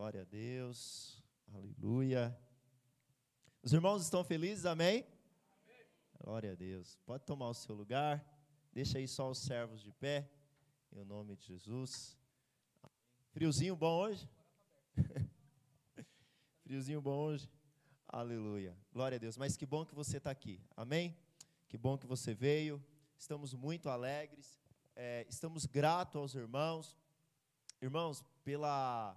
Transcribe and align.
Glória 0.00 0.22
a 0.22 0.24
Deus. 0.24 1.22
Aleluia. 1.52 2.34
Os 3.62 3.70
irmãos 3.70 4.02
estão 4.02 4.24
felizes? 4.24 4.64
Amém? 4.64 5.06
Amém? 5.62 5.86
Glória 6.24 6.52
a 6.52 6.54
Deus. 6.54 6.98
Pode 7.04 7.26
tomar 7.26 7.50
o 7.50 7.54
seu 7.54 7.74
lugar. 7.74 8.24
Deixa 8.72 8.96
aí 8.96 9.06
só 9.06 9.30
os 9.30 9.36
servos 9.36 9.82
de 9.82 9.92
pé. 9.92 10.26
Em 10.90 11.04
nome 11.04 11.36
de 11.36 11.44
Jesus. 11.48 12.16
Friozinho 13.30 13.76
bom 13.76 14.00
hoje? 14.00 14.26
Friozinho 16.64 17.02
bom 17.02 17.18
hoje? 17.18 17.46
Aleluia. 18.08 18.74
Glória 18.90 19.16
a 19.16 19.18
Deus. 19.18 19.36
Mas 19.36 19.54
que 19.54 19.66
bom 19.66 19.84
que 19.84 19.94
você 19.94 20.16
está 20.16 20.30
aqui. 20.30 20.64
Amém? 20.74 21.14
Que 21.68 21.76
bom 21.76 21.98
que 21.98 22.06
você 22.06 22.32
veio. 22.32 22.82
Estamos 23.18 23.52
muito 23.52 23.90
alegres. 23.90 24.58
É, 24.96 25.26
estamos 25.28 25.66
gratos 25.66 26.16
aos 26.16 26.34
irmãos. 26.34 26.96
Irmãos, 27.82 28.24
pela, 28.42 29.14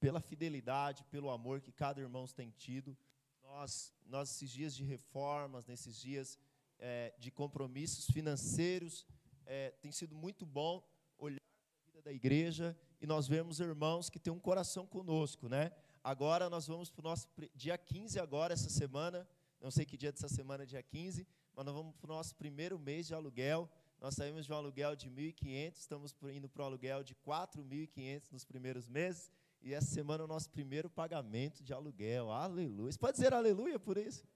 pela 0.00 0.20
fidelidade, 0.20 1.04
pelo 1.04 1.30
amor 1.30 1.60
que 1.60 1.70
cada 1.70 2.00
irmão 2.00 2.26
tem 2.26 2.50
tido. 2.50 2.96
Nós, 3.42 3.94
nós 4.06 4.30
esses 4.30 4.50
dias 4.50 4.74
de 4.74 4.82
reformas, 4.82 5.66
nesses 5.66 6.00
dias 6.00 6.38
é, 6.78 7.14
de 7.18 7.30
compromissos 7.30 8.06
financeiros, 8.06 9.06
é, 9.44 9.70
tem 9.82 9.92
sido 9.92 10.14
muito 10.14 10.46
bom 10.46 10.82
olhar 11.18 11.38
a 11.38 11.86
vida 11.86 12.02
da 12.02 12.12
igreja 12.12 12.76
e 13.00 13.06
nós 13.06 13.28
vemos 13.28 13.60
irmãos 13.60 14.08
que 14.08 14.18
têm 14.18 14.32
um 14.32 14.40
coração 14.40 14.86
conosco, 14.86 15.48
né? 15.48 15.70
Agora 16.02 16.48
nós 16.48 16.66
vamos 16.66 16.90
para 16.90 17.00
o 17.00 17.04
nosso 17.10 17.28
dia 17.54 17.76
15 17.76 18.18
agora, 18.18 18.54
essa 18.54 18.70
semana, 18.70 19.28
não 19.60 19.70
sei 19.70 19.84
que 19.84 19.98
dia 19.98 20.10
dessa 20.10 20.28
semana, 20.28 20.64
dia 20.64 20.82
15, 20.82 21.26
mas 21.54 21.66
nós 21.66 21.74
vamos 21.74 21.94
para 21.96 22.10
o 22.10 22.14
nosso 22.14 22.34
primeiro 22.34 22.78
mês 22.78 23.06
de 23.06 23.14
aluguel. 23.14 23.68
Nós 24.00 24.14
saímos 24.14 24.46
de 24.46 24.52
um 24.52 24.56
aluguel 24.56 24.96
de 24.96 25.10
1.500, 25.10 25.76
estamos 25.76 26.14
indo 26.32 26.48
para 26.48 26.62
o 26.62 26.64
aluguel 26.64 27.04
de 27.04 27.14
4.500 27.16 28.32
nos 28.32 28.46
primeiros 28.46 28.88
meses, 28.88 29.30
e 29.62 29.74
essa 29.74 29.86
semana 29.86 30.22
é 30.22 30.24
o 30.24 30.28
nosso 30.28 30.48
primeiro 30.50 30.88
pagamento 30.88 31.62
de 31.62 31.72
aluguel. 31.72 32.30
Aleluia. 32.30 32.90
Você 32.90 32.98
pode 32.98 33.16
dizer 33.16 33.34
aleluia 33.34 33.78
por 33.78 33.98
isso? 33.98 34.26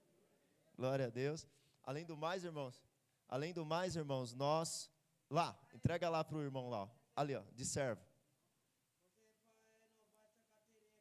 Glória 0.75 1.07
a 1.07 1.09
Deus. 1.09 1.47
Além 1.83 2.05
do 2.05 2.15
mais, 2.15 2.43
irmãos, 2.43 2.83
além 3.27 3.53
do 3.53 3.65
mais, 3.65 3.95
irmãos, 3.95 4.33
nós 4.33 4.89
lá, 5.29 5.57
entrega 5.73 6.09
lá 6.09 6.23
para 6.23 6.37
o 6.37 6.41
irmão 6.41 6.69
lá, 6.69 6.89
ali, 7.15 7.35
ó, 7.35 7.43
de 7.53 7.65
servo. 7.65 8.01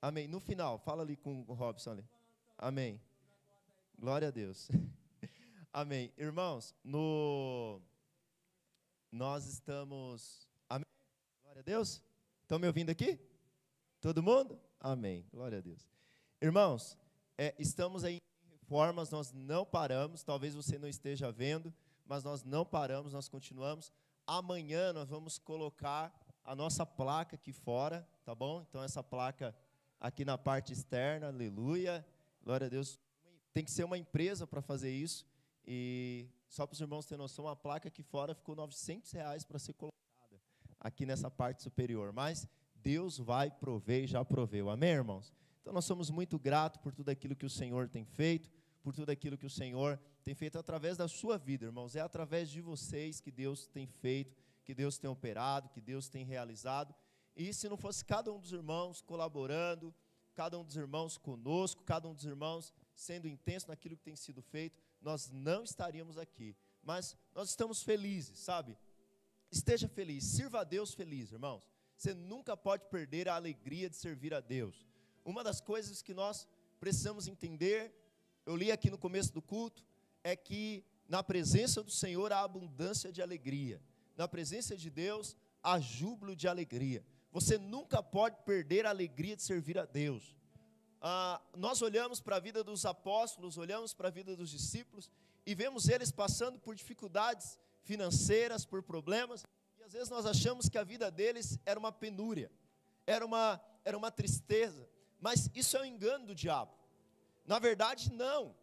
Amém. 0.00 0.28
No 0.28 0.40
final, 0.40 0.78
fala 0.78 1.02
ali 1.02 1.16
com 1.16 1.44
o 1.48 1.54
Robson 1.54 1.92
ali. 1.92 2.08
Amém. 2.58 3.00
Glória 3.98 4.28
a 4.28 4.30
Deus. 4.30 4.68
Amém. 5.72 6.12
Irmãos, 6.16 6.74
no 6.84 7.80
nós 9.10 9.46
estamos 9.46 10.48
Amém. 10.68 10.84
Glória 11.42 11.60
a 11.60 11.62
Deus. 11.62 12.02
Estão 12.42 12.58
me 12.58 12.66
ouvindo 12.66 12.90
aqui? 12.90 13.18
Todo 14.04 14.22
mundo? 14.22 14.60
Amém. 14.78 15.24
Glória 15.32 15.56
a 15.56 15.60
Deus. 15.62 15.88
Irmãos, 16.38 16.94
é, 17.38 17.54
estamos 17.58 18.04
aí 18.04 18.16
em 18.16 18.50
reformas, 18.50 19.08
nós 19.08 19.32
não 19.32 19.64
paramos, 19.64 20.22
talvez 20.22 20.54
você 20.54 20.78
não 20.78 20.86
esteja 20.86 21.32
vendo, 21.32 21.72
mas 22.04 22.22
nós 22.22 22.44
não 22.44 22.66
paramos, 22.66 23.14
nós 23.14 23.30
continuamos. 23.30 23.90
Amanhã 24.26 24.92
nós 24.92 25.08
vamos 25.08 25.38
colocar 25.38 26.12
a 26.44 26.54
nossa 26.54 26.84
placa 26.84 27.36
aqui 27.36 27.50
fora, 27.50 28.06
tá 28.26 28.34
bom? 28.34 28.60
Então 28.68 28.82
essa 28.82 29.02
placa 29.02 29.56
aqui 29.98 30.22
na 30.22 30.36
parte 30.36 30.70
externa, 30.74 31.28
aleluia, 31.28 32.06
glória 32.42 32.66
a 32.66 32.68
Deus. 32.68 33.00
Tem 33.54 33.64
que 33.64 33.70
ser 33.70 33.84
uma 33.84 33.96
empresa 33.96 34.46
para 34.46 34.60
fazer 34.60 34.90
isso. 34.90 35.26
E 35.66 36.28
só 36.46 36.66
para 36.66 36.74
os 36.74 36.80
irmãos 36.82 37.06
terem 37.06 37.22
noção, 37.22 37.48
a 37.48 37.56
placa 37.56 37.88
aqui 37.88 38.02
fora 38.02 38.34
ficou 38.34 38.54
900 38.54 39.10
reais 39.12 39.46
para 39.46 39.58
ser 39.58 39.72
colocada 39.72 39.98
aqui 40.78 41.06
nessa 41.06 41.30
parte 41.30 41.62
superior. 41.62 42.12
Mas 42.12 42.46
Deus 42.84 43.16
vai 43.16 43.50
prover 43.50 44.04
e 44.04 44.06
já 44.06 44.22
proveu. 44.22 44.68
Amém, 44.68 44.90
irmãos? 44.90 45.32
Então 45.62 45.72
nós 45.72 45.86
somos 45.86 46.10
muito 46.10 46.38
gratos 46.38 46.78
por 46.82 46.92
tudo 46.92 47.08
aquilo 47.08 47.34
que 47.34 47.46
o 47.46 47.50
Senhor 47.50 47.88
tem 47.88 48.04
feito, 48.04 48.50
por 48.82 48.94
tudo 48.94 49.08
aquilo 49.08 49.38
que 49.38 49.46
o 49.46 49.50
Senhor 49.50 49.98
tem 50.22 50.34
feito 50.34 50.58
através 50.58 50.98
da 50.98 51.08
sua 51.08 51.38
vida, 51.38 51.64
irmãos. 51.64 51.96
É 51.96 52.00
através 52.00 52.50
de 52.50 52.60
vocês 52.60 53.22
que 53.22 53.32
Deus 53.32 53.66
tem 53.66 53.86
feito, 53.86 54.36
que 54.62 54.74
Deus 54.74 54.98
tem 54.98 55.08
operado, 55.08 55.70
que 55.70 55.80
Deus 55.80 56.10
tem 56.10 56.26
realizado. 56.26 56.94
E 57.34 57.54
se 57.54 57.70
não 57.70 57.78
fosse 57.78 58.04
cada 58.04 58.30
um 58.30 58.38
dos 58.38 58.52
irmãos 58.52 59.00
colaborando, 59.00 59.94
cada 60.34 60.58
um 60.58 60.64
dos 60.64 60.76
irmãos 60.76 61.16
conosco, 61.16 61.82
cada 61.84 62.06
um 62.06 62.14
dos 62.14 62.26
irmãos 62.26 62.70
sendo 62.94 63.26
intenso 63.26 63.68
naquilo 63.68 63.96
que 63.96 64.04
tem 64.04 64.14
sido 64.14 64.42
feito, 64.42 64.78
nós 65.00 65.30
não 65.30 65.64
estaríamos 65.64 66.18
aqui. 66.18 66.54
Mas 66.82 67.16
nós 67.34 67.48
estamos 67.48 67.82
felizes, 67.82 68.40
sabe? 68.40 68.76
Esteja 69.50 69.88
feliz, 69.88 70.24
sirva 70.24 70.60
a 70.60 70.64
Deus 70.64 70.92
feliz, 70.92 71.32
irmãos. 71.32 71.73
Você 72.04 72.12
nunca 72.12 72.54
pode 72.54 72.84
perder 72.90 73.30
a 73.30 73.34
alegria 73.34 73.88
de 73.88 73.96
servir 73.96 74.34
a 74.34 74.40
Deus. 74.40 74.86
Uma 75.24 75.42
das 75.42 75.58
coisas 75.58 76.02
que 76.02 76.12
nós 76.12 76.46
precisamos 76.78 77.26
entender, 77.26 77.94
eu 78.44 78.54
li 78.54 78.70
aqui 78.70 78.90
no 78.90 78.98
começo 78.98 79.32
do 79.32 79.40
culto, 79.40 79.82
é 80.22 80.36
que 80.36 80.84
na 81.08 81.22
presença 81.22 81.82
do 81.82 81.90
Senhor 81.90 82.30
há 82.30 82.42
abundância 82.42 83.10
de 83.10 83.22
alegria. 83.22 83.80
Na 84.18 84.28
presença 84.28 84.76
de 84.76 84.90
Deus 84.90 85.34
há 85.62 85.80
júbilo 85.80 86.36
de 86.36 86.46
alegria. 86.46 87.02
Você 87.32 87.56
nunca 87.56 88.02
pode 88.02 88.36
perder 88.44 88.84
a 88.84 88.90
alegria 88.90 89.34
de 89.34 89.42
servir 89.42 89.78
a 89.78 89.86
Deus. 89.86 90.36
Ah, 91.00 91.40
nós 91.56 91.80
olhamos 91.80 92.20
para 92.20 92.36
a 92.36 92.40
vida 92.40 92.62
dos 92.62 92.84
apóstolos, 92.84 93.56
olhamos 93.56 93.94
para 93.94 94.08
a 94.08 94.10
vida 94.10 94.36
dos 94.36 94.50
discípulos 94.50 95.10
e 95.46 95.54
vemos 95.54 95.88
eles 95.88 96.12
passando 96.12 96.58
por 96.58 96.74
dificuldades 96.74 97.58
financeiras, 97.82 98.66
por 98.66 98.82
problemas, 98.82 99.46
vezes 99.94 100.08
nós 100.10 100.26
achamos 100.26 100.68
que 100.68 100.76
a 100.76 100.84
vida 100.84 101.10
deles 101.10 101.58
era 101.64 101.78
uma 101.78 101.92
penúria, 101.92 102.50
era 103.06 103.24
uma, 103.24 103.60
era 103.84 103.96
uma 103.96 104.10
tristeza, 104.10 104.88
mas 105.20 105.48
isso 105.54 105.76
é 105.76 105.82
um 105.82 105.84
engano 105.84 106.26
do 106.26 106.34
diabo. 106.34 106.72
Na 107.46 107.58
verdade, 107.58 108.12
não. 108.12 108.54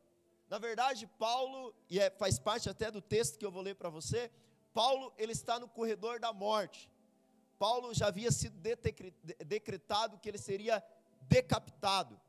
Na 0.50 0.58
verdade, 0.58 1.08
Paulo, 1.18 1.74
e 1.90 2.00
é, 2.00 2.09
faz 2.09 2.38
parte 2.38 2.69
até 2.69 2.92
do 2.92 3.02
texto 3.02 3.40
que 3.40 3.46
eu 3.46 3.52
vou 3.52 3.62
ler 3.62 3.75
para 3.75 3.90
você, 3.90 4.30
Paulo 4.74 5.14
ele 5.18 5.31
está 5.31 5.58
no 5.58 5.68
corredor 5.68 6.19
da 6.19 6.34
morte. 6.34 6.90
Paulo 7.58 7.94
já 7.94 8.08
havia 8.08 8.31
sido 8.31 8.58
decretado 9.46 10.18
que 10.18 10.28
ele 10.28 10.38
seria 10.38 10.84
decapitado. 11.22 12.19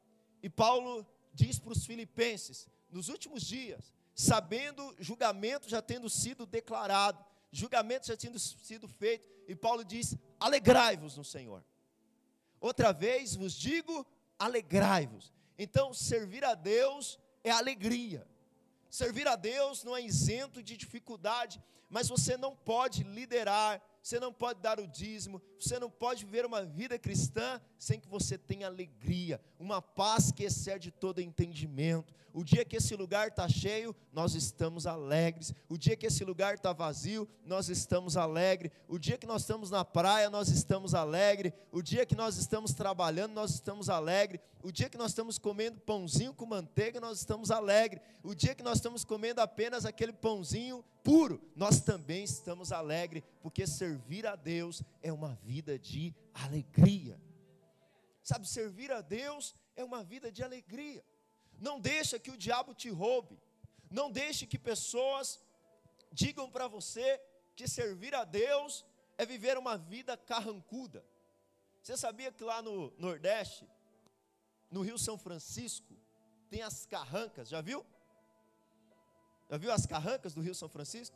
E 0.42 0.48
Paulo 0.48 1.06
diz 1.32 1.58
para 1.58 1.72
os 1.72 1.84
filipenses, 1.84 2.68
nos 2.90 3.08
últimos 3.08 3.42
dias, 3.42 3.92
sabendo 4.14 4.94
julgamento 4.98 5.68
já 5.68 5.80
tendo 5.80 6.08
sido 6.08 6.46
declarado, 6.46 7.24
julgamento 7.52 8.06
já 8.06 8.16
tendo 8.16 8.38
sido 8.38 8.88
feito, 8.88 9.28
e 9.46 9.54
Paulo 9.54 9.84
diz: 9.84 10.16
alegrai-vos 10.40 11.16
no 11.16 11.24
Senhor. 11.24 11.62
Outra 12.60 12.92
vez 12.92 13.36
vos 13.36 13.52
digo, 13.52 14.06
alegrai-vos. 14.38 15.32
Então, 15.58 15.92
servir 15.92 16.44
a 16.44 16.54
Deus 16.54 17.18
é 17.44 17.50
alegria. 17.50 18.26
Servir 18.88 19.28
a 19.28 19.36
Deus 19.36 19.84
não 19.84 19.96
é 19.96 20.02
isento 20.02 20.62
de 20.62 20.76
dificuldade, 20.76 21.62
mas 21.88 22.08
você 22.08 22.36
não 22.36 22.56
pode 22.56 23.02
liderar 23.04 23.82
você 24.02 24.18
não 24.18 24.32
pode 24.32 24.60
dar 24.60 24.80
o 24.80 24.86
dízimo, 24.86 25.40
você 25.58 25.78
não 25.78 25.88
pode 25.88 26.24
viver 26.24 26.44
uma 26.44 26.64
vida 26.64 26.98
cristã 26.98 27.60
sem 27.78 28.00
que 28.00 28.08
você 28.08 28.36
tenha 28.36 28.66
alegria, 28.66 29.40
uma 29.58 29.80
paz 29.80 30.32
que 30.32 30.42
excede 30.42 30.90
todo 30.90 31.20
entendimento. 31.20 32.12
O 32.34 32.42
dia 32.42 32.64
que 32.64 32.76
esse 32.76 32.96
lugar 32.96 33.28
está 33.28 33.46
cheio, 33.46 33.94
nós 34.10 34.34
estamos 34.34 34.86
alegres. 34.86 35.52
O 35.68 35.76
dia 35.76 35.94
que 35.94 36.06
esse 36.06 36.24
lugar 36.24 36.54
está 36.54 36.72
vazio, 36.72 37.28
nós 37.44 37.68
estamos 37.68 38.16
alegres. 38.16 38.72
O 38.88 38.98
dia 38.98 39.18
que 39.18 39.26
nós 39.26 39.42
estamos 39.42 39.70
na 39.70 39.84
praia, 39.84 40.30
nós 40.30 40.48
estamos 40.48 40.94
alegres. 40.94 41.52
O 41.70 41.82
dia 41.82 42.06
que 42.06 42.14
nós 42.14 42.38
estamos 42.38 42.72
trabalhando, 42.72 43.34
nós 43.34 43.50
estamos 43.52 43.90
alegres. 43.90 44.40
O 44.62 44.72
dia 44.72 44.88
que 44.88 44.96
nós 44.96 45.10
estamos 45.10 45.38
comendo 45.38 45.78
pãozinho 45.80 46.32
com 46.32 46.46
manteiga, 46.46 47.00
nós 47.00 47.18
estamos 47.18 47.50
alegres. 47.50 48.02
O 48.22 48.34
dia 48.34 48.54
que 48.54 48.62
nós 48.62 48.78
estamos 48.78 49.04
comendo 49.04 49.40
apenas 49.42 49.84
aquele 49.84 50.12
pãozinho 50.12 50.82
puro, 51.02 51.40
nós 51.54 51.80
também 51.80 52.24
estamos 52.24 52.72
alegres, 52.72 53.22
porque 53.40 53.66
servir 53.66 54.26
a 54.26 54.36
Deus 54.36 54.82
é 55.02 55.12
uma 55.12 55.34
vida 55.34 55.78
de 55.78 56.14
alegria. 56.32 57.20
Sabe, 58.22 58.46
servir 58.48 58.92
a 58.92 59.00
Deus 59.00 59.54
é 59.74 59.84
uma 59.84 60.04
vida 60.04 60.30
de 60.30 60.42
alegria. 60.42 61.04
Não 61.58 61.80
deixa 61.80 62.18
que 62.18 62.30
o 62.30 62.36
diabo 62.36 62.74
te 62.74 62.88
roube. 62.88 63.38
Não 63.90 64.10
deixe 64.10 64.46
que 64.46 64.58
pessoas 64.58 65.40
digam 66.10 66.50
para 66.50 66.68
você 66.68 67.20
que 67.54 67.68
servir 67.68 68.14
a 68.14 68.24
Deus 68.24 68.84
é 69.18 69.26
viver 69.26 69.58
uma 69.58 69.76
vida 69.76 70.16
carrancuda. 70.16 71.04
Você 71.82 71.96
sabia 71.96 72.30
que 72.30 72.44
lá 72.44 72.62
no 72.62 72.92
Nordeste, 72.96 73.68
no 74.70 74.82
Rio 74.82 74.98
São 74.98 75.18
Francisco, 75.18 75.96
tem 76.48 76.62
as 76.62 76.86
carrancas, 76.86 77.48
já 77.48 77.60
viu? 77.60 77.84
Já 79.52 79.58
viu 79.58 79.70
as 79.70 79.84
carrancas 79.84 80.32
do 80.32 80.40
Rio 80.40 80.54
São 80.54 80.66
Francisco? 80.66 81.14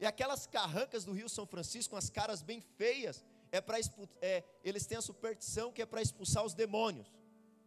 E 0.00 0.06
aquelas 0.06 0.46
carrancas 0.46 1.04
do 1.04 1.12
Rio 1.12 1.28
São 1.28 1.44
Francisco, 1.46 1.90
com 1.90 1.98
as 1.98 2.08
caras 2.08 2.40
bem 2.40 2.58
feias, 2.58 3.22
é 3.52 3.60
para 3.60 3.76
é, 4.22 4.42
eles 4.64 4.86
têm 4.86 4.96
a 4.96 5.02
superstição 5.02 5.70
que 5.70 5.82
é 5.82 5.86
para 5.86 6.00
expulsar 6.00 6.42
os 6.46 6.54
demônios. 6.54 7.12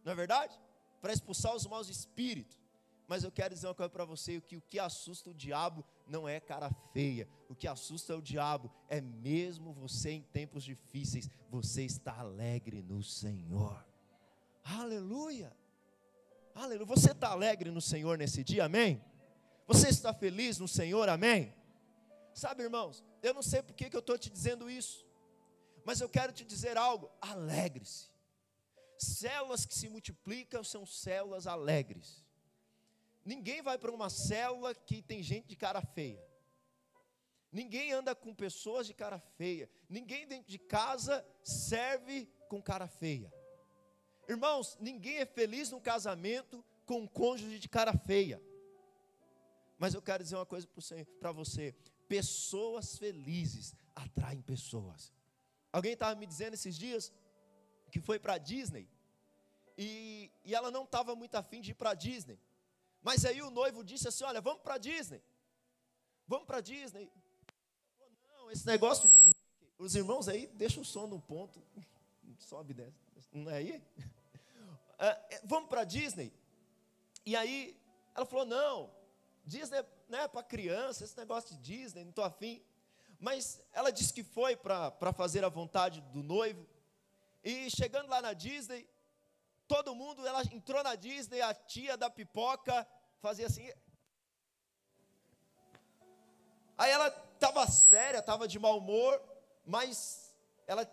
Não 0.04 0.10
é 0.10 0.16
verdade? 0.16 0.58
Para 1.00 1.12
expulsar 1.12 1.54
os 1.54 1.64
maus 1.68 1.88
espíritos. 1.88 2.60
Mas 3.06 3.22
eu 3.22 3.30
quero 3.30 3.54
dizer 3.54 3.68
uma 3.68 3.76
coisa 3.76 3.90
para 3.90 4.04
você: 4.04 4.40
que 4.40 4.56
o 4.56 4.60
que 4.60 4.80
assusta 4.80 5.30
o 5.30 5.34
diabo 5.34 5.84
não 6.04 6.28
é 6.28 6.40
cara 6.40 6.68
feia. 6.92 7.28
O 7.48 7.54
que 7.54 7.68
assusta 7.68 8.16
o 8.16 8.20
diabo 8.20 8.68
é 8.88 9.00
mesmo 9.00 9.72
você 9.72 10.10
em 10.10 10.22
tempos 10.22 10.64
difíceis, 10.64 11.30
você 11.48 11.84
está 11.84 12.18
alegre 12.18 12.82
no 12.82 13.04
Senhor. 13.04 13.86
Aleluia. 14.64 15.56
Aleluia. 16.56 16.86
Você 16.86 17.12
está 17.12 17.28
alegre 17.28 17.70
no 17.70 17.80
Senhor 17.80 18.18
nesse 18.18 18.42
dia, 18.42 18.64
amém? 18.64 19.00
Você 19.68 19.90
está 19.90 20.14
feliz 20.14 20.58
no 20.58 20.66
Senhor, 20.66 21.10
amém? 21.10 21.54
Sabe, 22.32 22.62
irmãos, 22.62 23.04
eu 23.22 23.34
não 23.34 23.42
sei 23.42 23.62
por 23.62 23.74
que, 23.74 23.90
que 23.90 23.96
eu 23.96 24.00
estou 24.00 24.16
te 24.16 24.30
dizendo 24.30 24.70
isso, 24.70 25.06
mas 25.84 26.00
eu 26.00 26.08
quero 26.08 26.32
te 26.32 26.42
dizer 26.42 26.78
algo: 26.78 27.10
alegre-se. 27.20 28.08
Células 28.96 29.66
que 29.66 29.74
se 29.74 29.86
multiplicam 29.90 30.64
são 30.64 30.86
células 30.86 31.46
alegres. 31.46 32.24
Ninguém 33.22 33.60
vai 33.60 33.76
para 33.76 33.92
uma 33.92 34.08
célula 34.08 34.74
que 34.74 35.02
tem 35.02 35.22
gente 35.22 35.48
de 35.48 35.54
cara 35.54 35.82
feia. 35.82 36.26
Ninguém 37.52 37.92
anda 37.92 38.14
com 38.14 38.34
pessoas 38.34 38.86
de 38.86 38.94
cara 38.94 39.18
feia. 39.18 39.68
Ninguém 39.86 40.26
dentro 40.26 40.50
de 40.50 40.58
casa 40.58 41.24
serve 41.42 42.26
com 42.48 42.62
cara 42.62 42.88
feia. 42.88 43.30
Irmãos, 44.26 44.78
ninguém 44.80 45.18
é 45.18 45.26
feliz 45.26 45.70
no 45.70 45.80
casamento 45.80 46.64
com 46.86 47.00
um 47.00 47.06
cônjuge 47.06 47.58
de 47.58 47.68
cara 47.68 47.92
feia. 47.92 48.42
Mas 49.78 49.94
eu 49.94 50.02
quero 50.02 50.22
dizer 50.24 50.36
uma 50.36 50.46
coisa 50.46 50.66
para 51.20 51.32
você: 51.32 51.72
pessoas 52.08 52.98
felizes 52.98 53.74
atraem 53.94 54.42
pessoas. 54.42 55.12
Alguém 55.72 55.92
estava 55.92 56.18
me 56.18 56.26
dizendo 56.26 56.54
esses 56.54 56.76
dias 56.76 57.12
que 57.90 58.00
foi 58.00 58.18
para 58.18 58.36
Disney 58.38 58.88
e, 59.76 60.30
e 60.44 60.54
ela 60.54 60.70
não 60.70 60.82
estava 60.82 61.14
muito 61.14 61.36
afim 61.36 61.60
de 61.60 61.70
ir 61.70 61.74
para 61.74 61.94
Disney. 61.94 62.38
Mas 63.00 63.24
aí 63.24 63.40
o 63.40 63.50
noivo 63.50 63.84
disse 63.84 64.08
assim: 64.08 64.24
Olha, 64.24 64.40
vamos 64.40 64.62
para 64.62 64.76
Disney. 64.76 65.22
Vamos 66.26 66.46
para 66.46 66.60
Disney. 66.60 67.10
Não, 68.28 68.50
esse 68.50 68.66
negócio 68.66 69.08
de. 69.08 69.30
Os 69.78 69.94
irmãos 69.94 70.28
aí, 70.28 70.48
deixa 70.48 70.80
o 70.80 70.84
som 70.84 71.06
no 71.06 71.20
ponto. 71.20 71.62
Sobe 72.40 72.74
desce. 72.74 72.98
Não 73.32 73.50
é 73.50 73.56
aí? 73.56 73.82
É, 75.00 75.40
vamos 75.44 75.68
para 75.68 75.84
Disney. 75.84 76.32
E 77.24 77.36
aí 77.36 77.80
ela 78.16 78.26
falou: 78.26 78.44
Não, 78.44 78.90
Disney 79.48 79.78
é 80.12 80.28
para 80.28 80.42
criança, 80.42 81.04
esse 81.04 81.16
negócio 81.16 81.56
de 81.56 81.62
Disney, 81.62 82.04
não 82.04 82.10
estou 82.10 82.24
afim. 82.24 82.62
Mas 83.18 83.60
ela 83.72 83.90
disse 83.90 84.12
que 84.12 84.22
foi 84.22 84.54
para 84.54 85.12
fazer 85.12 85.44
a 85.44 85.48
vontade 85.48 86.00
do 86.12 86.22
noivo. 86.22 86.64
E 87.42 87.70
chegando 87.70 88.08
lá 88.08 88.20
na 88.20 88.34
Disney, 88.34 88.86
todo 89.66 89.94
mundo, 89.94 90.24
ela 90.26 90.42
entrou 90.52 90.82
na 90.84 90.94
Disney, 90.94 91.40
a 91.40 91.54
tia 91.54 91.96
da 91.96 92.10
pipoca 92.10 92.86
fazia 93.20 93.46
assim. 93.46 93.72
Aí 96.76 96.90
ela 96.90 97.08
estava 97.34 97.66
séria, 97.66 98.18
estava 98.18 98.46
de 98.46 98.58
mau 98.58 98.78
humor, 98.78 99.20
mas 99.64 100.32
ela 100.66 100.88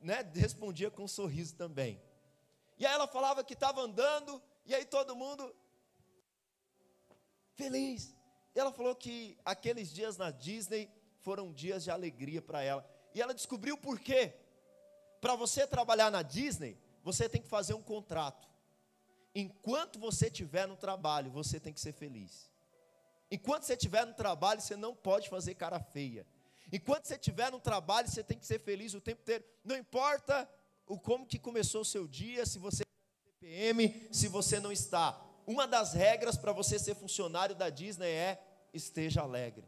né, 0.00 0.28
respondia 0.34 0.90
com 0.90 1.04
um 1.04 1.08
sorriso 1.08 1.54
também. 1.54 2.02
E 2.78 2.86
aí 2.86 2.92
ela 2.94 3.06
falava 3.06 3.44
que 3.44 3.52
estava 3.52 3.82
andando, 3.82 4.42
e 4.64 4.74
aí 4.74 4.86
todo 4.86 5.14
mundo 5.14 5.54
feliz. 7.60 8.14
E 8.54 8.58
ela 8.58 8.72
falou 8.72 8.94
que 8.94 9.36
aqueles 9.44 9.92
dias 9.92 10.16
na 10.16 10.30
Disney 10.30 10.90
foram 11.20 11.52
dias 11.52 11.84
de 11.84 11.90
alegria 11.90 12.40
para 12.40 12.62
ela. 12.62 12.88
E 13.14 13.20
ela 13.20 13.34
descobriu 13.34 13.76
por 13.76 14.00
quê. 14.00 14.34
Para 15.20 15.34
você 15.34 15.66
trabalhar 15.66 16.10
na 16.10 16.22
Disney, 16.22 16.78
você 17.02 17.28
tem 17.28 17.42
que 17.42 17.48
fazer 17.48 17.74
um 17.74 17.82
contrato. 17.82 18.48
Enquanto 19.34 19.98
você 19.98 20.26
estiver 20.26 20.66
no 20.66 20.76
trabalho, 20.76 21.30
você 21.30 21.60
tem 21.60 21.72
que 21.72 21.80
ser 21.80 21.92
feliz. 21.92 22.50
Enquanto 23.30 23.64
você 23.64 23.74
estiver 23.74 24.04
no 24.06 24.14
trabalho, 24.14 24.60
você 24.60 24.74
não 24.74 24.94
pode 24.94 25.28
fazer 25.28 25.54
cara 25.54 25.78
feia. 25.78 26.26
Enquanto 26.72 27.06
você 27.06 27.14
estiver 27.14 27.50
no 27.52 27.60
trabalho, 27.60 28.08
você 28.08 28.24
tem 28.24 28.38
que 28.38 28.46
ser 28.46 28.60
feliz 28.60 28.94
o 28.94 29.00
tempo 29.00 29.20
inteiro. 29.22 29.44
Não 29.64 29.76
importa 29.76 30.48
o 30.86 30.98
como 30.98 31.26
que 31.26 31.38
começou 31.38 31.82
o 31.82 31.84
seu 31.84 32.08
dia, 32.08 32.44
se 32.46 32.58
você 32.58 32.82
está 32.82 33.40
TPM, 33.40 34.08
se 34.10 34.26
você 34.26 34.58
não 34.58 34.72
está. 34.72 35.29
Uma 35.50 35.66
das 35.66 35.94
regras 35.94 36.36
para 36.36 36.52
você 36.52 36.78
ser 36.78 36.94
funcionário 36.94 37.56
da 37.56 37.68
Disney 37.68 38.12
é 38.12 38.40
esteja 38.72 39.22
alegre. 39.22 39.66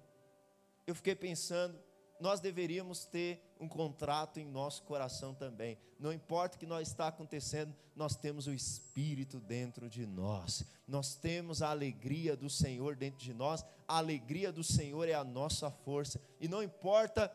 Eu 0.86 0.94
fiquei 0.94 1.16
pensando, 1.16 1.76
nós 2.20 2.38
deveríamos 2.38 3.04
ter 3.04 3.42
um 3.58 3.66
contrato 3.66 4.38
em 4.38 4.44
nosso 4.44 4.84
coração 4.84 5.34
também. 5.34 5.76
Não 5.98 6.12
importa 6.12 6.54
o 6.56 6.60
que 6.60 6.66
nós 6.66 6.86
está 6.86 7.08
acontecendo, 7.08 7.74
nós 7.96 8.14
temos 8.14 8.46
o 8.46 8.52
Espírito 8.52 9.40
dentro 9.40 9.90
de 9.90 10.06
nós. 10.06 10.62
Nós 10.86 11.16
temos 11.16 11.62
a 11.62 11.70
alegria 11.70 12.36
do 12.36 12.48
Senhor 12.48 12.94
dentro 12.94 13.18
de 13.18 13.34
nós. 13.34 13.64
A 13.88 13.98
alegria 13.98 14.52
do 14.52 14.62
Senhor 14.62 15.08
é 15.08 15.14
a 15.14 15.24
nossa 15.24 15.68
força. 15.68 16.20
E 16.38 16.46
não 16.46 16.62
importa, 16.62 17.28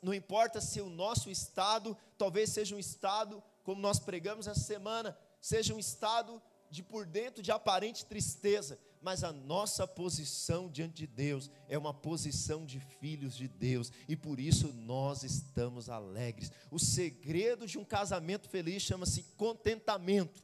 não 0.00 0.14
importa 0.14 0.58
se 0.58 0.80
o 0.80 0.88
nosso 0.88 1.28
estado 1.28 1.94
talvez 2.16 2.48
seja 2.48 2.74
um 2.74 2.78
estado 2.78 3.42
como 3.62 3.78
nós 3.78 3.98
pregamos 3.98 4.46
essa 4.46 4.60
semana, 4.60 5.14
seja 5.38 5.74
um 5.74 5.78
estado 5.78 6.40
de 6.70 6.82
por 6.82 7.06
dentro 7.06 7.42
de 7.42 7.52
aparente 7.52 8.04
tristeza, 8.04 8.78
mas 9.00 9.22
a 9.22 9.32
nossa 9.32 9.86
posição 9.86 10.68
diante 10.70 10.94
de 10.94 11.06
Deus 11.06 11.50
é 11.68 11.76
uma 11.76 11.92
posição 11.92 12.64
de 12.64 12.80
filhos 12.80 13.36
de 13.36 13.46
Deus, 13.46 13.92
e 14.08 14.16
por 14.16 14.40
isso 14.40 14.72
nós 14.72 15.22
estamos 15.22 15.90
alegres. 15.90 16.50
O 16.70 16.78
segredo 16.78 17.66
de 17.66 17.78
um 17.78 17.84
casamento 17.84 18.48
feliz 18.48 18.82
chama-se 18.82 19.22
contentamento. 19.36 20.42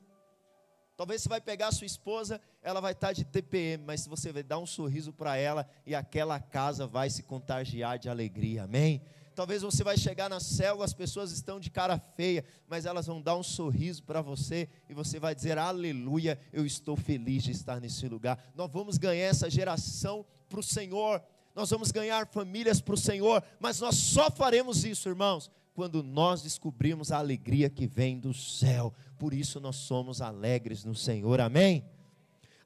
Talvez 0.95 1.23
você 1.23 1.31
vai 1.31 1.41
pegar 1.41 1.69
a 1.69 1.73
sua 1.73 1.87
esposa, 1.87 2.39
ela 2.61 2.79
vai 2.79 2.93
estar 2.93 3.15
de 3.15 3.25
TPM, 3.25 3.83
mas 3.85 4.07
você 4.07 4.31
vai 4.31 4.43
dar 4.43 4.59
um 4.59 4.67
sorriso 4.67 5.15
para 5.15 5.35
ela 5.35 5.67
e 5.87 5.95
aquela 5.95 6.39
casa 6.39 6.87
vai 6.87 7.09
se 7.09 7.23
contagiar 7.23 7.99
de 7.99 8.11
alegria. 8.11 8.65
Amém? 8.65 9.03
Talvez 9.41 9.63
você 9.63 9.83
vai 9.83 9.97
chegar 9.97 10.29
na 10.29 10.39
célula, 10.39 10.85
as 10.85 10.93
pessoas 10.93 11.33
estão 11.33 11.59
de 11.59 11.71
cara 11.71 11.99
feia, 11.99 12.45
mas 12.69 12.85
elas 12.85 13.07
vão 13.07 13.23
dar 13.23 13.39
um 13.39 13.43
sorriso 13.43 14.03
para 14.03 14.21
você 14.21 14.69
e 14.87 14.93
você 14.93 15.19
vai 15.19 15.35
dizer: 15.35 15.57
Aleluia, 15.57 16.39
eu 16.53 16.67
estou 16.67 16.95
feliz 16.95 17.45
de 17.45 17.51
estar 17.51 17.81
nesse 17.81 18.07
lugar. 18.07 18.53
Nós 18.55 18.71
vamos 18.71 18.99
ganhar 18.99 19.25
essa 19.25 19.49
geração 19.49 20.27
para 20.47 20.61
o 20.61 20.63
Senhor, 20.63 21.23
nós 21.55 21.71
vamos 21.71 21.91
ganhar 21.91 22.27
famílias 22.27 22.83
para 22.83 22.93
o 22.93 22.99
Senhor, 22.99 23.43
mas 23.59 23.81
nós 23.81 23.95
só 23.95 24.31
faremos 24.31 24.85
isso, 24.85 25.09
irmãos, 25.09 25.51
quando 25.73 26.03
nós 26.03 26.43
descobrirmos 26.43 27.11
a 27.11 27.17
alegria 27.17 27.71
que 27.71 27.87
vem 27.87 28.21
do 28.21 28.35
céu. 28.35 28.93
Por 29.19 29.33
isso 29.33 29.59
nós 29.59 29.77
somos 29.77 30.21
alegres 30.21 30.85
no 30.85 30.95
Senhor, 30.95 31.41
amém? 31.41 31.83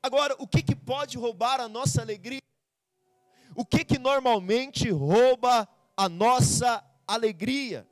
Agora, 0.03 0.35
o 0.41 0.49
que, 0.49 0.61
que 0.61 0.75
pode 0.75 1.17
roubar 1.19 1.61
a 1.61 1.69
nossa 1.69 2.03
alegria? 2.03 2.43
O 3.55 3.65
que, 3.65 3.85
que 3.85 3.97
normalmente 3.97 4.91
rouba 4.91 5.69
a 5.97 6.09
nossa 6.09 6.85
alegria? 7.07 7.87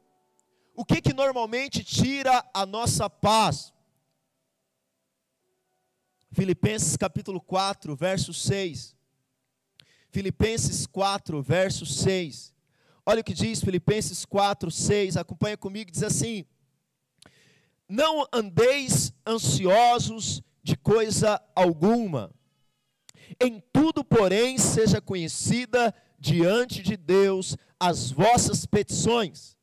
O 0.74 0.84
que 0.84 1.00
que 1.00 1.12
normalmente 1.12 1.84
tira 1.84 2.44
a 2.52 2.64
nossa 2.64 3.08
paz? 3.08 3.72
Filipenses 6.32 6.96
capítulo 6.96 7.40
4, 7.40 7.94
verso 7.94 8.32
6. 8.32 8.96
Filipenses 10.10 10.86
4, 10.86 11.42
verso 11.42 11.84
6. 11.84 12.54
Olha 13.04 13.20
o 13.20 13.24
que 13.24 13.34
diz 13.34 13.60
Filipenses 13.60 14.24
4, 14.24 14.70
6. 14.70 15.16
Acompanha 15.16 15.56
comigo, 15.56 15.90
diz 15.90 16.02
assim: 16.02 16.46
Não 17.88 18.26
andeis 18.32 19.12
ansiosos 19.26 20.42
de 20.62 20.76
coisa 20.76 21.42
alguma. 21.54 22.30
Em 23.40 23.62
tudo, 23.72 24.04
porém, 24.04 24.56
seja 24.58 25.00
conhecida 25.00 25.94
diante 26.22 26.82
de 26.82 26.96
Deus 26.96 27.56
as 27.80 28.12
vossas 28.12 28.64
petições, 28.64 29.56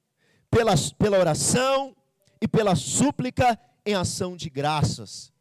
pela, 0.51 0.74
pela 0.98 1.18
oração 1.18 1.96
e 2.42 2.50
pela 2.50 2.75
súplica 2.75 3.58
em 3.86 3.96
ação 3.96 4.36
de 4.36 4.50
graças. 4.50 5.32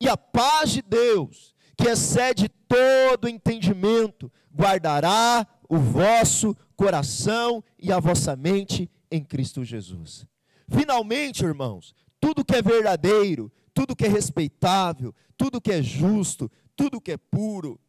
E 0.00 0.08
a 0.08 0.16
paz 0.16 0.70
de 0.70 0.80
Deus, 0.80 1.52
que 1.76 1.88
excede 1.88 2.48
todo 2.68 3.28
entendimento, 3.28 4.30
guardará 4.54 5.44
o 5.68 5.78
vosso 5.78 6.56
coração 6.76 7.62
e 7.76 7.90
a 7.90 7.98
vossa 7.98 8.36
mente 8.36 8.88
em 9.10 9.24
Cristo 9.24 9.64
Jesus. 9.64 10.24
Finalmente, 10.68 11.44
irmãos, 11.44 11.92
tudo 12.20 12.44
que 12.44 12.54
é 12.54 12.62
verdadeiro, 12.62 13.50
tudo 13.74 13.96
que 13.96 14.04
é 14.04 14.08
respeitável, 14.08 15.12
tudo 15.36 15.60
que 15.60 15.72
é 15.72 15.82
justo, 15.82 16.48
tudo 16.76 17.00
que 17.00 17.10
é 17.10 17.16
puro, 17.16 17.80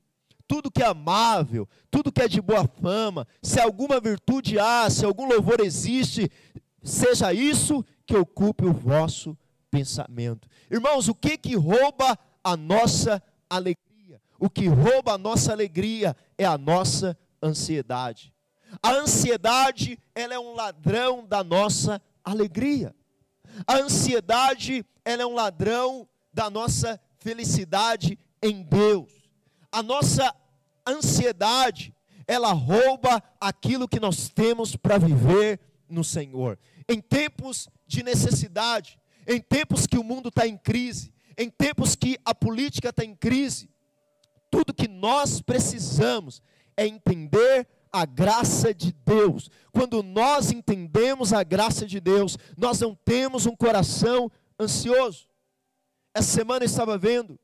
tudo 0.50 0.72
que 0.72 0.82
é 0.82 0.88
amável, 0.88 1.70
tudo 1.92 2.12
que 2.12 2.24
é 2.24 2.28
de 2.28 2.42
boa 2.42 2.68
fama, 2.82 3.28
se 3.40 3.60
alguma 3.60 4.00
virtude 4.00 4.58
há, 4.58 4.90
se 4.90 5.06
algum 5.06 5.28
louvor 5.28 5.62
existe, 5.62 6.28
seja 6.82 7.32
isso 7.32 7.86
que 8.04 8.18
ocupe 8.18 8.66
o 8.66 8.74
vosso 8.74 9.38
pensamento. 9.70 10.50
Irmãos, 10.72 11.08
o 11.08 11.14
que 11.14 11.38
que 11.38 11.56
rouba 11.56 12.18
a 12.44 12.58
nossa 12.58 13.22
alegria? 13.48 14.20
O 14.40 14.50
que 14.50 14.68
rouba 14.68 15.14
a 15.14 15.18
nossa 15.20 15.52
alegria 15.52 16.16
é 16.36 16.46
a 16.46 16.58
nossa 16.58 17.16
ansiedade. 17.44 18.34
A 18.82 18.90
ansiedade, 18.94 20.00
ela 20.16 20.34
é 20.34 20.40
um 20.40 20.56
ladrão 20.56 21.28
da 21.28 21.44
nossa 21.44 22.02
alegria. 22.24 22.96
A 23.68 23.76
ansiedade, 23.76 24.84
ela 25.06 25.22
é 25.22 25.26
um 25.28 25.36
ladrão 25.36 26.10
da 26.34 26.50
nossa 26.50 27.00
felicidade 27.20 28.18
em 28.42 28.64
Deus. 28.64 29.19
A 29.72 29.84
nossa 29.84 30.34
ansiedade, 30.88 31.96
ela 32.28 32.52
rouba 32.52 33.22
aquilo 33.40 33.88
que 33.88 34.00
nós 34.00 34.30
temos 34.30 34.76
para 34.76 34.98
viver 34.98 35.60
no 35.88 36.04
Senhor. 36.04 36.58
Em 36.88 37.00
tempos 37.02 37.68
de 37.86 38.04
necessidade, 38.04 39.00
em 39.28 39.40
tempos 39.40 39.86
que 39.86 39.98
o 39.98 40.04
mundo 40.04 40.30
está 40.30 40.48
em 40.48 40.58
crise, 40.58 41.14
em 41.38 41.50
tempos 41.50 41.96
que 41.96 42.18
a 42.26 42.34
política 42.34 42.90
está 42.90 43.04
em 43.04 43.16
crise, 43.16 43.70
tudo 44.52 44.74
que 44.74 44.88
nós 44.88 45.42
precisamos 45.42 46.42
é 46.76 46.88
entender 46.88 47.68
a 47.92 48.06
graça 48.06 48.74
de 48.74 48.92
Deus. 48.92 49.50
Quando 49.72 50.02
nós 50.02 50.52
entendemos 50.52 51.34
a 51.34 51.44
graça 51.44 51.86
de 51.86 52.00
Deus, 52.00 52.38
nós 52.58 52.80
não 52.80 52.96
temos 52.96 53.46
um 53.46 53.56
coração 53.56 54.32
ansioso. 54.60 55.28
Essa 56.14 56.32
semana 56.32 56.64
eu 56.64 56.68
estava 56.68 56.98
vendo 56.98 57.40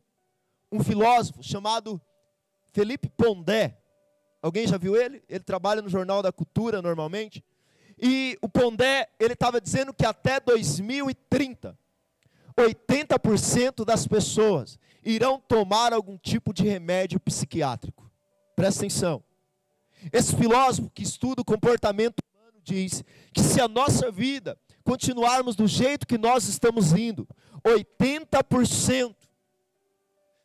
um 0.72 0.84
filósofo 0.84 1.44
chamado 1.44 2.01
Felipe 2.75 3.08
Pondé. 3.08 3.77
Alguém 4.41 4.67
já 4.67 4.77
viu 4.77 4.98
ele? 4.98 5.24
Ele 5.29 5.39
trabalha 5.39 5.82
no 5.82 5.88
Jornal 5.88 6.22
da 6.22 6.29
Cultura 6.29 6.82
normalmente. 6.82 7.41
E 7.98 8.38
o 8.41 8.50
Pondé, 8.50 9.08
ele 9.17 9.32
estava 9.32 9.62
dizendo 9.62 9.94
que 9.94 10.05
até 10.05 10.41
2030, 10.41 11.79
80% 12.60 13.86
das 13.86 14.05
pessoas 14.05 14.77
irão 15.05 15.39
tomar 15.39 15.94
algum 15.94 16.17
tipo 16.17 16.53
de 16.53 16.63
remédio 16.63 17.17
psiquiátrico. 17.17 18.12
Presta 18.58 18.82
atenção. 18.82 19.24
Esse 20.12 20.36
filósofo 20.36 20.89
que 20.89 21.01
estuda 21.01 21.44
o 21.44 21.46
comportamento 21.46 22.20
humano 22.20 22.60
diz 22.62 23.05
que 23.34 23.41
se 23.41 23.62
a 23.62 23.70
nossa 23.70 24.12
vida 24.12 24.60
continuarmos 24.84 25.55
do 25.55 25.65
jeito 25.65 26.05
que 26.05 26.17
nós 26.17 26.50
estamos 26.50 26.91
indo, 26.91 27.25
80% 27.65 29.15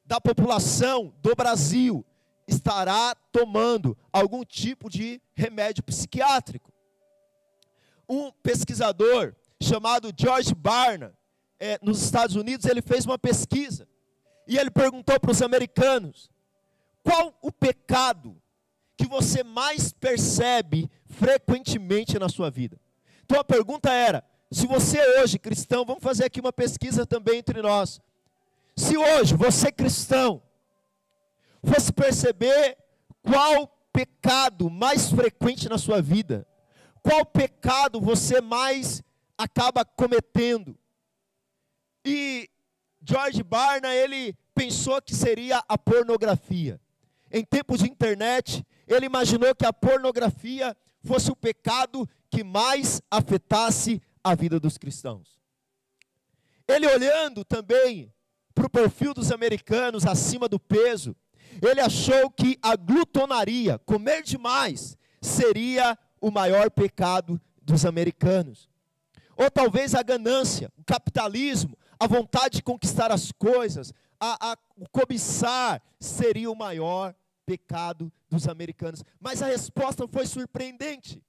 da 0.06 0.20
população 0.20 1.12
do 1.20 1.34
Brasil 1.34 2.06
estará 2.50 3.14
tomando 3.33 3.97
algum 4.12 4.45
tipo 4.45 4.90
de 4.90 5.21
remédio 5.35 5.83
psiquiátrico. 5.83 6.73
Um 8.09 8.30
pesquisador 8.42 9.35
chamado 9.62 10.12
George 10.16 10.54
Barna, 10.54 11.14
é, 11.59 11.78
nos 11.83 12.02
Estados 12.02 12.37
Unidos, 12.37 12.66
ele 12.66 12.83
fez 12.83 13.04
uma 13.04 13.19
pesquisa 13.19 13.87
e 14.47 14.59
ele 14.59 14.71
perguntou 14.71 15.19
para 15.21 15.30
os 15.30 15.42
americanos: 15.42 16.30
qual 17.02 17.38
o 17.40 17.52
pecado 17.52 18.37
que 18.97 19.07
você 19.07 19.42
mais 19.42 19.92
percebe 19.92 20.90
frequentemente 21.07 22.19
na 22.19 22.28
sua 22.28 22.50
vida? 22.50 22.78
Então 23.25 23.38
a 23.38 23.45
pergunta 23.45 23.92
era: 23.92 24.25
se 24.50 24.66
você 24.66 25.00
hoje, 25.21 25.38
cristão, 25.38 25.85
vamos 25.85 26.02
fazer 26.02 26.25
aqui 26.25 26.40
uma 26.40 26.52
pesquisa 26.52 27.07
também 27.07 27.38
entre 27.38 27.62
nós. 27.62 28.00
Se 28.76 28.97
hoje 28.97 29.37
você, 29.37 29.71
cristão, 29.71 30.42
fosse 31.62 31.92
perceber 31.92 32.76
qual 33.22 33.66
pecado 33.92 34.70
mais 34.70 35.10
frequente 35.10 35.68
na 35.68 35.78
sua 35.78 36.00
vida, 36.00 36.46
qual 37.02 37.24
pecado 37.24 38.00
você 38.00 38.40
mais 38.40 39.02
acaba 39.36 39.84
cometendo. 39.84 40.78
E 42.04 42.48
George 43.02 43.42
Barna, 43.42 43.94
ele 43.94 44.34
pensou 44.54 45.00
que 45.00 45.14
seria 45.14 45.62
a 45.68 45.78
pornografia. 45.78 46.80
Em 47.30 47.44
tempos 47.44 47.80
de 47.80 47.88
internet, 47.88 48.64
ele 48.86 49.06
imaginou 49.06 49.54
que 49.54 49.64
a 49.64 49.72
pornografia 49.72 50.76
fosse 51.02 51.30
o 51.30 51.36
pecado 51.36 52.08
que 52.28 52.44
mais 52.44 53.00
afetasse 53.10 54.02
a 54.22 54.34
vida 54.34 54.60
dos 54.60 54.76
cristãos. 54.76 55.40
Ele 56.68 56.86
olhando 56.86 57.44
também 57.44 58.12
para 58.54 58.66
o 58.66 58.70
perfil 58.70 59.14
dos 59.14 59.32
americanos 59.32 60.06
acima 60.06 60.48
do 60.48 60.58
peso, 60.58 61.16
ele 61.62 61.80
achou 61.80 62.30
que 62.30 62.59
a 62.62 62.76
glutonaria, 62.76 63.78
comer 63.80 64.23
demais, 64.23 64.97
seria 65.21 65.99
o 66.21 66.30
maior 66.30 66.71
pecado 66.71 67.40
dos 67.62 67.85
americanos. 67.85 68.69
Ou 69.37 69.50
talvez 69.50 69.95
a 69.95 70.02
ganância, 70.02 70.71
o 70.78 70.85
capitalismo, 70.85 71.76
a 71.99 72.07
vontade 72.07 72.57
de 72.57 72.62
conquistar 72.62 73.11
as 73.11 73.33
coisas, 73.33 73.92
a, 74.19 74.52
a, 74.52 74.57
o 74.76 74.88
cobiçar 74.88 75.83
seria 75.99 76.50
o 76.50 76.57
maior 76.57 77.14
pecado 77.47 78.12
dos 78.28 78.47
americanos. 78.47 79.02
Mas 79.19 79.42
a 79.42 79.47
resposta 79.47 80.07
foi 80.07 80.26
surpreendente, 80.26 81.23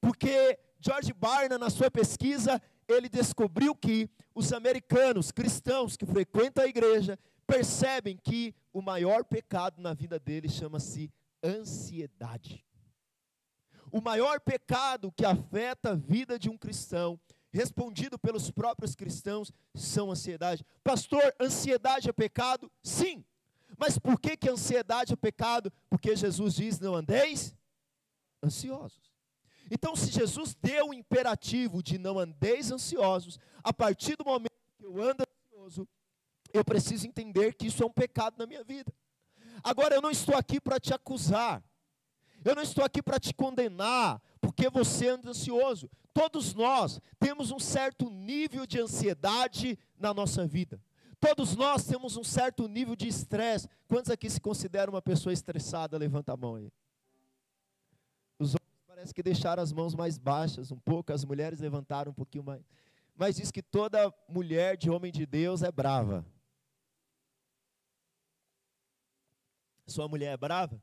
porque 0.00 0.58
George 0.80 1.12
Barna, 1.12 1.58
na 1.58 1.70
sua 1.70 1.90
pesquisa, 1.90 2.60
ele 2.88 3.08
descobriu 3.08 3.74
que 3.74 4.08
os 4.34 4.52
americanos 4.52 5.30
cristãos 5.30 5.96
que 5.96 6.06
frequentam 6.06 6.64
a 6.64 6.68
igreja 6.68 7.18
percebem 7.48 8.14
que 8.18 8.54
o 8.74 8.82
maior 8.82 9.24
pecado 9.24 9.80
na 9.80 9.94
vida 9.94 10.18
deles 10.18 10.52
chama-se 10.52 11.10
ansiedade. 11.42 12.62
O 13.90 14.02
maior 14.02 14.38
pecado 14.38 15.10
que 15.10 15.24
afeta 15.24 15.92
a 15.92 15.94
vida 15.94 16.38
de 16.38 16.50
um 16.50 16.58
cristão, 16.58 17.18
respondido 17.50 18.18
pelos 18.18 18.50
próprios 18.50 18.94
cristãos, 18.94 19.50
são 19.74 20.10
ansiedade. 20.10 20.62
Pastor, 20.84 21.34
ansiedade 21.40 22.10
é 22.10 22.12
pecado? 22.12 22.70
Sim. 22.82 23.24
Mas 23.78 23.98
por 23.98 24.20
que, 24.20 24.36
que 24.36 24.50
ansiedade 24.50 25.14
é 25.14 25.16
pecado? 25.16 25.72
Porque 25.88 26.14
Jesus 26.14 26.54
diz: 26.54 26.78
não 26.78 26.94
andeis 26.94 27.56
ansiosos. 28.42 29.10
Então, 29.70 29.96
se 29.96 30.10
Jesus 30.10 30.54
deu 30.54 30.88
o 30.88 30.94
imperativo 30.94 31.82
de 31.82 31.98
não 31.98 32.18
andeis 32.18 32.70
ansiosos, 32.70 33.38
a 33.62 33.72
partir 33.72 34.16
do 34.16 34.24
momento 34.24 34.52
que 34.76 34.84
eu 34.84 35.00
ando 35.00 35.24
ansioso, 35.24 35.88
eu 36.52 36.64
preciso 36.64 37.06
entender 37.06 37.54
que 37.54 37.66
isso 37.66 37.82
é 37.82 37.86
um 37.86 37.92
pecado 37.92 38.36
na 38.38 38.46
minha 38.46 38.64
vida. 38.64 38.92
Agora, 39.62 39.94
eu 39.94 40.02
não 40.02 40.10
estou 40.10 40.36
aqui 40.36 40.60
para 40.60 40.78
te 40.78 40.94
acusar, 40.94 41.62
eu 42.44 42.54
não 42.54 42.62
estou 42.62 42.84
aqui 42.84 43.02
para 43.02 43.18
te 43.18 43.34
condenar, 43.34 44.20
porque 44.40 44.70
você 44.70 45.08
anda 45.08 45.30
ansioso. 45.30 45.90
Todos 46.12 46.54
nós 46.54 47.00
temos 47.18 47.50
um 47.50 47.58
certo 47.58 48.08
nível 48.08 48.66
de 48.66 48.80
ansiedade 48.80 49.78
na 49.98 50.14
nossa 50.14 50.46
vida. 50.46 50.80
Todos 51.20 51.56
nós 51.56 51.84
temos 51.84 52.16
um 52.16 52.22
certo 52.22 52.68
nível 52.68 52.94
de 52.94 53.08
estresse. 53.08 53.68
Quantos 53.88 54.10
aqui 54.10 54.30
se 54.30 54.40
consideram 54.40 54.92
uma 54.92 55.02
pessoa 55.02 55.32
estressada? 55.32 55.98
Levanta 55.98 56.32
a 56.32 56.36
mão 56.36 56.54
aí. 56.54 56.72
Os 58.38 58.54
parece 58.86 59.14
que 59.14 59.22
deixaram 59.22 59.62
as 59.62 59.72
mãos 59.72 59.94
mais 59.94 60.18
baixas 60.18 60.72
um 60.72 60.78
pouco, 60.78 61.12
as 61.12 61.24
mulheres 61.24 61.60
levantaram 61.60 62.10
um 62.10 62.14
pouquinho 62.14 62.42
mais. 62.42 62.62
Mas 63.16 63.36
diz 63.36 63.50
que 63.50 63.62
toda 63.62 64.12
mulher 64.28 64.76
de 64.76 64.90
homem 64.90 65.12
de 65.12 65.24
Deus 65.24 65.62
é 65.62 65.70
brava. 65.70 66.24
Sua 69.88 70.06
mulher 70.06 70.34
é 70.34 70.36
brava? 70.36 70.80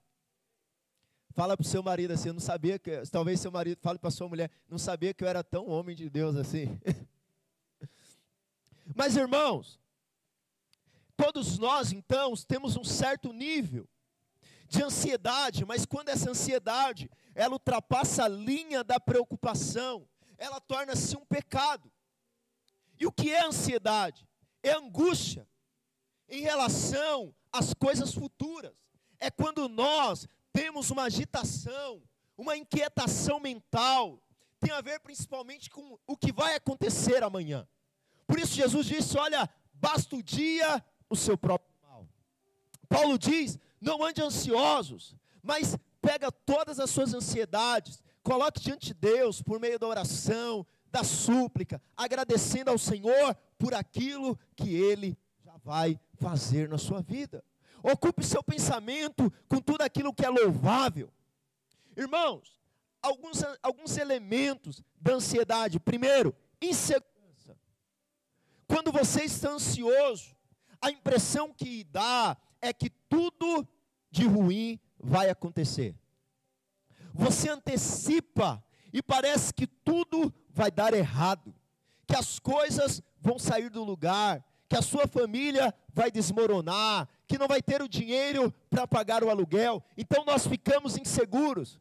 Fala 1.35 1.55
para 1.55 1.63
o 1.63 1.67
seu 1.67 1.83
marido 1.83 2.11
assim, 2.11 2.29
eu 2.29 2.33
não 2.33 2.41
sabia 2.41 2.79
que. 2.79 3.03
Talvez 3.11 3.39
seu 3.39 3.51
marido 3.51 3.79
fale 3.81 3.99
para 3.99 4.09
sua 4.09 4.27
mulher, 4.27 4.49
não 4.67 4.79
sabia 4.79 5.13
que 5.13 5.23
eu 5.23 5.27
era 5.27 5.43
tão 5.43 5.67
homem 5.67 5.95
de 5.95 6.09
Deus 6.09 6.35
assim. 6.35 6.79
Mas 8.95 9.15
irmãos, 9.15 9.79
todos 11.15 11.59
nós 11.59 11.91
então 11.91 12.33
temos 12.47 12.75
um 12.75 12.83
certo 12.83 13.31
nível 13.31 13.87
de 14.67 14.81
ansiedade, 14.81 15.63
mas 15.63 15.85
quando 15.85 16.09
essa 16.09 16.29
ansiedade 16.29 17.09
ela 17.35 17.53
ultrapassa 17.53 18.25
a 18.25 18.27
linha 18.27 18.83
da 18.83 18.99
preocupação, 18.99 20.07
ela 20.37 20.59
torna-se 20.59 21.15
um 21.15 21.25
pecado. 21.25 21.91
E 22.99 23.05
o 23.05 23.11
que 23.11 23.31
é 23.31 23.45
ansiedade? 23.45 24.27
É 24.63 24.73
angústia 24.73 25.47
em 26.27 26.41
relação 26.41 27.33
às 27.51 27.73
coisas 27.73 28.13
futuras. 28.13 28.84
É 29.25 29.31
quando 29.31 29.67
nós 29.67 30.27
temos 30.53 30.91
uma 30.91 31.05
agitação, 31.05 31.99
uma 32.37 32.55
inquietação 32.55 33.39
mental, 33.39 34.21
tem 34.59 34.71
a 34.71 34.81
ver 34.81 34.99
principalmente 34.99 35.67
com 35.67 35.97
o 36.05 36.15
que 36.15 36.31
vai 36.31 36.53
acontecer 36.53 37.23
amanhã. 37.23 37.67
Por 38.27 38.37
isso 38.37 38.53
Jesus 38.53 38.85
disse: 38.85 39.17
Olha, 39.17 39.49
basta 39.73 40.15
o 40.15 40.21
dia 40.21 40.85
o 41.09 41.15
seu 41.15 41.35
próprio 41.35 41.75
mal. 41.81 42.07
Paulo 42.87 43.17
diz: 43.17 43.57
Não 43.81 44.03
ande 44.03 44.21
ansiosos, 44.21 45.15
mas 45.41 45.75
pega 45.99 46.31
todas 46.31 46.79
as 46.79 46.91
suas 46.91 47.11
ansiedades, 47.15 48.03
coloque 48.21 48.61
diante 48.61 48.89
de 48.89 48.93
Deus 48.93 49.41
por 49.41 49.59
meio 49.59 49.79
da 49.79 49.87
oração, 49.87 50.63
da 50.91 51.03
súplica, 51.03 51.81
agradecendo 51.97 52.69
ao 52.69 52.77
Senhor 52.77 53.35
por 53.57 53.73
aquilo 53.73 54.37
que 54.55 54.75
Ele 54.75 55.17
já 55.43 55.57
vai 55.63 55.99
fazer 56.13 56.69
na 56.69 56.77
sua 56.77 57.01
vida. 57.01 57.43
Ocupe 57.91 58.25
seu 58.25 58.41
pensamento 58.41 59.31
com 59.47 59.61
tudo 59.61 59.83
aquilo 59.83 60.11
que 60.11 60.25
é 60.25 60.29
louvável. 60.29 61.13
Irmãos, 61.95 62.59
alguns, 62.99 63.43
alguns 63.61 63.95
elementos 63.95 64.81
da 64.99 65.13
ansiedade. 65.13 65.79
Primeiro, 65.79 66.35
insegurança. 66.59 67.55
Quando 68.67 68.91
você 68.91 69.25
está 69.25 69.51
ansioso, 69.51 70.35
a 70.81 70.89
impressão 70.89 71.53
que 71.53 71.83
dá 71.83 72.35
é 72.59 72.73
que 72.73 72.89
tudo 72.89 73.67
de 74.09 74.25
ruim 74.25 74.79
vai 74.99 75.29
acontecer. 75.29 75.95
Você 77.13 77.49
antecipa 77.51 78.65
e 78.91 78.99
parece 78.99 79.53
que 79.53 79.67
tudo 79.67 80.33
vai 80.49 80.71
dar 80.71 80.91
errado, 80.95 81.53
que 82.07 82.15
as 82.15 82.39
coisas 82.39 82.99
vão 83.21 83.37
sair 83.37 83.69
do 83.69 83.83
lugar, 83.83 84.43
que 84.67 84.75
a 84.75 84.81
sua 84.81 85.05
família 85.05 85.71
vai 85.95 86.11
desmoronar, 86.11 87.07
que 87.25 87.37
não 87.37 87.47
vai 87.47 87.61
ter 87.61 87.81
o 87.81 87.87
dinheiro 87.87 88.53
para 88.69 88.85
pagar 88.85 89.23
o 89.23 89.29
aluguel. 89.29 89.81
Então 89.97 90.25
nós 90.25 90.45
ficamos 90.45 90.97
inseguros. 90.97 91.79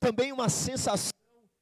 Também 0.00 0.32
uma 0.32 0.48
sensação 0.48 1.12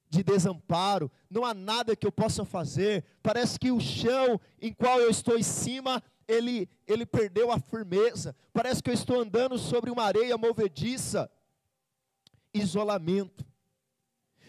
de 0.09 0.23
desamparo, 0.23 1.13
não 1.29 1.45
há 1.45 1.53
nada 1.53 1.95
que 1.95 2.07
eu 2.07 2.11
possa 2.11 2.47
fazer. 2.47 3.05
Parece 3.23 3.59
que 3.59 3.71
o 3.71 3.79
chão 3.79 4.41
em 4.59 4.73
qual 4.73 4.99
eu 5.01 5.11
estou 5.11 5.37
em 5.37 5.43
cima, 5.43 6.03
ele, 6.27 6.67
ele 6.87 7.05
perdeu 7.05 7.53
a 7.53 7.59
firmeza. 7.59 8.35
Parece 8.51 8.83
que 8.83 8.89
eu 8.89 8.95
estou 8.95 9.21
andando 9.21 9.59
sobre 9.59 9.91
uma 9.91 10.05
areia 10.05 10.39
movediça. 10.39 11.31
Isolamento. 12.55 13.45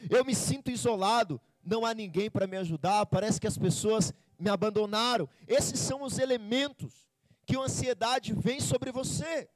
Eu 0.10 0.24
me 0.24 0.34
sinto 0.34 0.72
isolado, 0.72 1.42
não 1.62 1.86
há 1.86 1.94
ninguém 1.94 2.32
para 2.32 2.48
me 2.48 2.56
ajudar, 2.56 3.06
parece 3.08 3.38
que 3.38 3.48
as 3.48 3.58
pessoas 3.58 4.14
me 4.40 4.50
abandonaram. 4.50 5.28
Esses 5.48 5.80
são 5.80 6.04
os 6.04 6.18
elementos 6.18 7.08
que 7.46 7.56
a 7.56 7.62
ansiedade 7.62 8.34
vem 8.34 8.60
sobre 8.60 8.92
você. 8.92 9.50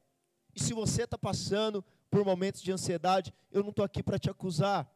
E 0.55 0.61
se 0.61 0.73
você 0.73 1.03
está 1.03 1.17
passando 1.17 1.83
por 2.11 2.25
momentos 2.25 2.61
de 2.61 2.71
ansiedade, 2.71 3.33
eu 3.51 3.63
não 3.63 3.69
estou 3.69 3.85
aqui 3.85 4.03
para 4.03 4.19
te 4.19 4.29
acusar. 4.29 4.87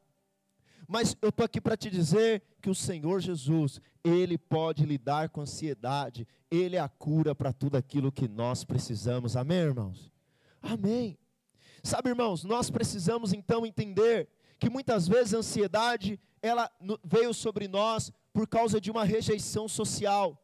Mas 0.87 1.17
eu 1.21 1.29
estou 1.29 1.45
aqui 1.45 1.59
para 1.59 1.75
te 1.75 1.89
dizer 1.89 2.43
que 2.61 2.69
o 2.69 2.75
Senhor 2.75 3.19
Jesus, 3.19 3.81
Ele 4.03 4.37
pode 4.37 4.85
lidar 4.85 5.29
com 5.29 5.41
ansiedade, 5.41 6.27
Ele 6.49 6.75
é 6.75 6.79
a 6.79 6.87
cura 6.87 7.35
para 7.35 7.51
tudo 7.51 7.75
aquilo 7.75 8.11
que 8.11 8.27
nós 8.27 8.63
precisamos. 8.63 9.35
Amém, 9.35 9.57
irmãos? 9.57 10.11
Amém. 10.61 11.17
Sabe, 11.83 12.09
irmãos, 12.09 12.43
nós 12.43 12.69
precisamos 12.69 13.33
então 13.33 13.65
entender 13.65 14.29
que 14.59 14.69
muitas 14.69 15.07
vezes 15.07 15.33
a 15.33 15.37
ansiedade 15.37 16.19
ela 16.41 16.71
veio 17.03 17.33
sobre 17.33 17.67
nós 17.67 18.11
por 18.37 18.45
causa 18.45 18.79
de 18.79 18.91
uma 18.91 19.03
rejeição 19.03 19.67
social. 19.67 20.39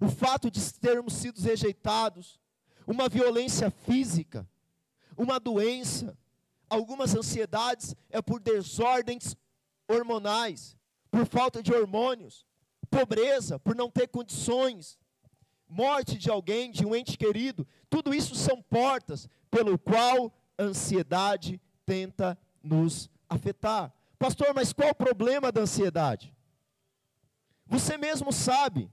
O 0.00 0.08
fato 0.08 0.50
de 0.50 0.72
termos 0.72 1.12
sido 1.12 1.38
rejeitados, 1.42 2.40
uma 2.86 3.06
violência 3.06 3.70
física, 3.70 4.48
uma 5.14 5.38
doença, 5.38 6.16
algumas 6.70 7.14
ansiedades 7.14 7.94
é 8.08 8.22
por 8.22 8.40
desordens 8.40 9.36
hormonais, 9.86 10.74
por 11.10 11.26
falta 11.26 11.62
de 11.62 11.70
hormônios, 11.70 12.46
pobreza, 12.88 13.58
por 13.58 13.76
não 13.76 13.90
ter 13.90 14.08
condições, 14.08 14.98
morte 15.68 16.16
de 16.16 16.30
alguém, 16.30 16.70
de 16.70 16.86
um 16.86 16.96
ente 16.96 17.18
querido, 17.18 17.68
tudo 17.90 18.14
isso 18.14 18.34
são 18.34 18.62
portas 18.62 19.28
pelo 19.50 19.78
qual 19.78 20.32
a 20.56 20.62
ansiedade 20.62 21.60
tenta 21.84 22.38
nos 22.62 23.10
afetar. 23.28 23.92
Pastor, 24.18 24.54
mas 24.54 24.72
qual 24.72 24.92
o 24.92 24.94
problema 24.94 25.52
da 25.52 25.60
ansiedade? 25.60 26.37
Você 27.68 27.98
mesmo 27.98 28.32
sabe 28.32 28.90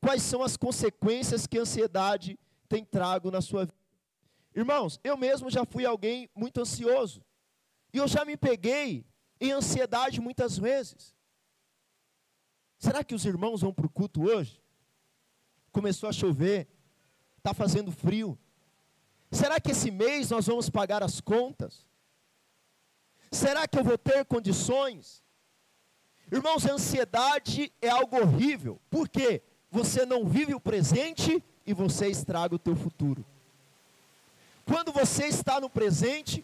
quais 0.00 0.22
são 0.22 0.42
as 0.42 0.56
consequências 0.56 1.46
que 1.46 1.58
a 1.58 1.62
ansiedade 1.62 2.38
tem 2.68 2.84
trago 2.84 3.30
na 3.30 3.40
sua 3.40 3.64
vida. 3.64 3.78
Irmãos, 4.54 5.00
eu 5.02 5.16
mesmo 5.16 5.50
já 5.50 5.64
fui 5.64 5.86
alguém 5.86 6.28
muito 6.34 6.60
ansioso. 6.60 7.24
E 7.92 7.96
eu 7.96 8.06
já 8.06 8.24
me 8.24 8.36
peguei 8.36 9.06
em 9.40 9.50
ansiedade 9.52 10.20
muitas 10.20 10.58
vezes. 10.58 11.14
Será 12.78 13.02
que 13.02 13.14
os 13.14 13.24
irmãos 13.24 13.62
vão 13.62 13.72
para 13.72 13.86
o 13.86 13.90
culto 13.90 14.24
hoje? 14.24 14.60
Começou 15.70 16.08
a 16.08 16.12
chover, 16.12 16.68
está 17.38 17.54
fazendo 17.54 17.90
frio. 17.90 18.38
Será 19.30 19.58
que 19.58 19.70
esse 19.70 19.90
mês 19.90 20.30
nós 20.30 20.46
vamos 20.46 20.68
pagar 20.68 21.02
as 21.02 21.20
contas? 21.20 21.86
Será 23.30 23.66
que 23.66 23.78
eu 23.78 23.84
vou 23.84 23.96
ter 23.96 24.26
condições? 24.26 25.22
Irmãos, 26.32 26.64
a 26.64 26.72
ansiedade 26.72 27.70
é 27.78 27.90
algo 27.90 28.16
horrível. 28.18 28.80
Por 28.88 29.06
quê? 29.06 29.42
Você 29.70 30.06
não 30.06 30.26
vive 30.26 30.54
o 30.54 30.60
presente 30.60 31.44
e 31.66 31.74
você 31.74 32.08
estraga 32.08 32.54
o 32.54 32.58
teu 32.58 32.74
futuro. 32.74 33.22
Quando 34.64 34.90
você 34.90 35.26
está 35.26 35.60
no 35.60 35.68
presente, 35.68 36.42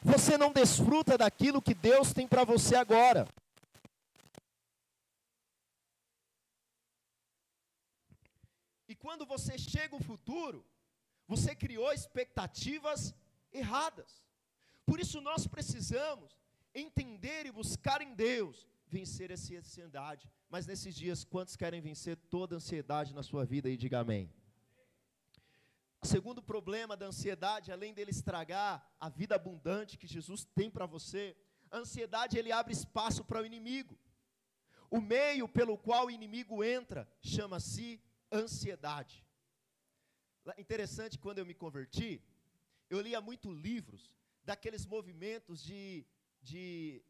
você 0.00 0.38
não 0.38 0.52
desfruta 0.52 1.18
daquilo 1.18 1.60
que 1.60 1.74
Deus 1.74 2.12
tem 2.12 2.28
para 2.28 2.44
você 2.44 2.76
agora. 2.76 3.26
E 8.88 8.94
quando 8.94 9.26
você 9.26 9.58
chega 9.58 9.96
ao 9.96 10.00
futuro, 10.00 10.64
você 11.26 11.56
criou 11.56 11.92
expectativas 11.92 13.12
erradas. 13.52 14.22
Por 14.86 15.00
isso 15.00 15.20
nós 15.20 15.44
precisamos 15.44 16.38
entender 16.72 17.46
e 17.46 17.50
buscar 17.50 18.00
em 18.00 18.14
Deus 18.14 18.68
vencer 18.88 19.30
essa 19.30 19.54
ansiedade. 19.54 20.30
Mas 20.48 20.66
nesses 20.66 20.94
dias, 20.94 21.24
quantos 21.24 21.56
querem 21.56 21.80
vencer 21.80 22.16
toda 22.16 22.54
a 22.54 22.58
ansiedade 22.58 23.14
na 23.14 23.22
sua 23.22 23.44
vida 23.44 23.68
e 23.68 23.76
diga 23.76 24.00
amém? 24.00 24.32
O 26.00 26.06
segundo 26.06 26.40
problema 26.40 26.96
da 26.96 27.06
ansiedade, 27.06 27.72
além 27.72 27.92
dele 27.92 28.10
estragar 28.10 28.88
a 29.00 29.08
vida 29.08 29.34
abundante 29.34 29.98
que 29.98 30.06
Jesus 30.06 30.44
tem 30.44 30.70
para 30.70 30.86
você, 30.86 31.36
a 31.70 31.78
ansiedade 31.78 32.38
ele 32.38 32.52
abre 32.52 32.72
espaço 32.72 33.24
para 33.24 33.42
o 33.42 33.46
inimigo. 33.46 33.98
O 34.90 35.00
meio 35.00 35.48
pelo 35.48 35.76
qual 35.76 36.06
o 36.06 36.10
inimigo 36.10 36.64
entra 36.64 37.06
chama-se 37.20 38.00
ansiedade. 38.32 39.24
Interessante, 40.56 41.18
quando 41.18 41.38
eu 41.38 41.46
me 41.46 41.52
converti, 41.52 42.22
eu 42.88 43.00
lia 43.00 43.20
muito 43.20 43.50
livros 43.50 44.14
daqueles 44.44 44.86
movimentos 44.86 45.62
de, 45.62 46.06
de 46.42 47.02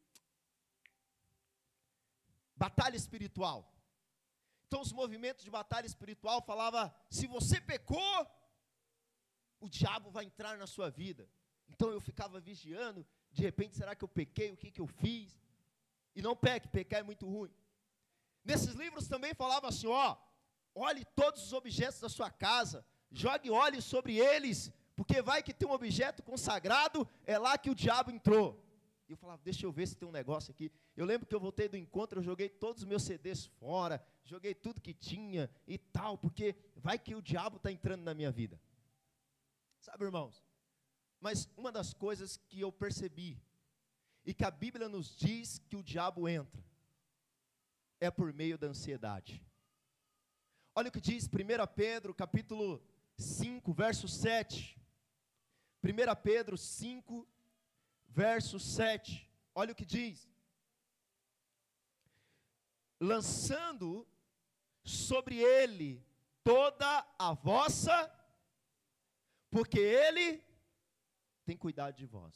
batalha 2.65 2.97
espiritual. 2.97 3.61
Então, 4.67 4.81
os 4.81 4.93
movimentos 4.93 5.45
de 5.45 5.51
batalha 5.51 5.87
espiritual 5.87 6.43
falava: 6.43 6.95
se 7.09 7.27
você 7.27 7.61
pecou, 7.61 8.27
o 9.61 9.69
diabo 9.69 10.11
vai 10.11 10.25
entrar 10.25 10.59
na 10.59 10.67
sua 10.67 10.91
vida. 10.91 11.29
Então 11.71 11.91
eu 11.91 12.01
ficava 12.01 12.41
vigiando, 12.41 13.07
de 13.31 13.43
repente, 13.43 13.77
será 13.77 13.95
que 13.95 14.05
eu 14.05 14.09
pequei? 14.09 14.51
O 14.51 14.57
que, 14.57 14.71
que 14.71 14.81
eu 14.81 14.87
fiz? 14.87 15.39
E 16.17 16.23
não 16.23 16.35
peque, 16.35 16.67
pecar 16.69 17.01
é 17.01 17.03
muito 17.03 17.27
ruim. 17.27 17.55
Nesses 18.45 18.75
livros 18.75 19.07
também 19.07 19.35
falava 19.35 19.69
assim: 19.69 19.87
ó, 19.87 20.17
olhe 20.75 21.05
todos 21.21 21.43
os 21.43 21.53
objetos 21.53 22.01
da 22.01 22.09
sua 22.09 22.31
casa, 22.31 22.85
jogue 23.11 23.51
óleo 23.51 23.81
sobre 23.83 24.17
eles 24.19 24.73
porque 24.99 25.23
vai 25.23 25.45
que 25.45 25.55
tem 25.55 25.69
um 25.69 25.71
objeto 25.71 26.25
consagrado, 26.25 27.09
é 27.25 27.39
lá 27.39 27.57
que 27.57 27.71
o 27.71 27.75
diabo 27.75 28.11
entrou. 28.11 28.61
E 29.09 29.13
eu 29.13 29.17
falava, 29.17 29.41
deixa 29.43 29.65
eu 29.65 29.73
ver 29.73 29.87
se 29.89 29.97
tem 29.97 30.07
um 30.07 30.13
negócio 30.13 30.51
aqui. 30.51 30.71
Eu 30.95 31.07
lembro 31.07 31.27
que 31.27 31.35
eu 31.35 31.41
voltei 31.41 31.67
do 31.67 31.79
encontro, 31.79 32.19
eu 32.19 32.23
joguei 32.23 32.49
todos 32.49 32.83
os 32.83 32.89
meus 32.89 33.05
CDs 33.05 33.47
fora, 33.47 34.05
joguei 34.23 34.55
tudo 34.55 34.83
que 34.83 34.93
tinha 34.93 35.49
e 35.67 35.79
tal, 35.79 36.19
porque 36.19 36.55
vai 36.77 36.99
que 36.99 37.15
o 37.15 37.23
diabo 37.23 37.57
está 37.57 37.73
entrando 37.73 38.03
na 38.03 38.13
minha 38.13 38.31
vida. 38.31 38.61
Sabe, 39.81 40.05
irmãos? 40.05 40.45
Mas 41.19 41.49
uma 41.57 41.73
das 41.73 41.95
coisas 41.95 42.37
que 42.37 42.61
eu 42.61 42.71
percebi, 42.71 43.41
e 44.27 44.35
que 44.35 44.45
a 44.45 44.51
Bíblia 44.51 44.91
nos 44.91 45.17
diz 45.17 45.59
que 45.59 45.77
o 45.77 45.83
diabo 45.83 46.29
entra, 46.29 46.63
é 47.99 48.11
por 48.11 48.31
meio 48.35 48.59
da 48.59 48.67
ansiedade. 48.67 49.43
Olha 50.75 50.91
o 50.91 50.93
que 50.93 51.01
diz 51.01 51.25
1 51.25 51.29
Pedro, 51.75 52.15
capítulo 52.15 52.83
5, 53.17 53.73
verso 53.73 54.07
7. 54.07 54.79
1 55.83 56.23
Pedro 56.23 56.59
5, 56.59 57.27
verso 58.19 58.59
7. 58.59 59.31
Olha 59.55 59.73
o 59.73 59.79
que 59.81 59.87
diz: 59.87 60.29
Lançando 63.01 63.89
sobre 64.83 65.37
ele 65.39 66.05
toda 66.43 66.91
a 67.17 67.33
vossa, 67.33 67.97
porque 69.51 69.79
ele 69.79 70.43
tem 71.45 71.57
cuidado 71.57 71.95
de 71.95 72.07
vós. 72.07 72.35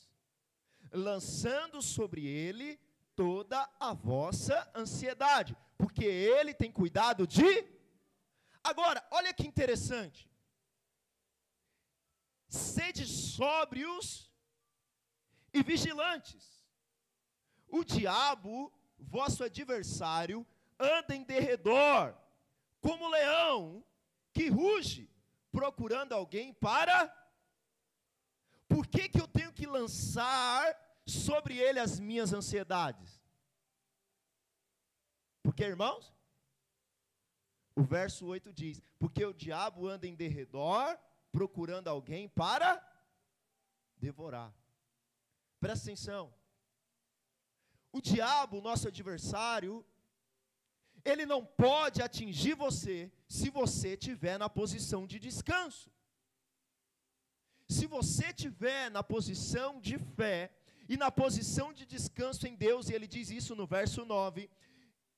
Lançando 1.09 1.83
sobre 1.83 2.27
ele 2.27 2.79
toda 3.17 3.59
a 3.81 3.93
vossa 3.93 4.71
ansiedade, 4.83 5.57
porque 5.77 6.05
ele 6.05 6.55
tem 6.55 6.71
cuidado 6.71 7.27
de. 7.27 7.51
Agora, 8.63 9.05
olha 9.11 9.35
que 9.35 9.47
interessante 9.53 10.31
sede 12.49 13.05
sóbrios 13.07 14.32
e 15.53 15.63
vigilantes. 15.63 16.63
O 17.69 17.85
diabo, 17.85 18.73
vosso 18.99 19.45
adversário, 19.45 20.47
anda 20.79 21.15
em 21.15 21.23
derredor, 21.23 22.15
como 22.81 23.09
leão 23.09 23.85
que 24.33 24.49
ruge, 24.49 25.11
procurando 25.51 26.13
alguém 26.13 26.53
para. 26.53 27.15
Por 28.69 28.87
que, 28.87 29.09
que 29.09 29.21
eu 29.21 29.29
tenho 29.29 29.53
que 29.53 29.67
lançar 29.67 30.77
sobre 31.07 31.59
ele 31.59 31.79
as 31.79 32.01
minhas 32.01 32.33
ansiedades? 32.33 33.23
Porque, 35.43 35.65
irmãos, 35.65 36.15
o 37.75 37.83
verso 37.83 38.27
8 38.27 38.53
diz: 38.53 38.81
Porque 38.99 39.25
o 39.25 39.33
diabo 39.33 39.89
anda 39.89 40.07
em 40.07 40.15
derredor, 40.15 40.99
procurando 41.31 41.89
alguém 41.89 42.29
para 42.29 42.81
devorar. 43.97 44.55
Presta 45.63 45.85
atenção. 45.87 46.35
O 47.93 48.01
diabo, 48.01 48.61
nosso 48.61 48.89
adversário, 48.89 49.87
ele 51.05 51.25
não 51.25 51.45
pode 51.47 52.03
atingir 52.03 52.55
você 52.55 53.13
se 53.29 53.49
você 53.49 53.91
estiver 53.95 54.37
na 54.39 54.49
posição 54.49 55.07
de 55.07 55.21
descanso. 55.21 55.89
Se 57.69 57.87
você 57.87 58.27
estiver 58.31 58.91
na 58.91 59.05
posição 59.05 59.81
de 59.81 59.99
fé 60.17 60.53
e 60.89 60.97
na 60.97 61.13
posição 61.13 61.73
de 61.73 61.87
descanso 61.87 62.45
em 62.49 62.57
Deus, 62.57 62.89
e 62.89 62.95
ele 62.95 63.07
diz 63.07 63.31
isso 63.31 63.55
no 63.55 63.65
verso 63.65 64.05
9: 64.05 64.51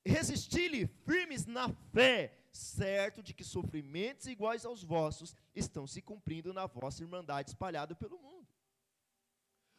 resisti-lhe 0.05 0.87
firmes 1.07 1.47
na 1.47 1.71
fé, 1.95 2.39
certo 2.53 3.23
de 3.23 3.33
que 3.33 3.45
sofrimentos 3.45 4.27
iguais 4.27 4.67
aos 4.67 4.85
vossos 4.85 5.35
estão 5.55 5.87
se 5.87 6.03
cumprindo 6.03 6.53
na 6.53 6.67
vossa 6.67 7.03
irmandade 7.03 7.49
espalhada 7.49 7.95
pelo 7.95 8.19
mundo. 8.19 8.44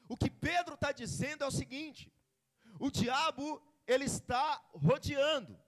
O 0.07 0.15
que 0.15 0.29
Pedro 0.29 0.75
está 0.75 0.91
dizendo 0.91 1.43
é 1.43 1.47
o 1.47 1.51
seguinte: 1.51 2.11
o 2.79 2.91
diabo 2.91 3.61
ele 3.87 4.05
está 4.05 4.63
rodeando, 4.73 5.59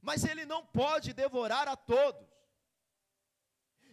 mas 0.00 0.24
ele 0.24 0.44
não 0.44 0.64
pode 0.64 1.12
devorar 1.12 1.68
a 1.68 1.76
todos. 1.76 2.28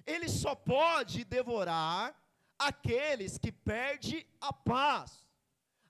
Ele 0.05 0.29
só 0.29 0.55
pode 0.55 1.25
devorar 1.25 2.15
aqueles 2.57 3.37
que 3.37 3.51
perdem 3.51 4.25
a 4.39 4.53
paz, 4.53 5.27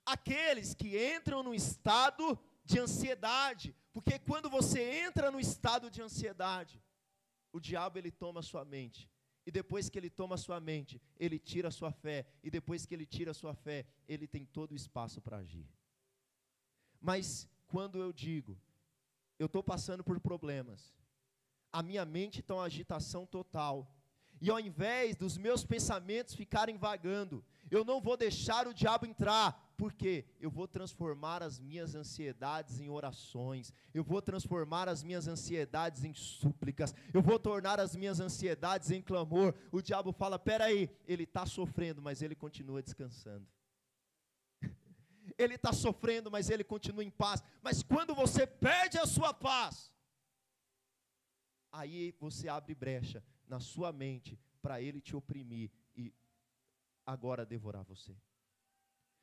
aqueles 0.04 0.74
que 0.74 1.14
entram 1.14 1.42
no 1.42 1.54
estado 1.54 2.38
de 2.64 2.78
ansiedade, 2.80 3.74
porque 3.92 4.18
quando 4.18 4.50
você 4.50 4.82
entra 5.06 5.30
no 5.30 5.40
estado 5.40 5.90
de 5.90 6.02
ansiedade, 6.02 6.82
o 7.52 7.60
diabo 7.60 7.98
ele 7.98 8.10
toma 8.10 8.40
a 8.40 8.42
sua 8.42 8.64
mente. 8.64 9.08
E 9.48 9.50
depois 9.50 9.88
que 9.88 9.98
ele 9.98 10.10
toma 10.10 10.34
a 10.34 10.38
sua 10.46 10.60
mente, 10.60 11.00
ele 11.18 11.38
tira 11.38 11.68
a 11.68 11.70
sua 11.70 11.90
fé. 11.90 12.26
E 12.44 12.50
depois 12.50 12.84
que 12.84 12.94
ele 12.94 13.06
tira 13.06 13.30
a 13.30 13.34
sua 13.34 13.54
fé, 13.54 13.86
ele 14.06 14.26
tem 14.26 14.44
todo 14.44 14.72
o 14.72 14.76
espaço 14.76 15.22
para 15.22 15.38
agir. 15.38 15.66
Mas 17.00 17.48
quando 17.66 17.98
eu 17.98 18.12
digo, 18.12 18.60
eu 19.38 19.46
estou 19.46 19.62
passando 19.62 20.04
por 20.04 20.20
problemas, 20.20 20.94
a 21.72 21.82
minha 21.82 22.04
mente 22.04 22.40
está 22.40 22.56
em 22.56 22.60
agitação 22.60 23.24
total, 23.24 23.90
e 24.38 24.50
ao 24.50 24.60
invés 24.60 25.16
dos 25.16 25.38
meus 25.38 25.64
pensamentos 25.64 26.34
ficarem 26.34 26.76
vagando, 26.76 27.42
eu 27.70 27.86
não 27.86 28.02
vou 28.02 28.18
deixar 28.18 28.68
o 28.68 28.74
diabo 28.74 29.06
entrar, 29.06 29.67
porque 29.78 30.24
eu 30.40 30.50
vou 30.50 30.66
transformar 30.66 31.40
as 31.40 31.60
minhas 31.60 31.94
ansiedades 31.94 32.80
em 32.80 32.90
orações, 32.90 33.72
eu 33.94 34.02
vou 34.02 34.20
transformar 34.20 34.88
as 34.88 35.04
minhas 35.04 35.28
ansiedades 35.28 36.02
em 36.02 36.12
súplicas, 36.12 36.92
eu 37.14 37.22
vou 37.22 37.38
tornar 37.38 37.78
as 37.78 37.94
minhas 37.94 38.18
ansiedades 38.18 38.90
em 38.90 39.00
clamor. 39.00 39.54
O 39.70 39.80
diabo 39.80 40.10
fala: 40.12 40.36
peraí, 40.36 40.90
ele 41.06 41.22
está 41.22 41.46
sofrendo, 41.46 42.02
mas 42.02 42.20
ele 42.20 42.34
continua 42.34 42.82
descansando. 42.82 43.46
ele 45.38 45.54
está 45.54 45.72
sofrendo, 45.72 46.28
mas 46.28 46.50
ele 46.50 46.64
continua 46.64 47.04
em 47.04 47.10
paz. 47.10 47.40
Mas 47.62 47.80
quando 47.80 48.16
você 48.16 48.48
perde 48.48 48.98
a 48.98 49.06
sua 49.06 49.32
paz, 49.32 49.94
aí 51.70 52.16
você 52.18 52.48
abre 52.48 52.74
brecha 52.74 53.22
na 53.46 53.60
sua 53.60 53.92
mente 53.92 54.36
para 54.60 54.82
ele 54.82 55.00
te 55.00 55.14
oprimir 55.14 55.70
e 55.96 56.12
agora 57.06 57.46
devorar 57.46 57.84
você. 57.84 58.16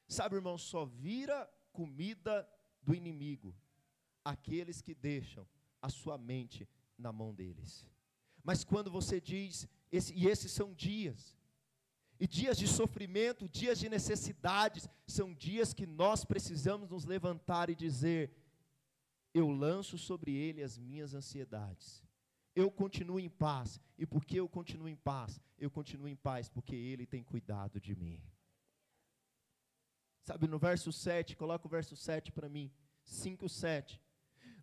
Sabe, 0.08 0.36
irmão, 0.36 0.58
só 0.58 0.86
vira 0.86 1.50
comida 1.72 2.48
do 2.82 2.94
inimigo 2.94 3.56
aqueles 4.24 4.82
que 4.82 4.94
deixam 4.94 5.48
a 5.82 5.90
sua 5.90 6.18
mente 6.18 6.68
na 6.98 7.12
mão 7.12 7.34
deles. 7.34 7.86
Mas 8.44 8.64
quando 8.64 8.92
você 8.92 9.20
diz, 9.20 9.68
esse, 9.92 10.14
e 10.14 10.28
esses 10.28 10.52
são 10.52 10.74
dias, 10.74 11.38
e 12.20 12.28
dias 12.28 12.58
de 12.58 12.68
sofrimento, 12.68 13.50
dias 13.50 13.80
de 13.80 13.90
necessidades, 13.90 14.88
são 15.06 15.34
dias 15.34 15.74
que 15.74 15.86
nós 15.86 16.24
precisamos 16.24 16.90
nos 16.90 17.06
levantar 17.06 17.70
e 17.70 17.76
dizer: 17.76 18.32
eu 19.34 19.50
lanço 19.50 19.98
sobre 19.98 20.34
ele 20.34 20.64
as 20.64 20.78
minhas 20.78 21.14
ansiedades 21.14 22.06
eu 22.56 22.72
continuo 22.72 23.20
em 23.20 23.30
paz. 23.30 23.80
E 23.98 24.06
porque 24.06 24.40
eu 24.40 24.48
continuo 24.48 24.88
em 24.88 24.96
paz, 24.96 25.40
eu 25.60 25.70
continuo 25.70 26.08
em 26.08 26.16
paz 26.16 26.50
porque 26.50 26.76
Ele 26.76 27.06
tem 27.06 27.24
cuidado 27.24 27.80
de 27.80 27.96
mim. 27.96 28.22
Sabe, 30.26 30.48
no 30.48 30.58
verso 30.58 30.92
7, 30.92 31.36
coloca 31.36 31.68
o 31.68 31.70
verso 31.70 31.96
7 31.96 32.32
para 32.32 32.50
mim. 32.50 32.74
5, 33.04 33.48
7. 33.48 34.02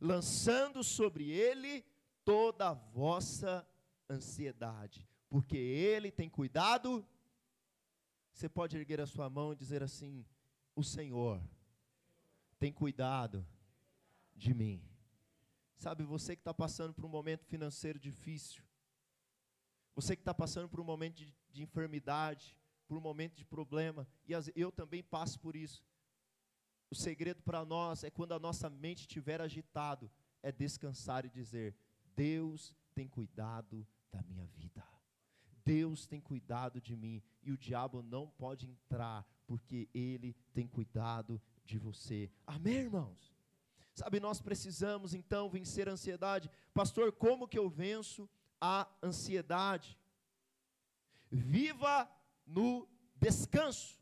Lançando 0.00 0.82
sobre 0.82 1.30
Ele 1.30 1.84
toda 2.24 2.70
a 2.70 2.74
vossa 2.74 3.64
ansiedade, 4.10 5.08
porque 5.30 5.56
Ele 5.56 6.10
tem 6.10 6.28
cuidado. 6.28 7.06
Você 8.32 8.48
pode 8.48 8.76
erguer 8.76 9.00
a 9.00 9.06
sua 9.06 9.30
mão 9.30 9.52
e 9.52 9.56
dizer 9.56 9.84
assim: 9.84 10.26
O 10.74 10.82
Senhor 10.82 11.40
tem 12.58 12.72
cuidado 12.72 13.46
de 14.34 14.52
mim. 14.52 14.82
Sabe, 15.76 16.02
você 16.02 16.34
que 16.34 16.40
está 16.40 16.52
passando 16.52 16.92
por 16.92 17.04
um 17.04 17.08
momento 17.08 17.44
financeiro 17.46 18.00
difícil, 18.00 18.64
você 19.94 20.16
que 20.16 20.22
está 20.22 20.34
passando 20.34 20.68
por 20.68 20.80
um 20.80 20.84
momento 20.84 21.18
de, 21.18 21.32
de, 21.52 21.62
enfermidade, 21.62 22.56
por 22.92 22.98
um 22.98 23.00
momento 23.00 23.36
de 23.36 23.44
problema, 23.46 24.06
e 24.28 24.34
eu 24.54 24.70
também 24.70 25.02
passo 25.02 25.40
por 25.40 25.56
isso. 25.56 25.82
O 26.90 26.94
segredo 26.94 27.42
para 27.42 27.64
nós 27.64 28.04
é 28.04 28.10
quando 28.10 28.32
a 28.32 28.38
nossa 28.38 28.68
mente 28.68 29.00
estiver 29.00 29.40
agitado, 29.40 30.10
é 30.42 30.52
descansar 30.52 31.24
e 31.24 31.30
dizer: 31.30 31.74
Deus 32.14 32.76
tem 32.94 33.08
cuidado 33.08 33.86
da 34.12 34.22
minha 34.24 34.44
vida. 34.44 34.86
Deus 35.64 36.06
tem 36.06 36.20
cuidado 36.20 36.82
de 36.82 36.94
mim 36.94 37.22
e 37.42 37.50
o 37.50 37.56
diabo 37.56 38.02
não 38.02 38.28
pode 38.28 38.68
entrar 38.68 39.26
porque 39.46 39.88
ele 39.94 40.36
tem 40.52 40.66
cuidado 40.66 41.40
de 41.64 41.78
você. 41.78 42.30
Amém, 42.46 42.74
irmãos? 42.74 43.34
Sabe, 43.94 44.20
nós 44.20 44.42
precisamos 44.42 45.14
então 45.14 45.48
vencer 45.48 45.88
a 45.88 45.92
ansiedade. 45.92 46.50
Pastor, 46.74 47.10
como 47.10 47.48
que 47.48 47.58
eu 47.58 47.70
venço 47.70 48.28
a 48.60 48.86
ansiedade? 49.02 49.98
Viva 51.30 52.06
no 52.46 52.88
descanso. 53.16 54.00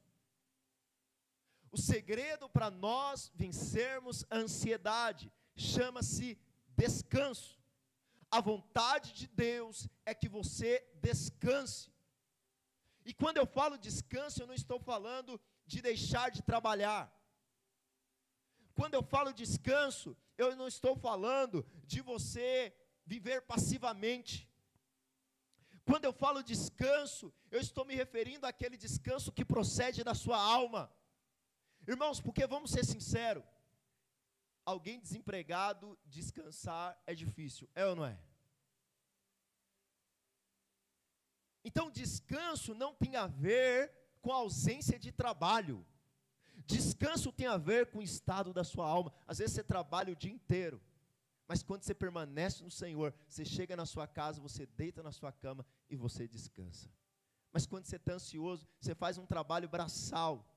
O 1.70 1.78
segredo 1.78 2.48
para 2.48 2.70
nós 2.70 3.30
vencermos 3.34 4.24
a 4.28 4.36
ansiedade 4.36 5.32
chama-se 5.54 6.38
descanso. 6.76 7.60
A 8.30 8.40
vontade 8.40 9.12
de 9.12 9.26
Deus 9.28 9.88
é 10.04 10.14
que 10.14 10.28
você 10.28 10.84
descanse. 10.94 11.92
E 13.04 13.14
quando 13.14 13.36
eu 13.36 13.46
falo 13.46 13.78
descanso, 13.78 14.42
eu 14.42 14.46
não 14.46 14.54
estou 14.54 14.80
falando 14.80 15.40
de 15.66 15.80
deixar 15.80 16.30
de 16.30 16.42
trabalhar. 16.42 17.12
Quando 18.74 18.94
eu 18.94 19.02
falo 19.02 19.32
descanso, 19.32 20.16
eu 20.36 20.56
não 20.56 20.66
estou 20.66 20.96
falando 20.96 21.64
de 21.84 22.00
você 22.00 22.74
viver 23.04 23.42
passivamente. 23.42 24.49
Quando 25.90 26.04
eu 26.04 26.12
falo 26.12 26.40
descanso, 26.40 27.34
eu 27.50 27.60
estou 27.60 27.84
me 27.84 27.96
referindo 27.96 28.46
àquele 28.46 28.76
descanso 28.76 29.32
que 29.32 29.44
procede 29.44 30.04
da 30.04 30.14
sua 30.14 30.40
alma. 30.40 30.88
Irmãos, 31.84 32.20
porque 32.20 32.46
vamos 32.46 32.70
ser 32.70 32.84
sinceros, 32.84 33.42
alguém 34.64 35.00
desempregado 35.00 35.98
descansar 36.06 36.96
é 37.08 37.12
difícil, 37.12 37.68
é 37.74 37.84
ou 37.86 37.96
não 37.96 38.06
é? 38.06 38.16
Então, 41.64 41.90
descanso 41.90 42.72
não 42.72 42.94
tem 42.94 43.16
a 43.16 43.26
ver 43.26 43.92
com 44.22 44.32
a 44.32 44.36
ausência 44.36 44.96
de 44.96 45.10
trabalho. 45.10 45.84
Descanso 46.66 47.32
tem 47.32 47.48
a 47.48 47.56
ver 47.56 47.90
com 47.90 47.98
o 47.98 48.08
estado 48.14 48.52
da 48.52 48.62
sua 48.62 48.86
alma. 48.86 49.12
Às 49.26 49.38
vezes 49.38 49.56
você 49.56 49.64
trabalha 49.64 50.12
o 50.12 50.16
dia 50.16 50.30
inteiro, 50.30 50.80
mas 51.50 51.64
quando 51.64 51.82
você 51.82 51.92
permanece 51.92 52.62
no 52.62 52.70
Senhor, 52.70 53.12
você 53.26 53.44
chega 53.44 53.74
na 53.74 53.84
sua 53.84 54.06
casa, 54.06 54.40
você 54.40 54.66
deita 54.66 55.02
na 55.02 55.10
sua 55.10 55.32
cama 55.32 55.66
e 55.88 55.96
você 55.96 56.28
descansa. 56.28 56.88
Mas 57.52 57.66
quando 57.66 57.86
você 57.86 57.96
está 57.96 58.12
ansioso, 58.12 58.68
você 58.78 58.94
faz 58.94 59.18
um 59.18 59.26
trabalho 59.26 59.68
braçal. 59.68 60.48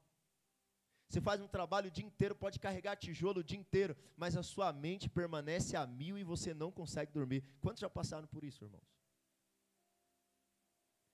Você 1.09 1.19
faz 1.19 1.41
um 1.41 1.47
trabalho 1.47 1.87
o 1.87 1.91
dia 1.91 2.05
inteiro, 2.05 2.35
pode 2.35 2.59
carregar 2.59 2.95
tijolo 2.95 3.39
o 3.39 3.43
dia 3.43 3.57
inteiro, 3.57 3.97
mas 4.15 4.37
a 4.37 4.43
sua 4.43 4.71
mente 4.71 5.09
permanece 5.09 5.75
a 5.75 5.87
mil 5.87 6.15
e 6.15 6.23
você 6.23 6.53
não 6.53 6.71
consegue 6.71 7.11
dormir. 7.11 7.43
Quantos 7.59 7.81
já 7.81 7.89
passaram 7.89 8.27
por 8.27 8.43
isso, 8.43 8.63
irmãos? 8.63 8.87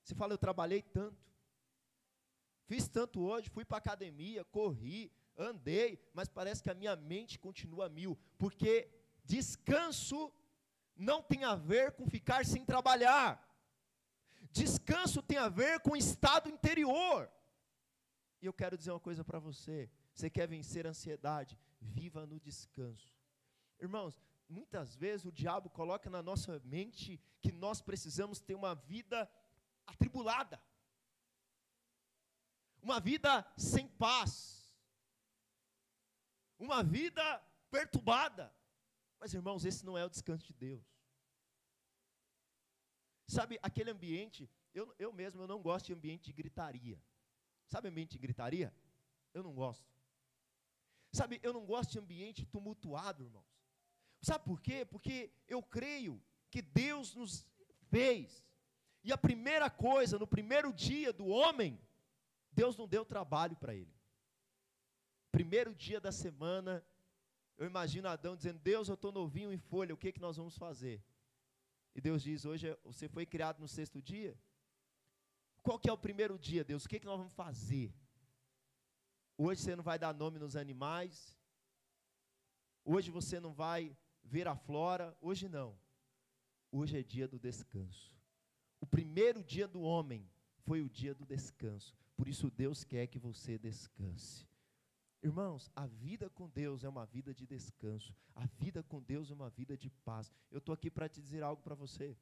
Você 0.04 0.14
fala, 0.14 0.34
eu 0.34 0.38
trabalhei 0.38 0.82
tanto. 0.82 1.26
Fiz 2.68 2.86
tanto 2.90 3.22
hoje, 3.22 3.50
fui 3.50 3.64
para 3.64 3.78
a 3.78 3.80
academia, 3.80 4.44
corri, 4.44 5.10
andei, 5.38 5.98
mas 6.14 6.28
parece 6.28 6.62
que 6.62 6.70
a 6.70 6.76
minha 6.76 6.98
mente 6.98 7.40
continua 7.40 7.88
mil, 7.88 8.20
porque 8.38 8.99
descanso 9.34 10.20
não 10.96 11.20
tem 11.22 11.44
a 11.44 11.56
ver 11.56 11.88
com 11.94 12.10
ficar 12.16 12.46
sem 12.46 12.66
trabalhar. 12.66 13.30
Descanso 14.52 15.22
tem 15.22 15.38
a 15.38 15.48
ver 15.48 15.80
com 15.82 15.96
estado 15.96 16.50
interior. 16.50 17.32
E 18.42 18.46
eu 18.46 18.54
quero 18.54 18.78
dizer 18.78 18.92
uma 18.92 19.00
coisa 19.00 19.24
para 19.24 19.40
você: 19.40 19.90
você 20.14 20.30
quer 20.30 20.48
vencer 20.48 20.86
a 20.86 20.90
ansiedade? 20.90 21.58
Viva 21.80 22.26
no 22.26 22.40
descanso. 22.40 23.14
Irmãos, 23.80 24.22
muitas 24.50 24.96
vezes 24.96 25.26
o 25.26 25.32
diabo 25.32 25.70
coloca 25.70 26.10
na 26.10 26.22
nossa 26.22 26.62
mente 26.66 27.22
que 27.42 27.52
nós 27.52 27.82
precisamos 27.82 28.42
ter 28.42 28.56
uma 28.56 28.74
vida 28.76 29.30
atribulada 29.86 30.60
uma 32.82 33.00
vida 33.00 33.46
sem 33.58 33.88
paz, 33.88 34.74
uma 36.58 36.84
vida 36.84 37.24
perturbada. 37.70 38.54
Mas 39.20 39.34
irmãos, 39.34 39.66
esse 39.66 39.86
não 39.86 39.98
é 39.98 40.06
o 40.06 40.10
descanso 40.10 40.46
de 40.46 40.54
Deus. 40.54 40.86
Sabe, 43.28 43.60
aquele 43.62 43.92
ambiente, 43.92 44.50
eu, 44.74 44.94
eu 44.98 45.12
mesmo 45.14 45.42
eu 45.44 45.48
não 45.48 45.62
gosto 45.62 45.88
de 45.88 45.94
ambiente 45.94 46.26
de 46.26 46.34
gritaria. 46.34 47.00
Sabe 47.68 47.90
ambiente 47.90 48.12
de 48.12 48.18
gritaria? 48.18 48.74
Eu 49.34 49.44
não 49.44 49.54
gosto. 49.54 49.86
Sabe, 51.12 51.40
eu 51.44 51.54
não 51.54 51.66
gosto 51.66 51.92
de 51.92 52.00
ambiente 52.00 52.46
tumultuado, 52.46 53.24
irmãos. 53.24 53.46
Sabe 54.22 54.46
por 54.46 54.60
quê? 54.62 54.86
Porque 54.86 55.32
eu 55.48 55.62
creio 55.62 56.22
que 56.50 56.62
Deus 56.62 57.16
nos 57.16 57.46
fez. 57.90 58.44
E 59.04 59.12
a 59.12 59.18
primeira 59.18 59.70
coisa, 59.70 60.18
no 60.18 60.28
primeiro 60.28 60.74
dia 60.74 61.14
do 61.14 61.28
homem, 61.28 61.80
Deus 62.52 62.78
não 62.78 62.88
deu 62.88 63.06
trabalho 63.06 63.56
para 63.56 63.74
ele. 63.74 63.94
Primeiro 65.32 65.74
dia 65.76 66.02
da 66.02 66.12
semana, 66.12 66.84
eu 67.60 67.68
imagino 67.68 68.08
Adão 68.08 68.38
dizendo: 68.38 68.58
Deus, 68.58 68.88
eu 68.88 68.94
estou 68.94 69.12
novinho 69.12 69.52
em 69.52 69.58
folha, 69.58 69.94
o 69.94 69.98
que, 69.98 70.14
que 70.14 70.22
nós 70.22 70.38
vamos 70.38 70.58
fazer? 70.58 71.04
E 71.94 72.00
Deus 72.00 72.24
diz: 72.24 72.46
Hoje 72.46 72.76
você 72.86 73.10
foi 73.10 73.26
criado 73.26 73.60
no 73.60 73.68
sexto 73.68 74.02
dia. 74.02 74.40
Qual 75.62 75.78
que 75.78 75.90
é 75.90 75.94
o 75.94 75.98
primeiro 75.98 76.40
dia, 76.40 76.64
Deus? 76.64 76.86
O 76.86 76.90
que, 76.90 77.02
que 77.02 77.06
nós 77.06 77.18
vamos 77.18 77.34
fazer? 77.34 77.94
Hoje 79.38 79.62
você 79.62 79.76
não 79.76 79.84
vai 79.84 80.00
dar 80.00 80.14
nome 80.14 80.40
nos 80.40 80.56
animais. 80.56 81.38
Hoje 82.86 83.12
você 83.12 83.42
não 83.42 83.54
vai 83.54 83.96
ver 84.24 84.48
a 84.48 84.56
flora. 84.56 85.16
Hoje 85.20 85.50
não. 85.50 85.78
Hoje 86.72 86.98
é 86.98 87.04
dia 87.04 87.28
do 87.28 87.38
descanso. 87.38 88.16
O 88.80 88.86
primeiro 88.86 89.44
dia 89.44 89.68
do 89.68 89.82
homem 89.82 90.30
foi 90.64 90.82
o 90.82 90.90
dia 90.90 91.14
do 91.14 91.26
descanso. 91.26 91.94
Por 92.16 92.30
isso 92.30 92.50
Deus 92.50 92.86
quer 92.86 93.08
que 93.08 93.20
você 93.20 93.58
descanse. 93.58 94.49
Irmãos, 95.22 95.70
a 95.76 95.86
vida 95.86 96.30
com 96.30 96.50
Deus 96.50 96.84
é 96.84 96.90
uma 96.90 97.06
vida 97.06 97.34
de 97.34 97.46
descanso. 97.46 98.16
A 98.34 98.46
vida 98.46 98.82
com 98.82 99.02
Deus 99.02 99.30
é 99.30 99.34
uma 99.34 99.50
vida 99.50 99.78
de 99.78 99.90
paz. 99.90 100.32
Eu 100.50 100.60
estou 100.60 100.74
aqui 100.74 100.90
para 100.90 101.10
te 101.10 101.22
dizer 101.22 101.44
algo 101.44 101.62
para 101.62 101.76
você. 101.76 102.18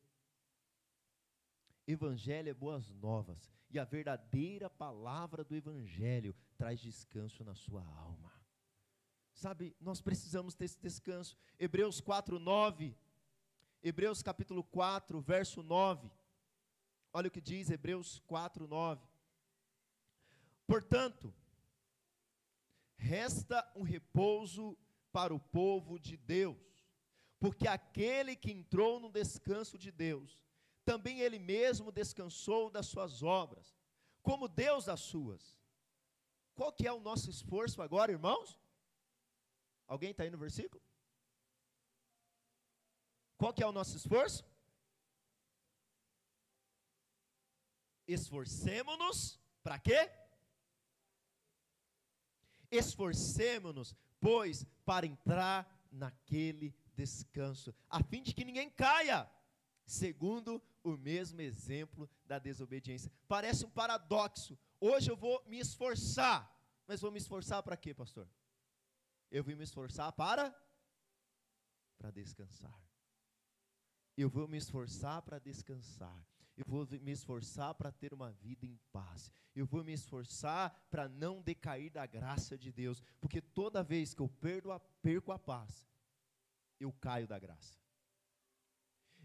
Evangelho 1.85 2.49
é 2.49 2.53
boas 2.53 2.89
novas. 2.89 3.51
E 3.69 3.77
a 3.77 3.85
verdadeira 3.85 4.69
palavra 4.69 5.43
do 5.43 5.55
Evangelho 5.55 6.35
traz 6.57 6.79
descanso 6.79 7.43
na 7.43 7.53
sua 7.53 7.83
alma. 7.83 8.33
Sabe, 9.31 9.75
nós 9.79 10.01
precisamos 10.01 10.55
ter 10.55 10.65
esse 10.65 10.81
descanso. 10.81 11.37
Hebreus 11.59 12.01
4, 12.01 12.39
9. 12.39 12.97
Hebreus 13.83 14.23
capítulo 14.23 14.63
4, 14.63 15.21
verso 15.21 15.61
9. 15.61 16.11
Olha 17.13 17.27
o 17.27 17.31
que 17.31 17.39
diz 17.39 17.69
Hebreus 17.69 18.19
4, 18.25 18.67
9. 18.67 19.05
Portanto, 20.65 21.33
resta 22.97 23.69
um 23.75 23.83
repouso 23.83 24.77
para 25.11 25.33
o 25.33 25.39
povo 25.39 25.99
de 25.99 26.17
Deus, 26.17 26.57
porque 27.39 27.67
aquele 27.67 28.35
que 28.35 28.51
entrou 28.51 28.99
no 28.99 29.11
descanso 29.11 29.77
de 29.77 29.91
Deus, 29.91 30.39
também 30.83 31.19
ele 31.19 31.39
mesmo 31.39 31.91
descansou 31.91 32.69
das 32.69 32.87
suas 32.87 33.21
obras, 33.21 33.77
como 34.21 34.47
Deus 34.47 34.85
das 34.85 34.99
suas. 34.99 35.57
Qual 36.55 36.71
que 36.73 36.87
é 36.87 36.91
o 36.91 36.99
nosso 36.99 37.29
esforço 37.29 37.81
agora, 37.81 38.11
irmãos? 38.11 38.59
Alguém 39.85 40.11
está 40.11 40.23
aí 40.23 40.29
no 40.29 40.37
versículo? 40.37 40.81
Qual 43.37 43.53
que 43.53 43.61
é 43.61 43.67
o 43.67 43.71
nosso 43.71 43.95
esforço? 43.95 44.43
Esforcemos-nos 48.07 49.39
para 49.61 49.77
quê? 49.77 50.09
Esforcemos-nos, 52.71 53.95
pois, 54.19 54.65
para 54.85 55.05
entrar 55.05 55.87
naquele 55.91 56.75
descanso, 56.93 57.73
a 57.89 58.03
fim 58.03 58.23
de 58.23 58.33
que 58.33 58.43
ninguém 58.43 58.69
caia, 58.69 59.29
segundo 59.85 60.61
o 60.83 60.97
mesmo 60.97 61.41
exemplo 61.41 62.09
da 62.25 62.39
desobediência. 62.39 63.11
Parece 63.27 63.65
um 63.65 63.69
paradoxo. 63.69 64.57
Hoje 64.79 65.09
eu 65.11 65.15
vou 65.15 65.43
me 65.45 65.59
esforçar, 65.59 66.51
mas 66.87 67.01
vou 67.01 67.11
me 67.11 67.19
esforçar 67.19 67.61
para 67.63 67.77
quê, 67.77 67.93
pastor? 67.93 68.27
Eu 69.29 69.43
vou 69.43 69.55
me 69.55 69.63
esforçar 69.63 70.11
para 70.13 70.55
para 71.97 72.11
descansar. 72.11 72.73
Eu 74.15 74.29
vou 74.29 74.47
me 74.47 74.57
esforçar 74.57 75.21
para 75.21 75.39
descansar. 75.39 76.25
Eu 76.57 76.65
vou 76.67 76.87
me 77.01 77.11
esforçar 77.11 77.75
para 77.75 77.91
ter 77.91 78.13
uma 78.13 78.31
vida 78.31 78.65
em 78.65 78.79
paz. 78.91 79.31
Eu 79.55 79.65
vou 79.65 79.83
me 79.83 79.93
esforçar 79.93 80.75
para 80.89 81.07
não 81.07 81.41
decair 81.41 81.91
da 81.91 82.05
graça 82.07 82.57
de 82.57 82.71
Deus. 82.71 83.01
Porque 83.21 83.39
toda 83.39 83.83
vez 83.83 84.15
que 84.15 84.21
eu 84.21 84.27
perdo 84.27 84.71
a, 84.71 84.79
perco 84.79 85.31
a 85.31 85.37
paz, 85.37 85.87
eu 86.79 86.91
caio 86.93 87.27
da 87.27 87.37
graça. 87.37 87.77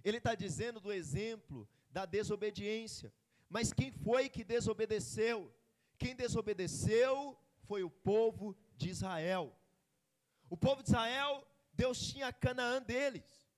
Ele 0.05 0.19
está 0.19 0.35
dizendo 0.35 0.79
do 0.79 0.93
exemplo 0.93 1.67
da 1.91 2.05
desobediência. 2.05 3.13
Mas 3.49 3.73
quem 3.73 3.91
foi 3.91 4.29
que 4.29 4.45
desobedeceu? 4.45 5.55
Quem 5.99 6.17
desobedeceu 6.17 7.39
foi 7.65 7.83
o 7.83 7.91
povo 7.91 8.57
de 8.77 8.91
Israel. 8.91 9.55
O 10.51 10.57
povo 10.57 10.83
de 10.83 10.91
Israel, 10.91 11.47
Deus 11.73 11.99
tinha 12.01 12.33
Canaã 12.33 12.83
deles. 12.83 13.49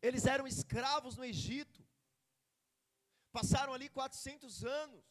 Eles 0.00 0.26
eram 0.26 0.46
escravos 0.46 1.16
no 1.16 1.24
Egito. 1.24 1.73
Passaram 3.38 3.74
ali 3.74 3.88
400 3.88 4.64
anos. 4.64 5.04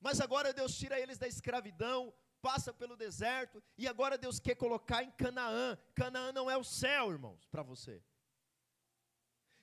Mas 0.00 0.22
agora 0.22 0.54
Deus 0.54 0.74
tira 0.80 0.98
eles 0.98 1.18
da 1.18 1.28
escravidão, 1.28 2.00
passa 2.40 2.72
pelo 2.72 2.96
deserto, 2.96 3.62
e 3.76 3.86
agora 3.86 4.16
Deus 4.16 4.38
quer 4.40 4.54
colocar 4.54 5.02
em 5.02 5.10
Canaã. 5.10 5.76
Canaã 5.94 6.32
não 6.32 6.50
é 6.50 6.56
o 6.56 6.64
céu, 6.64 7.10
irmãos, 7.10 7.46
para 7.48 7.62
você. 7.62 8.02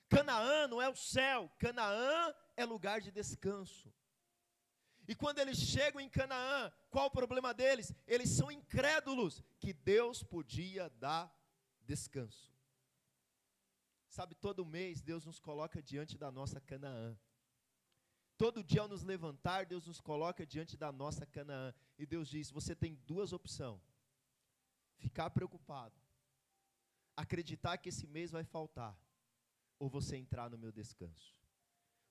Canaã 0.08 0.68
não 0.68 0.80
é 0.80 0.88
o 0.88 0.94
céu, 0.94 1.50
Canaã 1.58 2.32
é 2.56 2.64
lugar 2.64 3.00
de 3.00 3.10
descanso. 3.10 3.92
E 5.08 5.14
quando 5.14 5.40
eles 5.40 5.58
chegam 5.58 6.00
em 6.00 6.08
Canaã, 6.08 6.72
qual 6.90 7.06
o 7.06 7.10
problema 7.10 7.52
deles? 7.52 7.92
Eles 8.06 8.30
são 8.30 8.52
incrédulos 8.52 9.42
que 9.58 9.72
Deus 9.72 10.22
podia 10.22 10.88
dar 10.90 11.34
descanso. 11.80 12.54
Sabe, 14.08 14.36
todo 14.36 14.64
mês 14.64 15.02
Deus 15.02 15.24
nos 15.26 15.40
coloca 15.40 15.82
diante 15.82 16.16
da 16.16 16.30
nossa 16.30 16.60
Canaã. 16.60 17.18
Todo 18.36 18.64
dia 18.64 18.80
ao 18.80 18.88
nos 18.88 19.02
levantar, 19.02 19.64
Deus 19.64 19.86
nos 19.86 20.00
coloca 20.00 20.44
diante 20.44 20.76
da 20.76 20.90
nossa 20.90 21.24
Canaã. 21.24 21.72
E 21.96 22.04
Deus 22.04 22.28
diz: 22.28 22.50
você 22.50 22.74
tem 22.74 22.96
duas 23.06 23.32
opções: 23.32 23.80
ficar 24.96 25.30
preocupado, 25.30 25.94
acreditar 27.16 27.78
que 27.78 27.88
esse 27.90 28.06
mês 28.06 28.32
vai 28.32 28.44
faltar, 28.44 28.98
ou 29.78 29.88
você 29.88 30.16
entrar 30.16 30.50
no 30.50 30.58
meu 30.58 30.72
descanso. 30.72 31.34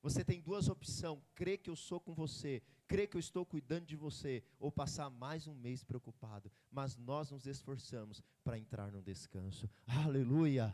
Você 0.02 0.24
tem 0.24 0.40
duas 0.40 0.70
opções: 0.70 1.22
crer 1.36 1.58
que 1.58 1.70
eu 1.70 1.76
sou 1.76 2.00
com 2.00 2.14
você, 2.14 2.64
crer 2.88 3.10
que 3.10 3.18
eu 3.18 3.20
estou 3.20 3.46
cuidando 3.46 3.86
de 3.86 3.98
você, 3.98 4.44
ou 4.60 4.72
passar 4.72 5.10
mais 5.10 5.46
um 5.46 5.54
mês 5.54 5.84
preocupado. 5.84 6.50
Mas 6.72 6.96
nós 6.96 7.32
nos 7.32 7.46
esforçamos 7.46 8.22
para 8.46 8.58
entrar 8.58 8.92
no 8.94 9.02
descanso. 9.02 9.70
Aleluia! 9.86 10.74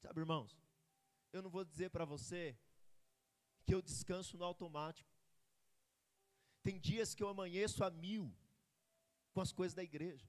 Sabe, 0.00 0.20
irmãos, 0.20 0.56
eu 1.32 1.42
não 1.42 1.50
vou 1.50 1.64
dizer 1.64 1.90
para 1.90 2.04
você 2.04 2.56
que 3.66 3.74
eu 3.74 3.82
descanso 3.82 4.38
no 4.38 4.44
automático. 4.44 5.10
Tem 6.62 6.78
dias 6.78 7.14
que 7.14 7.22
eu 7.22 7.28
amanheço 7.28 7.82
a 7.84 7.90
mil 7.90 8.32
com 9.32 9.40
as 9.40 9.52
coisas 9.52 9.74
da 9.74 9.82
igreja. 9.82 10.26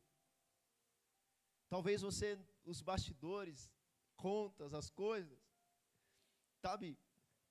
Talvez 1.69 2.01
você, 2.01 2.37
os 2.65 2.81
bastidores, 2.81 3.71
contas, 4.15 4.73
as 4.73 4.89
coisas, 4.89 5.37
sabe, 6.61 6.97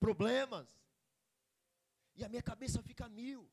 problemas, 0.00 0.66
e 2.16 2.24
a 2.24 2.28
minha 2.28 2.42
cabeça 2.42 2.82
fica 2.82 3.08
mil. 3.08 3.48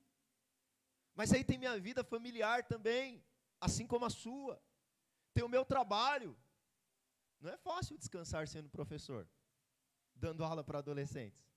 Mas 1.14 1.32
aí 1.32 1.44
tem 1.44 1.58
minha 1.58 1.80
vida 1.80 2.04
familiar 2.04 2.64
também, 2.64 3.24
assim 3.62 3.86
como 3.86 4.06
a 4.06 4.10
sua. 4.10 4.62
Tem 5.34 5.44
o 5.44 5.50
meu 5.50 5.64
trabalho, 5.64 6.36
não 7.40 7.52
é 7.52 7.58
fácil 7.58 7.98
descansar 7.98 8.48
sendo 8.48 8.70
professor, 8.70 9.28
dando 10.16 10.44
aula 10.44 10.64
para 10.64 10.80
adolescentes. 10.80 11.53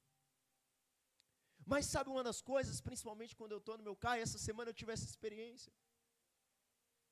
Mas 1.73 1.87
sabe 1.87 2.09
uma 2.09 2.23
das 2.23 2.41
coisas, 2.41 2.81
principalmente 2.81 3.35
quando 3.35 3.53
eu 3.53 3.59
estou 3.59 3.77
no 3.77 3.83
meu 3.83 3.97
carro, 3.97 4.21
essa 4.21 4.39
semana 4.39 4.71
eu 4.71 4.75
tive 4.81 4.93
essa 4.93 5.05
experiência. 5.05 5.73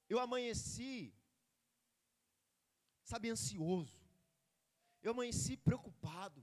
Eu 0.08 0.20
amanheci, 0.20 1.12
sabe, 3.02 3.28
ansioso. 3.30 3.98
Eu 5.02 5.10
amanheci 5.10 5.56
preocupado. 5.56 6.40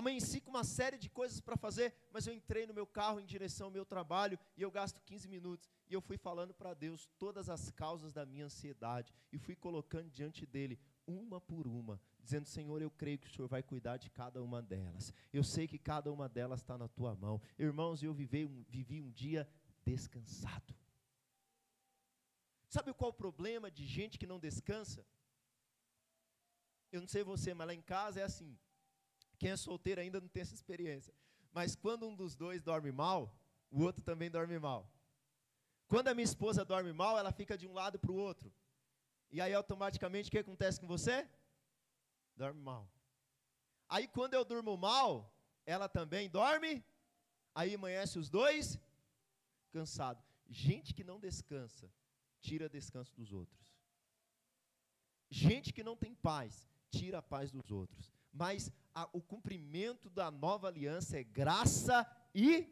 Amanheci 0.00 0.40
com 0.40 0.48
uma 0.48 0.64
série 0.64 0.96
de 0.96 1.10
coisas 1.10 1.42
para 1.42 1.58
fazer, 1.58 1.94
mas 2.10 2.26
eu 2.26 2.32
entrei 2.32 2.66
no 2.66 2.72
meu 2.72 2.86
carro 2.86 3.20
em 3.20 3.26
direção 3.26 3.66
ao 3.66 3.70
meu 3.70 3.84
trabalho 3.84 4.38
e 4.56 4.62
eu 4.62 4.70
gasto 4.70 4.98
15 5.02 5.28
minutos. 5.28 5.68
E 5.90 5.92
eu 5.92 6.00
fui 6.00 6.16
falando 6.16 6.54
para 6.54 6.72
Deus 6.72 7.06
todas 7.18 7.50
as 7.50 7.70
causas 7.70 8.14
da 8.14 8.24
minha 8.24 8.46
ansiedade 8.46 9.12
e 9.30 9.36
fui 9.36 9.54
colocando 9.54 10.08
diante 10.08 10.46
dele 10.46 10.80
uma 11.06 11.38
por 11.38 11.66
uma, 11.66 12.00
dizendo: 12.18 12.46
Senhor, 12.46 12.80
eu 12.80 12.90
creio 12.90 13.18
que 13.18 13.26
o 13.26 13.30
Senhor 13.30 13.46
vai 13.46 13.62
cuidar 13.62 13.98
de 13.98 14.08
cada 14.08 14.42
uma 14.42 14.62
delas. 14.62 15.12
Eu 15.34 15.44
sei 15.44 15.68
que 15.68 15.78
cada 15.78 16.10
uma 16.10 16.30
delas 16.30 16.60
está 16.60 16.78
na 16.78 16.88
tua 16.88 17.14
mão. 17.14 17.38
Irmãos, 17.58 18.02
eu 18.02 18.14
vivi 18.14 18.46
um, 18.46 18.64
vivi 18.70 19.02
um 19.02 19.10
dia 19.10 19.46
descansado. 19.84 20.74
Sabe 22.70 22.94
qual 22.94 23.10
o 23.10 23.14
problema 23.14 23.70
de 23.70 23.84
gente 23.84 24.18
que 24.18 24.26
não 24.26 24.40
descansa? 24.40 25.06
Eu 26.90 27.02
não 27.02 27.08
sei 27.08 27.22
você, 27.22 27.52
mas 27.52 27.66
lá 27.66 27.74
em 27.74 27.82
casa 27.82 28.20
é 28.20 28.22
assim. 28.22 28.58
Quem 29.40 29.52
é 29.52 29.56
solteiro 29.56 30.02
ainda 30.02 30.20
não 30.20 30.28
tem 30.28 30.42
essa 30.42 30.54
experiência. 30.54 31.14
Mas 31.50 31.74
quando 31.74 32.06
um 32.06 32.14
dos 32.14 32.36
dois 32.36 32.62
dorme 32.62 32.92
mal, 32.92 33.34
o 33.70 33.82
outro 33.82 34.02
também 34.02 34.30
dorme 34.30 34.58
mal. 34.58 34.86
Quando 35.88 36.08
a 36.08 36.14
minha 36.14 36.26
esposa 36.32 36.62
dorme 36.62 36.92
mal, 36.92 37.18
ela 37.18 37.32
fica 37.32 37.56
de 37.56 37.66
um 37.66 37.72
lado 37.72 37.98
para 37.98 38.12
o 38.12 38.16
outro. 38.16 38.52
E 39.30 39.40
aí 39.40 39.54
automaticamente 39.54 40.28
o 40.28 40.30
que 40.30 40.38
acontece 40.38 40.78
com 40.78 40.86
você? 40.86 41.26
Dorme 42.36 42.60
mal. 42.60 42.86
Aí 43.88 44.06
quando 44.06 44.34
eu 44.34 44.44
durmo 44.44 44.76
mal, 44.76 45.34
ela 45.64 45.88
também 45.88 46.28
dorme. 46.28 46.84
Aí 47.54 47.74
amanhece 47.74 48.18
os 48.18 48.28
dois 48.28 48.78
cansado. 49.70 50.22
Gente 50.50 50.92
que 50.92 51.02
não 51.02 51.18
descansa, 51.18 51.90
tira 52.42 52.68
descanso 52.68 53.16
dos 53.16 53.32
outros. 53.32 53.74
Gente 55.30 55.72
que 55.72 55.82
não 55.82 55.96
tem 55.96 56.14
paz, 56.14 56.68
tira 56.90 57.18
a 57.18 57.22
paz 57.22 57.50
dos 57.50 57.70
outros. 57.70 58.12
Mas 58.32 58.70
a, 58.94 59.08
o 59.12 59.20
cumprimento 59.20 60.10
da 60.10 60.30
nova 60.30 60.68
aliança 60.68 61.18
é 61.18 61.24
graça 61.24 62.06
e, 62.34 62.66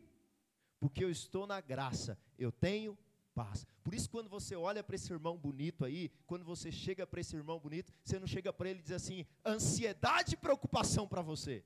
porque 0.80 1.04
eu 1.04 1.10
estou 1.10 1.46
na 1.46 1.60
graça, 1.60 2.18
eu 2.38 2.52
tenho 2.52 2.96
paz. 3.34 3.66
Por 3.84 3.94
isso, 3.94 4.10
quando 4.10 4.28
você 4.28 4.56
olha 4.56 4.82
para 4.82 4.96
esse 4.96 5.12
irmão 5.12 5.36
bonito 5.38 5.84
aí, 5.84 6.10
quando 6.26 6.44
você 6.44 6.72
chega 6.72 7.06
para 7.06 7.20
esse 7.20 7.36
irmão 7.36 7.58
bonito, 7.60 7.92
você 8.04 8.18
não 8.18 8.26
chega 8.26 8.52
para 8.52 8.68
ele 8.68 8.80
e 8.80 8.82
diz 8.82 8.92
assim: 8.92 9.24
ansiedade 9.46 10.34
e 10.34 10.36
preocupação 10.36 11.06
para 11.06 11.22
você. 11.22 11.64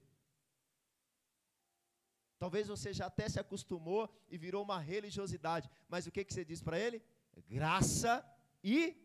Talvez 2.38 2.67
você 2.69 2.93
já 2.93 3.07
até 3.07 3.29
se 3.29 3.38
acostumou 3.38 4.12
e 4.29 4.37
virou 4.37 4.65
uma 4.65 4.79
religiosidade, 4.79 5.71
mas 5.88 6.07
o 6.07 6.11
que, 6.11 6.25
que 6.25 6.35
você 6.35 6.45
diz 6.45 6.61
para 6.61 6.79
ele? 6.79 7.03
Graça 7.49 8.25
e. 8.62 8.97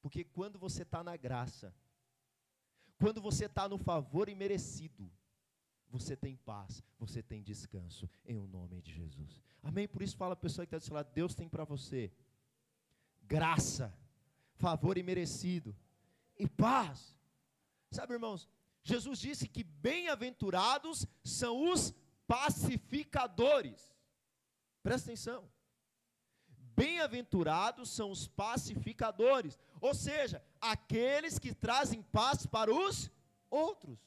Porque 0.00 0.24
quando 0.24 0.58
você 0.58 0.82
está 0.82 1.04
na 1.04 1.16
graça, 1.16 1.72
quando 3.02 3.20
você 3.20 3.46
está 3.46 3.68
no 3.68 3.78
favor 3.78 4.28
imerecido, 4.28 5.10
você 5.88 6.16
tem 6.16 6.36
paz, 6.36 6.84
você 7.00 7.20
tem 7.20 7.42
descanso, 7.42 8.08
em 8.24 8.38
o 8.38 8.46
nome 8.46 8.80
de 8.80 8.94
Jesus. 8.94 9.42
Amém? 9.60 9.88
Por 9.88 10.02
isso 10.02 10.16
fala 10.16 10.34
a 10.34 10.36
pessoa 10.36 10.64
que 10.64 10.68
está 10.68 10.78
do 10.78 10.84
seu 10.84 10.94
lado, 10.94 11.10
Deus 11.12 11.34
tem 11.34 11.48
para 11.48 11.64
você 11.64 12.12
graça, 13.24 13.92
favor 14.54 14.96
imerecido 14.96 15.76
e 16.38 16.46
paz. 16.46 17.18
Sabe, 17.90 18.12
irmãos, 18.12 18.48
Jesus 18.84 19.18
disse 19.18 19.48
que 19.48 19.64
bem-aventurados 19.64 21.04
são 21.24 21.72
os 21.72 21.92
pacificadores. 22.24 23.92
Presta 24.80 25.10
atenção. 25.10 25.50
Bem-aventurados 26.76 27.90
são 27.90 28.12
os 28.12 28.28
pacificadores, 28.28 29.58
ou 29.82 29.94
seja, 29.94 30.40
aqueles 30.60 31.40
que 31.40 31.52
trazem 31.52 32.00
paz 32.00 32.46
para 32.46 32.72
os 32.72 33.10
outros. 33.50 33.98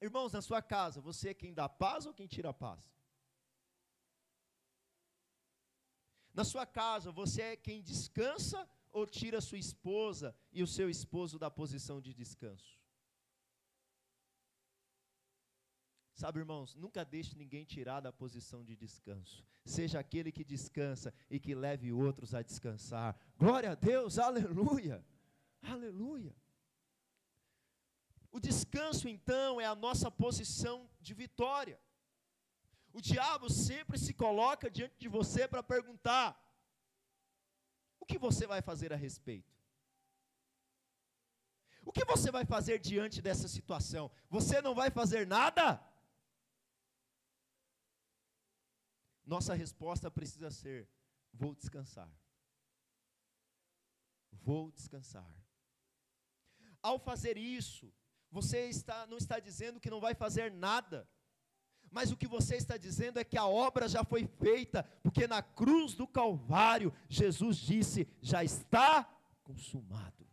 Irmãos, 0.00 0.32
na 0.32 0.40
sua 0.40 0.62
casa, 0.62 1.02
você 1.02 1.28
é 1.28 1.34
quem 1.34 1.52
dá 1.52 1.68
paz 1.68 2.06
ou 2.06 2.14
quem 2.14 2.26
tira 2.26 2.50
paz? 2.52 2.82
Na 6.32 6.44
sua 6.44 6.64
casa, 6.64 7.12
você 7.12 7.42
é 7.42 7.56
quem 7.56 7.82
descansa 7.82 8.66
ou 8.90 9.06
tira 9.06 9.38
sua 9.42 9.58
esposa 9.58 10.34
e 10.50 10.62
o 10.62 10.66
seu 10.66 10.88
esposo 10.88 11.38
da 11.38 11.50
posição 11.50 12.00
de 12.00 12.14
descanso? 12.14 12.77
Sabe, 16.18 16.40
irmãos, 16.40 16.74
nunca 16.74 17.04
deixe 17.04 17.36
ninguém 17.36 17.64
tirar 17.64 18.00
da 18.00 18.12
posição 18.12 18.64
de 18.64 18.74
descanso. 18.74 19.46
Seja 19.64 20.00
aquele 20.00 20.32
que 20.32 20.42
descansa 20.42 21.14
e 21.30 21.38
que 21.38 21.54
leve 21.54 21.92
outros 21.92 22.34
a 22.34 22.42
descansar. 22.42 23.16
Glória 23.38 23.70
a 23.70 23.76
Deus, 23.76 24.18
aleluia, 24.18 25.06
aleluia. 25.62 26.34
O 28.32 28.40
descanso, 28.40 29.08
então, 29.08 29.60
é 29.60 29.66
a 29.66 29.76
nossa 29.76 30.10
posição 30.10 30.90
de 31.00 31.14
vitória. 31.14 31.78
O 32.92 33.00
diabo 33.00 33.48
sempre 33.48 33.96
se 33.96 34.12
coloca 34.12 34.68
diante 34.68 34.98
de 34.98 35.06
você 35.06 35.46
para 35.46 35.62
perguntar: 35.62 36.36
o 38.00 38.04
que 38.04 38.18
você 38.18 38.44
vai 38.44 38.60
fazer 38.60 38.92
a 38.92 38.96
respeito? 38.96 39.56
O 41.84 41.92
que 41.92 42.04
você 42.04 42.32
vai 42.32 42.44
fazer 42.44 42.80
diante 42.80 43.22
dessa 43.22 43.46
situação? 43.46 44.10
Você 44.28 44.60
não 44.60 44.74
vai 44.74 44.90
fazer 44.90 45.24
nada? 45.24 45.80
Nossa 49.28 49.52
resposta 49.52 50.10
precisa 50.10 50.50
ser: 50.50 50.88
vou 51.34 51.54
descansar. 51.54 52.10
Vou 54.32 54.72
descansar. 54.72 55.30
Ao 56.80 56.98
fazer 56.98 57.36
isso, 57.36 57.92
você 58.30 58.70
está, 58.70 59.06
não 59.06 59.18
está 59.18 59.38
dizendo 59.38 59.78
que 59.78 59.90
não 59.90 60.00
vai 60.00 60.14
fazer 60.14 60.50
nada, 60.50 61.06
mas 61.90 62.10
o 62.10 62.16
que 62.16 62.26
você 62.26 62.56
está 62.56 62.78
dizendo 62.78 63.18
é 63.18 63.24
que 63.24 63.36
a 63.36 63.46
obra 63.46 63.86
já 63.86 64.02
foi 64.02 64.26
feita, 64.26 64.82
porque 65.02 65.26
na 65.26 65.42
cruz 65.42 65.94
do 65.94 66.06
Calvário, 66.06 66.90
Jesus 67.06 67.58
disse: 67.58 68.08
já 68.22 68.42
está 68.42 69.04
consumado. 69.44 70.26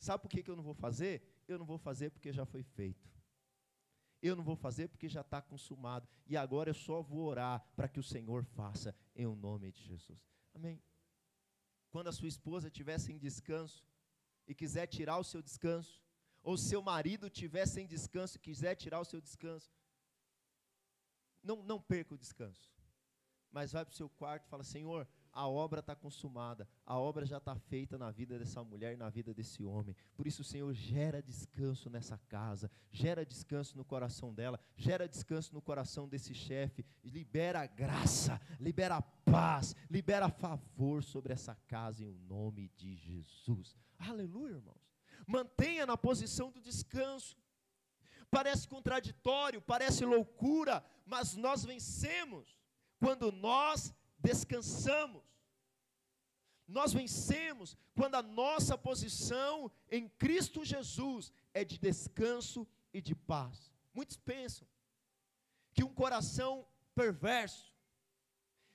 Sabe 0.00 0.22
por 0.22 0.28
que, 0.30 0.42
que 0.42 0.50
eu 0.50 0.56
não 0.56 0.64
vou 0.64 0.74
fazer? 0.74 1.22
Eu 1.46 1.58
não 1.60 1.66
vou 1.66 1.78
fazer 1.78 2.10
porque 2.10 2.32
já 2.32 2.44
foi 2.44 2.64
feito. 2.64 3.08
Eu 4.22 4.36
não 4.36 4.44
vou 4.44 4.56
fazer 4.56 4.88
porque 4.88 5.08
já 5.08 5.22
está 5.22 5.40
consumado. 5.40 6.06
E 6.26 6.36
agora 6.36 6.70
eu 6.70 6.74
só 6.74 7.00
vou 7.02 7.26
orar 7.26 7.64
para 7.74 7.88
que 7.88 7.98
o 7.98 8.02
Senhor 8.02 8.44
faça 8.44 8.94
em 9.14 9.26
o 9.26 9.34
nome 9.34 9.72
de 9.72 9.82
Jesus. 9.82 10.20
Amém. 10.54 10.82
Quando 11.90 12.08
a 12.08 12.12
sua 12.12 12.28
esposa 12.28 12.68
estiver 12.68 12.98
sem 12.98 13.18
descanso 13.18 13.84
e 14.46 14.54
quiser 14.54 14.86
tirar 14.86 15.18
o 15.18 15.24
seu 15.24 15.42
descanso, 15.42 16.02
ou 16.42 16.56
seu 16.56 16.82
marido 16.82 17.26
estiver 17.26 17.66
sem 17.66 17.86
descanso 17.86 18.36
e 18.36 18.40
quiser 18.40 18.74
tirar 18.74 19.00
o 19.00 19.04
seu 19.04 19.20
descanso, 19.20 19.72
não, 21.42 21.62
não 21.62 21.80
perca 21.80 22.14
o 22.14 22.18
descanso. 22.18 22.70
Mas 23.50 23.72
vai 23.72 23.84
para 23.84 23.92
o 23.92 23.96
seu 23.96 24.08
quarto 24.08 24.46
e 24.46 24.48
fala: 24.48 24.62
Senhor, 24.62 25.08
a 25.32 25.46
obra 25.46 25.80
está 25.80 25.94
consumada, 25.94 26.68
a 26.84 26.98
obra 26.98 27.24
já 27.24 27.38
está 27.38 27.54
feita 27.54 27.96
na 27.96 28.10
vida 28.10 28.38
dessa 28.38 28.62
mulher 28.64 28.94
e 28.94 28.96
na 28.96 29.08
vida 29.08 29.32
desse 29.32 29.62
homem. 29.62 29.94
Por 30.14 30.26
isso, 30.26 30.42
Senhor, 30.42 30.72
gera 30.72 31.22
descanso 31.22 31.88
nessa 31.88 32.18
casa, 32.28 32.70
gera 32.90 33.24
descanso 33.24 33.76
no 33.76 33.84
coração 33.84 34.34
dela, 34.34 34.58
gera 34.76 35.08
descanso 35.08 35.54
no 35.54 35.62
coração 35.62 36.08
desse 36.08 36.34
chefe, 36.34 36.84
libera 37.04 37.66
graça, 37.66 38.40
libera 38.58 39.00
paz, 39.00 39.74
libera 39.88 40.28
favor 40.28 41.02
sobre 41.02 41.32
essa 41.32 41.54
casa 41.66 42.04
em 42.04 42.08
o 42.08 42.18
nome 42.28 42.70
de 42.76 42.96
Jesus. 42.96 43.76
Aleluia, 43.98 44.54
irmãos. 44.54 44.90
Mantenha 45.26 45.86
na 45.86 45.96
posição 45.96 46.50
do 46.50 46.60
descanso. 46.60 47.36
Parece 48.30 48.66
contraditório, 48.66 49.60
parece 49.60 50.04
loucura, 50.04 50.84
mas 51.04 51.34
nós 51.34 51.64
vencemos 51.64 52.58
quando 52.98 53.32
nós 53.32 53.92
descansamos. 54.20 55.22
Nós 56.66 56.92
vencemos 56.92 57.76
quando 57.94 58.14
a 58.14 58.22
nossa 58.22 58.78
posição 58.78 59.70
em 59.90 60.08
Cristo 60.08 60.64
Jesus 60.64 61.32
é 61.52 61.64
de 61.64 61.78
descanso 61.78 62.66
e 62.92 63.00
de 63.00 63.14
paz. 63.14 63.72
Muitos 63.92 64.16
pensam 64.16 64.66
que 65.72 65.82
um 65.82 65.92
coração 65.92 66.66
perverso, 66.94 67.74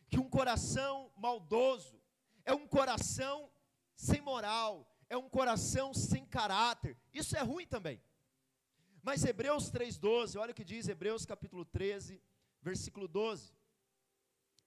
que 0.09 0.19
um 0.19 0.29
coração 0.29 1.11
maldoso, 1.15 2.01
é 2.43 2.53
um 2.53 2.67
coração 2.67 3.49
sem 3.95 4.21
moral, 4.21 4.87
é 5.09 5.15
um 5.15 5.29
coração 5.29 5.93
sem 5.93 6.25
caráter. 6.25 6.97
Isso 7.13 7.35
é 7.37 7.41
ruim 7.41 7.65
também. 7.65 8.01
Mas 9.01 9.23
Hebreus 9.23 9.71
3,12, 9.71 10.39
olha 10.39 10.51
o 10.51 10.55
que 10.55 10.63
diz 10.63 10.87
Hebreus 10.87 11.25
capítulo 11.25 11.63
13, 11.63 12.21
versículo 12.61 13.07
12. 13.07 13.53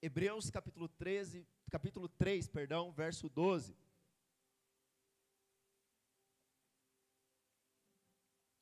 Hebreus 0.01 0.49
capítulo 0.49 0.87
13, 0.87 1.45
capítulo 1.69 2.07
3, 2.07 2.47
perdão, 2.47 2.89
verso 2.91 3.27
12. 3.27 3.75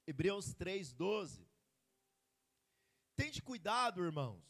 Hebreus 0.08 0.54
3, 0.56 0.93
12. 0.93 1.47
Tente 3.15 3.41
cuidado, 3.41 4.04
irmãos, 4.04 4.41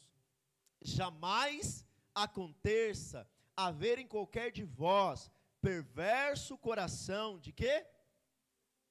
jamais 0.81 1.85
aconteça 2.15 3.29
haver 3.55 3.99
em 3.99 4.07
qualquer 4.07 4.51
de 4.51 4.63
vós 4.63 5.29
perverso 5.59 6.57
coração 6.57 7.37
de 7.37 7.51
quê? 7.51 7.85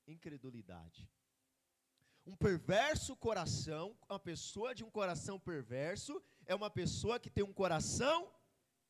Incredulidade. 0.07 1.09
Um 2.27 2.37
perverso 2.37 3.17
coração, 3.17 3.97
uma 4.09 4.19
pessoa 4.19 4.75
de 4.75 4.85
um 4.85 4.91
coração 4.91 5.39
perverso, 5.39 6.23
é 6.47 6.55
uma 6.55 6.71
pessoa 6.71 7.19
que 7.19 7.31
tem 7.31 7.45
um 7.45 7.53
coração 7.53 8.31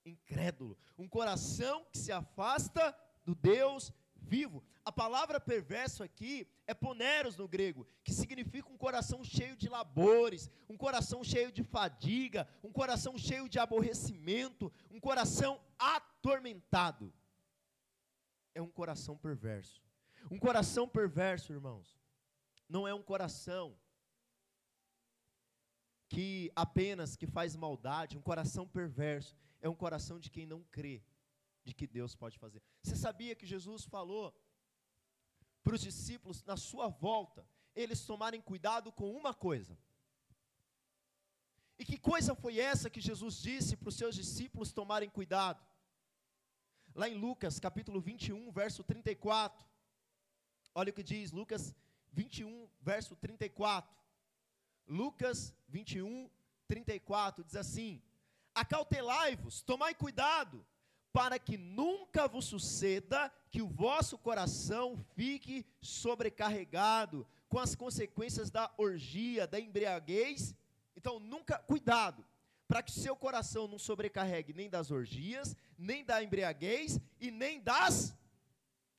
incrédulo, 0.05 0.79
um 0.97 1.09
coração 1.09 1.85
que 1.91 1.99
se 1.99 2.13
afasta 2.13 2.97
do 3.25 3.35
Deus 3.35 3.93
vivo. 4.15 4.63
A 4.85 4.93
palavra 4.93 5.41
perverso 5.41 6.03
aqui 6.03 6.49
é 6.67 6.75
poneros 6.75 7.37
no 7.37 7.49
grego, 7.49 7.87
que 8.05 8.13
significa 8.13 8.71
um 8.71 8.77
coração 8.77 9.25
cheio 9.25 9.57
de 9.57 9.69
labores, 9.69 10.51
um 10.69 10.77
coração 10.77 11.25
cheio 11.25 11.51
de 11.51 11.63
fadiga, 11.63 12.49
um 12.63 12.73
coração 12.73 13.19
cheio 13.19 13.49
de 13.49 13.59
aborrecimento, 13.59 14.73
um 14.91 15.01
coração 15.01 15.61
atormentado. 15.79 17.13
É 18.55 18.63
um 18.63 18.71
coração 18.71 19.17
perverso. 19.17 19.83
Um 20.31 20.39
coração 20.39 20.89
perverso, 20.89 21.53
irmãos, 21.53 21.97
não 22.69 22.87
é 22.87 22.95
um 22.95 23.03
coração 23.03 23.77
que 26.09 26.51
apenas 26.55 27.17
que 27.17 27.27
faz 27.27 27.57
maldade, 27.57 28.17
um 28.17 28.23
coração 28.23 28.67
perverso, 28.67 29.35
é 29.61 29.69
um 29.69 29.75
coração 29.75 30.19
de 30.19 30.31
quem 30.31 30.47
não 30.47 30.63
crê 30.65 31.03
de 31.65 31.75
que 31.75 31.87
Deus 31.87 32.15
pode 32.15 32.39
fazer. 32.39 32.63
Você 32.83 32.95
sabia 32.95 33.35
que 33.35 33.45
Jesus 33.45 33.85
falou 33.85 34.33
para 35.65 35.75
os 35.75 35.81
discípulos 35.81 36.45
na 36.45 36.57
sua 36.57 36.89
volta, 36.89 37.45
eles 37.75 38.05
tomarem 38.07 38.41
cuidado 38.41 38.93
com 38.93 39.11
uma 39.11 39.35
coisa. 39.35 39.77
E 41.79 41.85
que 41.85 41.99
coisa 41.99 42.35
foi 42.35 42.59
essa 42.59 42.89
que 42.89 43.01
Jesus 43.01 43.41
disse 43.41 43.77
para 43.77 43.89
os 43.89 43.97
seus 43.97 44.15
discípulos 44.15 44.73
tomarem 44.73 45.11
cuidado? 45.11 45.63
Lá 46.95 47.09
em 47.09 47.17
Lucas, 47.17 47.59
capítulo 47.59 48.01
21, 48.01 48.51
verso 48.53 48.85
34. 48.85 49.67
Olha 50.75 50.91
o 50.91 50.93
que 50.93 51.03
diz 51.03 51.33
Lucas 51.33 51.75
21, 52.13 52.69
verso 52.81 53.17
34. 53.17 53.95
Lucas 54.87 55.55
21, 55.69 56.31
34 56.69 57.45
diz 57.45 57.57
assim: 57.57 58.03
Acautelai-vos, 58.55 59.63
tomai 59.63 59.95
cuidado, 59.95 60.65
para 61.13 61.39
que 61.39 61.57
nunca 61.57 62.29
vos 62.29 62.45
suceda 62.45 63.33
que 63.51 63.63
o 63.63 63.69
vosso 63.69 64.19
coração 64.19 64.97
fique 65.15 65.65
sobrecarregado 65.81 67.27
com 67.49 67.59
as 67.59 67.75
consequências 67.75 68.51
da 68.51 68.73
orgia, 68.77 69.47
da 69.47 69.59
embriaguez. 69.59 70.55
Então, 70.97 71.19
nunca, 71.19 71.59
cuidado, 71.59 72.25
para 72.69 72.83
que 72.83 72.93
seu 72.93 73.17
coração 73.17 73.69
não 73.69 73.79
sobrecarregue 73.79 74.53
nem 74.53 74.69
das 74.69 74.91
orgias, 74.91 75.57
nem 75.79 76.05
da 76.05 76.23
embriaguez 76.23 77.01
e 77.21 77.31
nem 77.31 77.61
das 77.61 78.15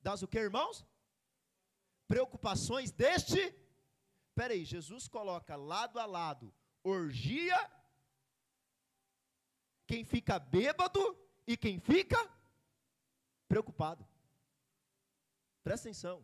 das 0.08 0.22
o 0.22 0.28
que, 0.28 0.40
irmãos? 0.40 0.86
Preocupações 2.08 2.92
deste. 2.92 3.54
Espera 4.38 4.54
aí, 4.54 4.64
Jesus 4.64 5.08
coloca 5.08 5.56
lado 5.56 5.98
a 5.98 6.06
lado 6.06 6.54
orgia, 6.84 7.58
quem 9.88 10.04
fica 10.04 10.38
bêbado 10.38 11.18
e 11.48 11.58
quem 11.58 11.80
fica 11.80 12.16
preocupado. 13.48 14.08
Presta 15.64 15.88
atenção. 15.88 16.24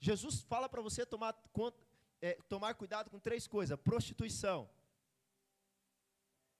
Jesus 0.00 0.40
fala 0.40 0.66
para 0.66 0.80
você 0.80 1.04
tomar, 1.04 1.38
é, 2.22 2.38
tomar 2.48 2.74
cuidado 2.74 3.10
com 3.10 3.18
três 3.18 3.46
coisas: 3.46 3.78
prostituição. 3.78 4.66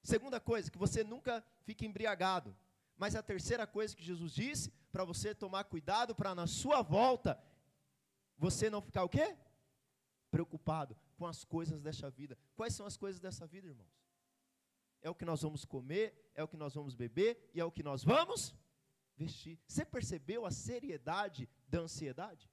Segunda 0.03 0.39
coisa, 0.39 0.71
que 0.71 0.77
você 0.77 1.03
nunca 1.03 1.43
fique 1.63 1.87
embriagado. 1.87 2.55
Mas 2.99 3.17
a 3.17 3.23
terceira 3.23 3.67
coisa 3.67 3.97
que 3.97 4.05
Jesus 4.05 4.35
disse, 4.35 4.71
para 4.93 5.07
você 5.07 5.35
tomar 5.35 5.65
cuidado, 5.65 6.15
para 6.15 6.35
na 6.35 6.47
sua 6.47 6.83
volta, 6.83 7.43
você 8.37 8.69
não 8.69 8.83
ficar 8.83 9.05
o 9.05 9.09
quê? 9.09 9.35
Preocupado 10.33 10.97
com 11.19 11.27
as 11.27 11.45
coisas 11.45 11.83
desta 11.83 12.09
vida. 12.11 12.37
Quais 12.57 12.75
são 12.75 12.87
as 12.87 12.97
coisas 12.97 13.21
dessa 13.21 13.47
vida, 13.47 13.69
irmãos? 13.69 13.95
É 15.03 15.11
o 15.11 15.15
que 15.15 15.27
nós 15.27 15.43
vamos 15.43 15.65
comer, 15.65 16.33
é 16.35 16.43
o 16.43 16.49
que 16.49 16.57
nós 16.57 16.75
vamos 16.75 16.95
beber 16.95 17.51
e 17.53 17.61
é 17.61 17.65
o 17.65 17.71
que 17.71 17.83
nós 17.83 18.03
vamos 18.03 18.55
vestir. 19.15 19.61
Você 19.69 19.85
percebeu 19.85 20.47
a 20.47 20.51
seriedade 20.51 21.49
da 21.69 21.81
ansiedade? 21.81 22.51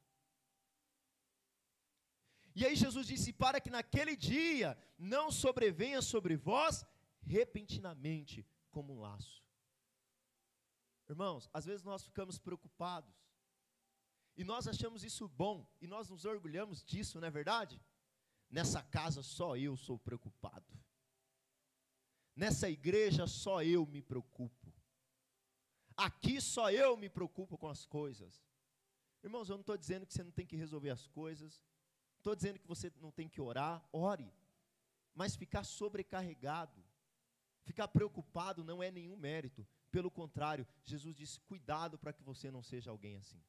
E 2.53 2.65
aí 2.65 2.75
Jesus 2.75 3.07
disse: 3.07 3.31
Para 3.31 3.61
que 3.61 3.69
naquele 3.69 4.15
dia 4.17 4.77
não 4.97 5.31
sobrevenha 5.31 6.01
sobre 6.01 6.35
vós 6.35 6.85
repentinamente 7.21 8.45
como 8.71 8.93
um 8.93 8.99
laço. 8.99 9.41
Irmãos, 11.07 11.49
às 11.53 11.65
vezes 11.65 11.83
nós 11.83 12.03
ficamos 12.03 12.37
preocupados. 12.37 13.15
E 14.39 14.43
nós 14.45 14.69
achamos 14.69 15.03
isso 15.03 15.27
bom, 15.27 15.69
e 15.81 15.85
nós 15.85 16.09
nos 16.09 16.23
orgulhamos 16.23 16.81
disso, 16.81 17.19
não 17.19 17.27
é 17.27 17.29
verdade? 17.29 17.77
Nessa 18.49 18.81
casa 18.81 19.21
só 19.21 19.57
eu 19.57 19.75
sou 19.75 19.99
preocupado. 19.99 20.79
Nessa 22.33 22.69
igreja 22.69 23.27
só 23.27 23.61
eu 23.61 23.85
me 23.85 24.01
preocupo. 24.01 24.73
Aqui 25.97 26.39
só 26.39 26.71
eu 26.71 26.95
me 26.95 27.09
preocupo 27.09 27.57
com 27.57 27.67
as 27.67 27.85
coisas. 27.85 28.41
Irmãos, 29.21 29.49
eu 29.49 29.57
não 29.57 29.61
estou 29.61 29.75
dizendo 29.75 30.07
que 30.07 30.13
você 30.13 30.23
não 30.23 30.31
tem 30.31 30.45
que 30.45 30.55
resolver 30.55 30.91
as 30.91 31.05
coisas. 31.05 31.61
Estou 32.15 32.33
dizendo 32.33 32.59
que 32.59 32.67
você 32.67 32.89
não 33.01 33.11
tem 33.11 33.27
que 33.27 33.41
orar, 33.41 33.85
ore. 33.91 34.33
Mas 35.13 35.35
ficar 35.35 35.65
sobrecarregado, 35.65 36.81
ficar 37.65 37.89
preocupado 37.89 38.63
não 38.63 38.81
é 38.81 38.89
nenhum 38.89 39.17
mérito. 39.17 39.67
Pelo 39.91 40.09
contrário, 40.09 40.65
Jesus 40.85 41.13
disse: 41.13 41.41
cuidado 41.41 41.99
para 41.99 42.13
que 42.13 42.23
você 42.23 42.49
não 42.49 42.63
seja 42.63 42.89
alguém 42.89 43.17
assim. 43.17 43.43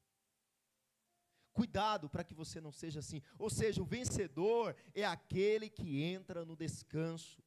Cuidado 1.52 2.08
para 2.08 2.24
que 2.24 2.34
você 2.34 2.60
não 2.60 2.72
seja 2.72 3.00
assim. 3.00 3.22
Ou 3.38 3.50
seja, 3.50 3.82
o 3.82 3.84
vencedor 3.84 4.76
é 4.94 5.04
aquele 5.04 5.68
que 5.68 6.02
entra 6.02 6.44
no 6.44 6.56
descanso. 6.56 7.42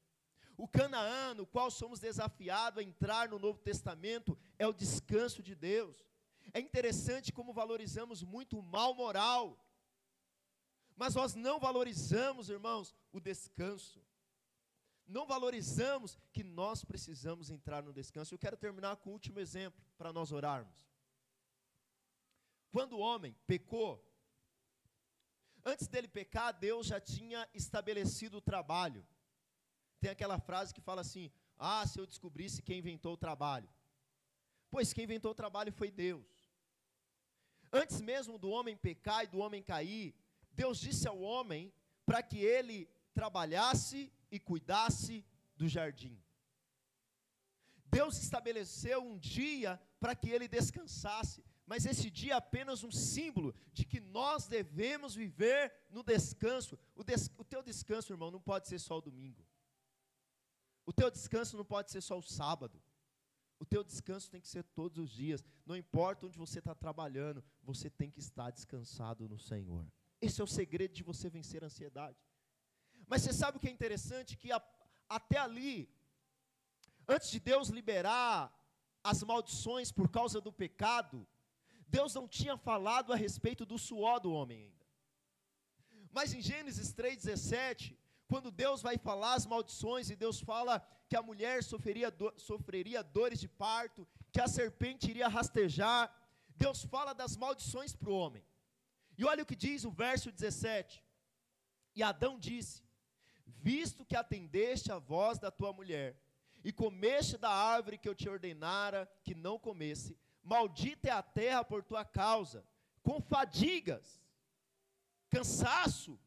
O 0.58 0.68
Canaã, 0.68 1.34
no 1.34 1.46
qual 1.46 1.72
somos 1.72 2.00
desafiados 2.00 2.80
a 2.80 2.84
entrar 2.84 3.30
no 3.30 3.40
Novo 3.40 3.60
Testamento, 3.60 4.38
é 4.60 4.68
o 4.68 4.74
descanso 4.74 5.42
de 5.42 5.56
Deus. 5.56 6.06
É 6.54 6.60
interessante 6.60 7.32
como 7.32 7.54
valorizamos 7.54 8.22
muito 8.22 8.60
o 8.60 8.64
mal 8.64 8.94
moral. 8.94 9.60
Mas 10.96 11.16
nós 11.16 11.34
não 11.34 11.60
valorizamos, 11.60 12.50
irmãos, 12.50 12.94
o 13.12 13.20
descanso. 13.20 14.02
Não 15.08 15.26
valorizamos 15.26 16.18
que 16.32 16.44
nós 16.44 16.84
precisamos 16.84 17.50
entrar 17.50 17.84
no 17.84 17.94
descanso. 17.94 18.34
Eu 18.34 18.40
quero 18.40 18.56
terminar 18.58 18.98
com 18.98 19.10
o 19.10 19.14
último 19.14 19.40
exemplo 19.40 19.84
para 19.98 20.14
nós 20.14 20.32
orarmos. 20.32 20.86
Quando 22.74 22.94
o 22.94 23.00
homem 23.08 23.36
pecou, 23.46 24.04
antes 25.64 25.88
dele 25.88 26.08
pecar, 26.08 26.52
Deus 26.52 26.88
já 26.88 27.00
tinha 27.00 27.48
estabelecido 27.54 28.38
o 28.38 28.42
trabalho. 28.42 29.06
Tem 30.00 30.10
aquela 30.10 30.40
frase 30.40 30.74
que 30.74 30.82
fala 30.82 31.02
assim: 31.02 31.32
Ah, 31.56 31.86
se 31.86 32.00
eu 32.00 32.08
descobrisse 32.08 32.64
quem 32.64 32.80
inventou 32.80 33.14
o 33.14 33.22
trabalho. 33.26 33.70
Pois 34.72 34.92
quem 34.92 35.04
inventou 35.04 35.30
o 35.34 35.36
trabalho 35.36 35.72
foi 35.72 35.92
Deus. 35.92 36.26
Antes 37.72 38.02
mesmo 38.02 38.40
do 38.40 38.50
homem 38.50 38.76
pecar 38.76 39.24
e 39.24 39.28
do 39.28 39.38
homem 39.38 39.62
cair, 39.62 40.16
Deus 40.52 40.80
disse 40.80 41.08
ao 41.08 41.22
homem 41.22 41.72
para 42.08 42.24
que 42.24 42.40
ele 42.40 42.90
trabalhasse 43.14 44.12
e 44.32 44.40
cuidasse 44.40 45.24
do 45.56 45.68
jardim. 45.68 46.20
Deus 47.86 48.18
estabeleceu 48.18 49.00
um 49.04 49.20
dia 49.20 49.80
para 50.00 50.16
que 50.16 50.32
ele 50.32 50.48
descansasse, 50.48 51.44
mas 51.66 51.86
esse 51.86 52.10
dia 52.10 52.34
é 52.34 52.36
apenas 52.36 52.84
um 52.84 52.92
símbolo 52.92 53.56
de 53.72 53.86
que 53.86 54.00
nós 54.00 54.48
devemos 54.48 55.16
viver 55.16 55.74
no 55.90 56.04
descanso. 56.04 56.78
O, 56.94 57.04
des 57.04 57.32
o 57.38 57.44
teu 57.44 57.64
descanso, 57.64 58.12
irmão, 58.12 58.30
não 58.30 58.42
pode 58.42 58.68
ser 58.68 58.80
só 58.80 58.98
o 58.98 59.02
domingo. 59.02 59.46
O 60.86 60.92
teu 60.92 61.10
descanso 61.10 61.56
não 61.56 61.64
pode 61.64 61.92
ser 61.92 62.02
só 62.02 62.18
o 62.18 62.22
sábado. 62.22 62.82
O 63.60 63.66
teu 63.66 63.82
descanso 63.82 64.30
tem 64.30 64.42
que 64.42 64.48
ser 64.48 64.64
todos 64.64 64.98
os 64.98 65.10
dias. 65.10 65.44
Não 65.66 65.78
importa 65.78 66.26
onde 66.26 66.38
você 66.38 66.60
está 66.60 66.76
trabalhando, 66.76 67.42
você 67.62 67.90
tem 67.90 68.12
que 68.12 68.20
estar 68.20 68.52
descansado 68.52 69.30
no 69.30 69.40
Senhor. 69.40 69.88
Esse 70.20 70.42
é 70.42 70.44
o 70.44 70.48
segredo 70.48 70.94
de 70.94 71.04
você 71.04 71.30
vencer 71.30 71.64
a 71.64 71.68
ansiedade. 71.68 72.18
Mas 73.08 73.22
você 73.22 73.32
sabe 73.32 73.58
o 73.58 73.60
que 73.60 73.70
é 73.70 73.72
interessante? 73.72 74.36
Que 74.38 74.52
a, 74.52 74.62
até 75.08 75.38
ali, 75.38 75.90
antes 77.08 77.30
de 77.30 77.40
Deus 77.40 77.70
liberar 77.70 78.54
as 79.02 79.24
maldições 79.24 79.92
por 79.92 80.10
causa 80.10 80.42
do 80.42 80.52
pecado, 80.52 81.26
Deus 81.88 82.14
não 82.14 82.28
tinha 82.28 82.58
falado 82.58 83.12
a 83.14 83.16
respeito 83.16 83.66
do 83.66 83.78
suor 83.78 84.20
do 84.20 84.32
homem 84.32 84.64
ainda. 84.64 84.86
Mas 86.12 86.34
em 86.34 86.42
Gênesis 86.42 86.94
3,17, 86.94 87.98
quando 88.28 88.52
Deus 88.52 88.82
vai 88.82 88.98
falar 88.98 89.34
as 89.34 89.46
maldições, 89.46 90.10
e 90.10 90.16
Deus 90.16 90.40
fala 90.40 90.80
que 91.10 91.16
a 91.16 91.22
mulher 91.22 91.64
sofreria, 91.64 92.10
do, 92.10 92.34
sofreria 92.38 93.04
dores 93.04 93.40
de 93.40 93.48
parto, 93.48 94.08
que 94.32 94.42
a 94.42 94.48
serpente 94.48 95.10
iria 95.10 95.28
rastejar, 95.28 96.12
Deus 96.56 96.84
fala 96.84 97.14
das 97.14 97.36
maldições 97.36 97.96
para 97.96 98.10
o 98.10 98.16
homem. 98.16 98.46
E 99.18 99.26
olha 99.26 99.44
o 99.44 99.46
que 99.46 99.56
diz 99.56 99.84
o 99.84 99.92
verso 99.92 100.32
17: 100.32 101.04
E 101.96 102.02
Adão 102.02 102.40
disse: 102.40 102.84
Visto 103.46 104.06
que 104.06 104.16
atendeste 104.16 104.92
a 104.92 104.98
voz 104.98 105.38
da 105.38 105.52
tua 105.52 105.72
mulher, 105.74 106.20
e 106.64 106.72
comeste 106.72 107.38
da 107.38 107.50
árvore 107.50 107.98
que 107.98 108.08
eu 108.08 108.16
te 108.16 108.30
ordenara 108.30 109.12
que 109.24 109.36
não 109.36 109.60
comesse, 109.60 110.18
maldita 110.44 111.08
é 111.08 111.12
a 111.12 111.24
terra 111.24 111.64
por 111.64 111.84
tua 111.84 112.04
causa, 112.04 112.66
com 113.02 113.22
fadigas, 113.22 114.22
cansaço, 115.30 116.20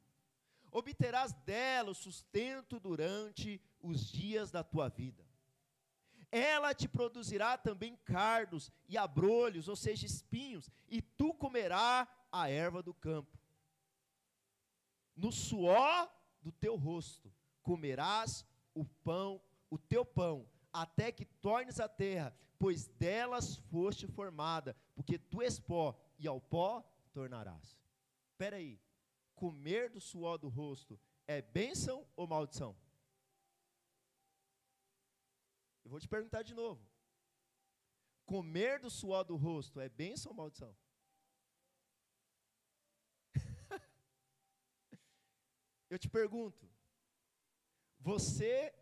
obterás 0.70 1.32
dela 1.32 1.90
o 1.90 1.94
sustento 1.94 2.80
durante 2.80 3.60
os 3.80 4.10
dias 4.10 4.50
da 4.50 4.64
tua 4.64 4.88
vida. 4.88 5.24
Ela 6.30 6.74
te 6.74 6.88
produzirá 6.88 7.56
também 7.56 7.96
cardos 8.04 8.72
e 8.88 8.98
abrolhos, 8.98 9.68
ou 9.68 9.76
seja, 9.76 10.04
espinhos, 10.04 10.68
e 10.88 11.00
tu 11.00 11.32
comerás 11.32 12.08
a 12.32 12.50
erva 12.50 12.82
do 12.82 12.92
campo. 12.92 13.38
No 15.14 15.30
suor 15.32 16.10
do 16.42 16.52
teu 16.52 16.76
rosto 16.76 17.32
comerás 17.62 18.44
o 18.74 18.84
pão, 18.84 19.40
o 19.70 19.78
teu 19.78 20.04
pão, 20.04 20.46
até 20.82 21.10
que 21.10 21.24
tornes 21.24 21.80
a 21.80 21.88
terra, 21.88 22.36
pois 22.58 22.86
delas 22.86 23.56
foste 23.70 24.06
formada, 24.06 24.76
porque 24.94 25.18
tu 25.18 25.40
és 25.40 25.58
pó, 25.58 25.98
e 26.18 26.28
ao 26.28 26.38
pó 26.38 26.82
tornarás. 27.14 27.78
Espera 28.32 28.56
aí, 28.56 28.78
comer 29.34 29.88
do 29.88 30.00
suor 30.00 30.36
do 30.36 30.48
rosto 30.48 31.00
é 31.26 31.40
bênção 31.40 32.06
ou 32.14 32.26
maldição? 32.26 32.76
Eu 35.82 35.90
vou 35.90 35.98
te 35.98 36.06
perguntar 36.06 36.42
de 36.42 36.52
novo. 36.52 36.86
Comer 38.26 38.78
do 38.78 38.90
suor 38.90 39.24
do 39.24 39.36
rosto 39.36 39.80
é 39.80 39.88
bênção 39.88 40.32
ou 40.32 40.36
maldição? 40.36 40.76
Eu 45.88 45.98
te 45.98 46.08
pergunto, 46.08 46.68
você 47.98 48.74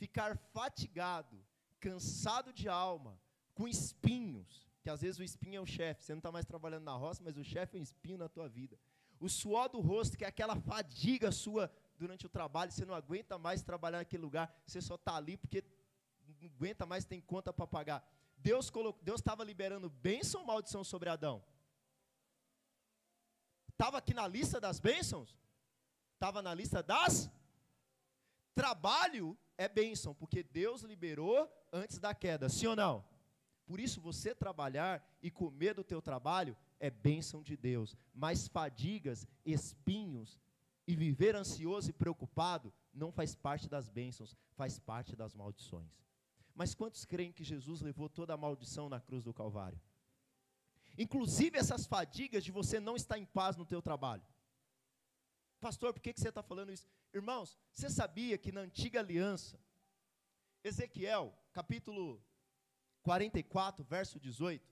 ficar 0.00 0.36
fatigado, 0.56 1.36
cansado 1.78 2.52
de 2.52 2.68
alma, 2.68 3.12
com 3.54 3.68
espinhos, 3.68 4.50
que 4.82 4.88
às 4.88 5.02
vezes 5.02 5.18
o 5.20 5.22
espinho 5.30 5.58
é 5.58 5.60
o 5.60 5.66
chefe, 5.66 6.02
você 6.02 6.12
não 6.12 6.20
está 6.20 6.32
mais 6.32 6.46
trabalhando 6.46 6.84
na 6.84 6.96
roça, 7.04 7.22
mas 7.22 7.36
o 7.36 7.44
chefe 7.44 7.76
é 7.76 7.80
um 7.80 7.82
espinho 7.82 8.18
na 8.24 8.28
tua 8.28 8.48
vida. 8.48 8.78
O 9.18 9.28
suor 9.28 9.68
do 9.68 9.80
rosto, 9.80 10.16
que 10.16 10.24
é 10.24 10.28
aquela 10.28 10.56
fadiga 10.56 11.30
sua 11.30 11.70
durante 11.98 12.24
o 12.24 12.30
trabalho, 12.30 12.72
você 12.72 12.86
não 12.86 12.94
aguenta 12.94 13.36
mais 13.38 13.62
trabalhar 13.62 13.98
naquele 13.98 14.22
lugar, 14.22 14.46
você 14.66 14.80
só 14.80 14.94
está 14.94 15.16
ali 15.16 15.36
porque 15.36 15.62
não 16.26 16.48
aguenta 16.56 16.86
mais, 16.86 17.04
tem 17.04 17.20
conta 17.20 17.52
para 17.52 17.66
pagar. 17.66 18.00
Deus 18.38 18.72
estava 19.16 19.44
liberando 19.44 19.90
bênção 19.90 20.40
ou 20.40 20.46
maldição 20.46 20.82
sobre 20.82 21.10
Adão? 21.10 21.44
Estava 23.68 23.98
aqui 23.98 24.14
na 24.14 24.26
lista 24.26 24.58
das 24.58 24.80
bênçãos? 24.80 25.36
Estava 26.14 26.40
na 26.40 26.54
lista 26.54 26.82
das? 26.82 27.30
Trabalho 28.54 29.36
é 29.60 29.68
bênção, 29.68 30.14
porque 30.14 30.42
Deus 30.42 30.80
liberou 30.80 31.46
antes 31.70 31.98
da 31.98 32.14
queda, 32.14 32.48
sim 32.48 32.66
ou 32.66 32.74
não? 32.74 33.04
Por 33.66 33.78
isso, 33.78 34.00
você 34.00 34.34
trabalhar 34.34 35.06
e 35.22 35.30
comer 35.30 35.74
do 35.74 35.84
teu 35.84 36.00
trabalho 36.00 36.56
é 36.80 36.88
bênção 36.88 37.42
de 37.42 37.58
Deus. 37.58 37.94
Mas 38.14 38.48
fadigas, 38.48 39.28
espinhos 39.44 40.40
e 40.86 40.96
viver 40.96 41.36
ansioso 41.36 41.90
e 41.90 41.92
preocupado 41.92 42.72
não 42.90 43.12
faz 43.12 43.34
parte 43.34 43.68
das 43.68 43.90
bênçãos, 43.90 44.34
faz 44.56 44.78
parte 44.78 45.14
das 45.14 45.34
maldições. 45.34 46.02
Mas 46.54 46.74
quantos 46.74 47.04
creem 47.04 47.30
que 47.30 47.44
Jesus 47.44 47.82
levou 47.82 48.08
toda 48.08 48.32
a 48.32 48.38
maldição 48.38 48.88
na 48.88 48.98
cruz 48.98 49.22
do 49.22 49.34
Calvário? 49.34 49.78
Inclusive 50.96 51.58
essas 51.58 51.86
fadigas 51.86 52.42
de 52.42 52.50
você 52.50 52.80
não 52.80 52.96
estar 52.96 53.18
em 53.18 53.26
paz 53.26 53.58
no 53.58 53.66
teu 53.66 53.82
trabalho. 53.82 54.22
Pastor, 55.60 55.92
por 55.92 56.00
que, 56.00 56.12
que 56.12 56.20
você 56.20 56.30
está 56.30 56.42
falando 56.42 56.72
isso? 56.72 56.88
Irmãos, 57.12 57.58
você 57.70 57.90
sabia 57.90 58.38
que 58.38 58.50
na 58.50 58.62
antiga 58.62 59.00
aliança, 59.00 59.60
Ezequiel, 60.64 61.38
capítulo 61.52 62.22
44, 63.02 63.84
verso 63.84 64.18
18, 64.18 64.66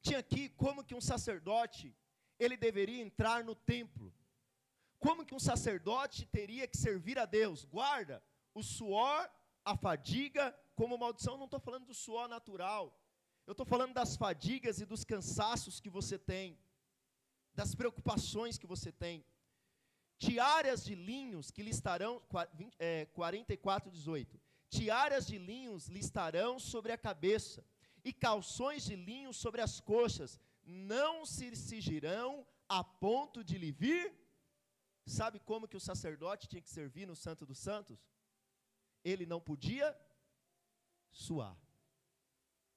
tinha 0.00 0.18
aqui 0.20 0.48
como 0.50 0.84
que 0.84 0.94
um 0.94 1.00
sacerdote, 1.00 1.96
ele 2.38 2.56
deveria 2.56 3.02
entrar 3.02 3.42
no 3.42 3.54
templo. 3.54 4.14
Como 4.98 5.24
que 5.26 5.34
um 5.34 5.40
sacerdote 5.40 6.26
teria 6.26 6.68
que 6.68 6.76
servir 6.76 7.18
a 7.18 7.24
Deus? 7.24 7.64
Guarda, 7.64 8.22
o 8.54 8.62
suor, 8.62 9.28
a 9.64 9.76
fadiga, 9.76 10.56
como 10.76 10.96
maldição, 10.98 11.36
não 11.36 11.46
estou 11.46 11.58
falando 11.58 11.86
do 11.86 11.94
suor 11.94 12.28
natural. 12.28 12.96
Eu 13.46 13.52
estou 13.52 13.66
falando 13.66 13.92
das 13.92 14.16
fadigas 14.16 14.80
e 14.80 14.86
dos 14.86 15.04
cansaços 15.04 15.80
que 15.80 15.90
você 15.90 16.18
tem, 16.18 16.58
das 17.54 17.74
preocupações 17.74 18.58
que 18.58 18.66
você 18.66 18.90
tem. 18.90 19.24
Tiaras 20.18 20.84
de 20.84 20.94
linhos 20.94 21.50
que 21.50 21.62
lhe 21.62 21.70
estarão, 21.70 22.22
é, 22.78 23.06
44, 23.06 23.90
18. 23.90 24.40
Tiaras 24.68 25.26
de 25.26 25.38
linhos 25.38 25.88
lhe 25.88 26.00
estarão 26.00 26.58
sobre 26.58 26.92
a 26.92 26.98
cabeça, 26.98 27.64
e 28.04 28.12
calções 28.12 28.84
de 28.84 28.94
linho 28.94 29.32
sobre 29.32 29.60
as 29.60 29.80
coxas, 29.80 30.38
não 30.62 31.24
se 31.24 31.54
cingirão 31.56 32.46
a 32.68 32.84
ponto 32.84 33.42
de 33.42 33.56
lhe 33.56 33.72
vir. 33.72 34.14
Sabe 35.06 35.38
como 35.40 35.68
que 35.68 35.76
o 35.76 35.80
sacerdote 35.80 36.46
tinha 36.46 36.62
que 36.62 36.70
servir 36.70 37.06
no 37.06 37.16
Santo 37.16 37.46
dos 37.46 37.58
Santos? 37.58 38.06
Ele 39.02 39.26
não 39.26 39.40
podia 39.40 39.96
suar. 41.12 41.56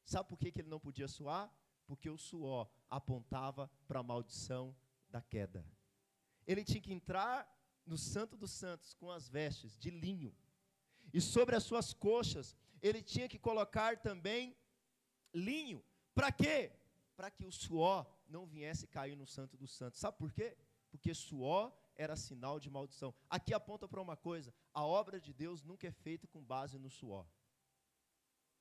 Sabe 0.05 0.29
por 0.29 0.37
que, 0.37 0.51
que 0.51 0.61
ele 0.61 0.69
não 0.69 0.79
podia 0.79 1.07
suar? 1.07 1.51
Porque 1.87 2.09
o 2.09 2.17
suor 2.17 2.69
apontava 2.89 3.71
para 3.87 4.01
a 4.01 4.03
maldição 4.03 4.75
da 5.09 5.21
queda. 5.21 5.65
Ele 6.45 6.63
tinha 6.63 6.81
que 6.81 6.93
entrar 6.93 7.49
no 7.85 7.97
Santo 7.97 8.37
dos 8.37 8.51
Santos 8.51 8.93
com 8.93 9.09
as 9.09 9.27
vestes 9.27 9.77
de 9.77 9.89
linho. 9.89 10.35
E 11.13 11.21
sobre 11.21 11.55
as 11.55 11.63
suas 11.63 11.93
coxas, 11.93 12.55
ele 12.81 13.01
tinha 13.01 13.27
que 13.27 13.39
colocar 13.39 13.97
também 13.97 14.55
linho. 15.33 15.83
Para 16.13 16.31
quê? 16.31 16.71
Para 17.15 17.31
que 17.31 17.45
o 17.45 17.51
suor 17.51 18.05
não 18.27 18.45
viesse 18.45 18.85
cair 18.87 19.15
no 19.15 19.25
Santo 19.25 19.57
dos 19.57 19.71
Santos. 19.71 19.99
Sabe 19.99 20.17
por 20.17 20.31
quê? 20.31 20.57
Porque 20.91 21.13
suor 21.13 21.73
era 21.95 22.15
sinal 22.15 22.59
de 22.59 22.69
maldição. 22.69 23.13
Aqui 23.29 23.53
aponta 23.53 23.87
para 23.87 24.01
uma 24.01 24.15
coisa: 24.15 24.53
a 24.73 24.85
obra 24.85 25.19
de 25.19 25.33
Deus 25.33 25.63
nunca 25.63 25.87
é 25.87 25.91
feita 25.91 26.27
com 26.27 26.43
base 26.43 26.77
no 26.77 26.89
suor. 26.89 27.25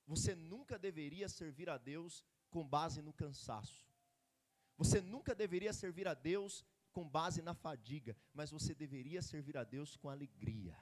Você 0.07 0.35
nunca 0.35 0.79
deveria 0.79 1.29
servir 1.29 1.69
a 1.69 1.77
Deus 1.77 2.25
com 2.51 2.67
base 2.67 3.03
no 3.03 3.13
cansaço. 3.13 3.87
Você 4.77 5.01
nunca 5.01 5.35
deveria 5.35 5.73
servir 5.73 6.07
a 6.07 6.15
Deus 6.15 6.65
com 6.93 7.09
base 7.09 7.43
na 7.43 7.55
fadiga, 7.55 8.17
mas 8.33 8.51
você 8.51 8.75
deveria 8.75 9.23
servir 9.23 9.57
a 9.57 9.65
Deus 9.65 9.97
com 9.97 10.09
alegria. 10.09 10.77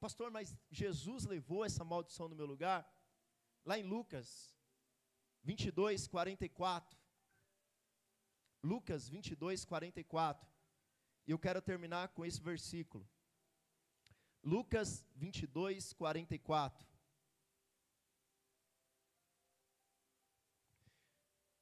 Pastor, 0.00 0.30
mas 0.30 0.56
Jesus 0.70 1.24
levou 1.24 1.64
essa 1.64 1.84
maldição 1.84 2.28
no 2.28 2.36
meu 2.36 2.46
lugar? 2.46 2.88
Lá 3.64 3.78
em 3.78 3.82
Lucas, 3.82 4.54
22, 5.42 6.06
44. 6.06 6.98
Lucas 8.62 9.08
22, 9.08 9.64
44. 9.64 10.50
E 11.26 11.30
eu 11.30 11.38
quero 11.38 11.60
terminar 11.60 12.08
com 12.08 12.24
esse 12.24 12.40
versículo. 12.40 13.08
Lucas 14.42 15.06
22, 15.14 15.92
44. 15.92 16.97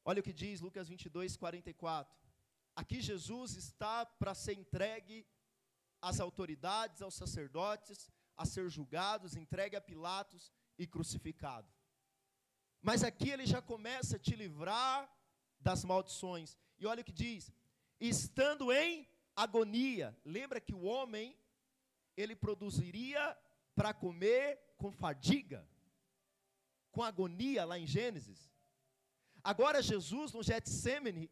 Olha 0.09 0.21
o 0.21 0.23
que 0.23 0.33
diz 0.33 0.61
Lucas 0.61 0.89
22, 0.89 1.37
44. 1.37 2.17
Aqui 2.77 3.01
Jesus 3.01 3.57
está 3.57 4.07
para 4.07 4.37
ser 4.37 4.53
entregue 4.53 5.27
às 6.01 6.21
autoridades, 6.21 7.03
aos 7.03 7.17
sacerdotes, 7.17 8.09
a 8.37 8.45
ser 8.45 8.69
julgados, 8.71 9.35
entregue 9.35 9.75
a 9.75 9.81
Pilatos 9.81 10.53
e 10.79 10.87
crucificado. 10.87 11.69
Mas 12.81 13.03
aqui 13.03 13.31
ele 13.31 13.47
já 13.47 13.61
começa 13.61 14.15
a 14.15 14.19
te 14.21 14.37
livrar 14.37 15.13
das 15.59 15.85
maldições. 15.85 16.57
E 16.79 16.87
olha 16.87 17.01
o 17.01 17.05
que 17.05 17.13
diz: 17.13 17.51
estando 18.01 18.73
em 18.73 19.09
agonia. 19.35 20.17
Lembra 20.25 20.61
que 20.61 20.73
o 20.73 20.85
homem 20.85 21.37
ele 22.17 22.37
produziria 22.37 23.37
para 23.75 23.93
comer 23.93 24.61
com 24.77 24.93
fadiga, 24.93 25.69
com 26.93 27.03
agonia 27.03 27.65
lá 27.65 27.77
em 27.77 27.89
Gênesis. 27.89 28.55
Agora 29.53 29.81
Jesus 29.81 30.33
no 30.33 30.43
Getsemane, 30.43 31.31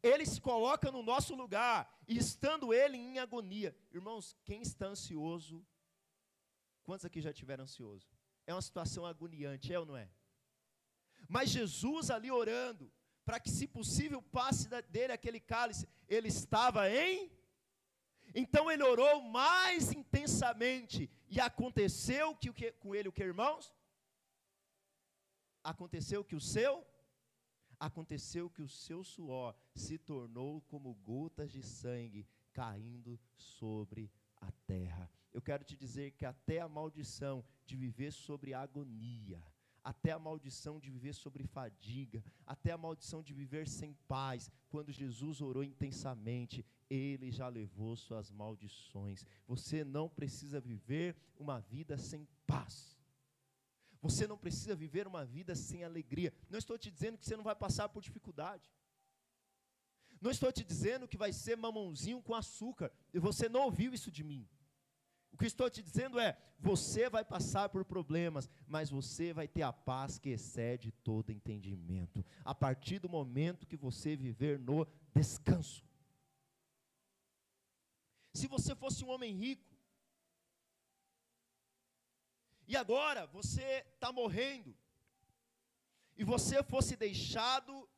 ele 0.00 0.24
se 0.24 0.40
coloca 0.40 0.92
no 0.92 1.02
nosso 1.02 1.34
lugar, 1.34 1.92
e 2.06 2.16
estando 2.16 2.72
ele 2.72 2.96
em 2.96 3.18
agonia. 3.18 3.76
Irmãos, 3.90 4.36
quem 4.44 4.62
está 4.62 4.86
ansioso? 4.86 5.66
Quantos 6.84 7.04
aqui 7.04 7.20
já 7.20 7.32
tiveram 7.32 7.64
ansioso? 7.64 8.06
É 8.46 8.54
uma 8.54 8.62
situação 8.62 9.04
agoniante, 9.04 9.72
é 9.72 9.78
ou 9.80 9.84
não 9.84 9.96
é? 9.96 10.08
Mas 11.28 11.50
Jesus 11.50 12.12
ali 12.12 12.30
orando, 12.30 12.88
para 13.24 13.40
que, 13.40 13.50
se 13.50 13.66
possível, 13.66 14.22
passe 14.22 14.68
dele 14.88 15.12
aquele 15.12 15.40
cálice, 15.40 15.88
ele 16.08 16.28
estava 16.28 16.88
em. 16.88 17.28
Então 18.32 18.70
ele 18.70 18.84
orou 18.84 19.20
mais 19.20 19.90
intensamente, 19.90 21.10
e 21.28 21.40
aconteceu 21.40 22.36
que, 22.36 22.52
que 22.52 22.70
com 22.70 22.94
ele 22.94 23.08
o 23.08 23.12
que, 23.12 23.24
irmãos? 23.24 23.74
Aconteceu 25.62 26.24
que 26.24 26.36
o 26.36 26.40
seu 26.40 26.84
aconteceu 27.78 28.48
que 28.48 28.62
o 28.62 28.68
seu 28.68 29.02
suor 29.02 29.56
se 29.74 29.98
tornou 29.98 30.60
como 30.62 30.94
gotas 30.94 31.50
de 31.50 31.62
sangue 31.64 32.24
caindo 32.52 33.18
sobre 33.34 34.08
a 34.40 34.52
terra. 34.66 35.10
Eu 35.32 35.42
quero 35.42 35.64
te 35.64 35.76
dizer 35.76 36.12
que 36.12 36.24
até 36.24 36.60
a 36.60 36.68
maldição 36.68 37.44
de 37.66 37.76
viver 37.76 38.12
sobre 38.12 38.54
agonia, 38.54 39.42
até 39.82 40.12
a 40.12 40.18
maldição 40.18 40.78
de 40.78 40.90
viver 40.90 41.12
sobre 41.12 41.44
fadiga, 41.44 42.22
até 42.46 42.70
a 42.70 42.78
maldição 42.78 43.20
de 43.20 43.34
viver 43.34 43.66
sem 43.66 43.94
paz, 44.06 44.48
quando 44.68 44.92
Jesus 44.92 45.40
orou 45.40 45.64
intensamente, 45.64 46.64
ele 46.88 47.32
já 47.32 47.48
levou 47.48 47.96
suas 47.96 48.30
maldições. 48.30 49.26
Você 49.48 49.82
não 49.82 50.08
precisa 50.08 50.60
viver 50.60 51.16
uma 51.36 51.58
vida 51.58 51.98
sem 51.98 52.28
paz. 52.46 52.96
Você 54.02 54.26
não 54.26 54.36
precisa 54.36 54.74
viver 54.74 55.06
uma 55.06 55.24
vida 55.24 55.54
sem 55.54 55.84
alegria. 55.84 56.34
Não 56.50 56.58
estou 56.58 56.76
te 56.76 56.90
dizendo 56.90 57.16
que 57.16 57.24
você 57.24 57.36
não 57.36 57.44
vai 57.44 57.54
passar 57.54 57.88
por 57.88 58.02
dificuldade. 58.02 58.68
Não 60.20 60.30
estou 60.30 60.52
te 60.52 60.64
dizendo 60.64 61.06
que 61.06 61.16
vai 61.16 61.32
ser 61.32 61.56
mamãozinho 61.56 62.20
com 62.20 62.34
açúcar. 62.34 62.92
E 63.14 63.20
você 63.20 63.48
não 63.48 63.62
ouviu 63.62 63.94
isso 63.94 64.10
de 64.10 64.24
mim. 64.24 64.48
O 65.32 65.38
que 65.38 65.46
estou 65.46 65.70
te 65.70 65.82
dizendo 65.82 66.18
é: 66.18 66.36
você 66.58 67.08
vai 67.08 67.24
passar 67.24 67.68
por 67.68 67.84
problemas, 67.84 68.50
mas 68.66 68.90
você 68.90 69.32
vai 69.32 69.48
ter 69.48 69.62
a 69.62 69.72
paz 69.72 70.18
que 70.18 70.30
excede 70.30 70.92
todo 71.02 71.32
entendimento, 71.32 72.24
a 72.44 72.54
partir 72.54 72.98
do 72.98 73.08
momento 73.08 73.66
que 73.66 73.76
você 73.76 74.14
viver 74.16 74.58
no 74.58 74.86
descanso. 75.14 75.84
Se 78.34 78.46
você 78.46 78.74
fosse 78.74 79.04
um 79.04 79.10
homem 79.10 79.34
rico, 79.34 79.71
e 82.66 82.76
agora 82.76 83.26
você 83.26 83.84
está 83.94 84.12
morrendo, 84.12 84.76
e 86.16 86.24
você 86.24 86.62
fosse 86.62 86.96
deixado, 86.96 87.88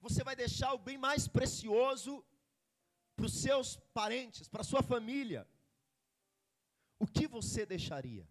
você 0.00 0.22
vai 0.22 0.36
deixar 0.36 0.72
o 0.74 0.78
bem 0.78 0.98
mais 0.98 1.26
precioso 1.26 2.24
para 3.16 3.26
os 3.26 3.34
seus 3.40 3.76
parentes, 3.94 4.48
para 4.48 4.62
a 4.62 4.64
sua 4.64 4.82
família, 4.82 5.48
o 6.98 7.06
que 7.06 7.26
você 7.26 7.66
deixaria? 7.66 8.28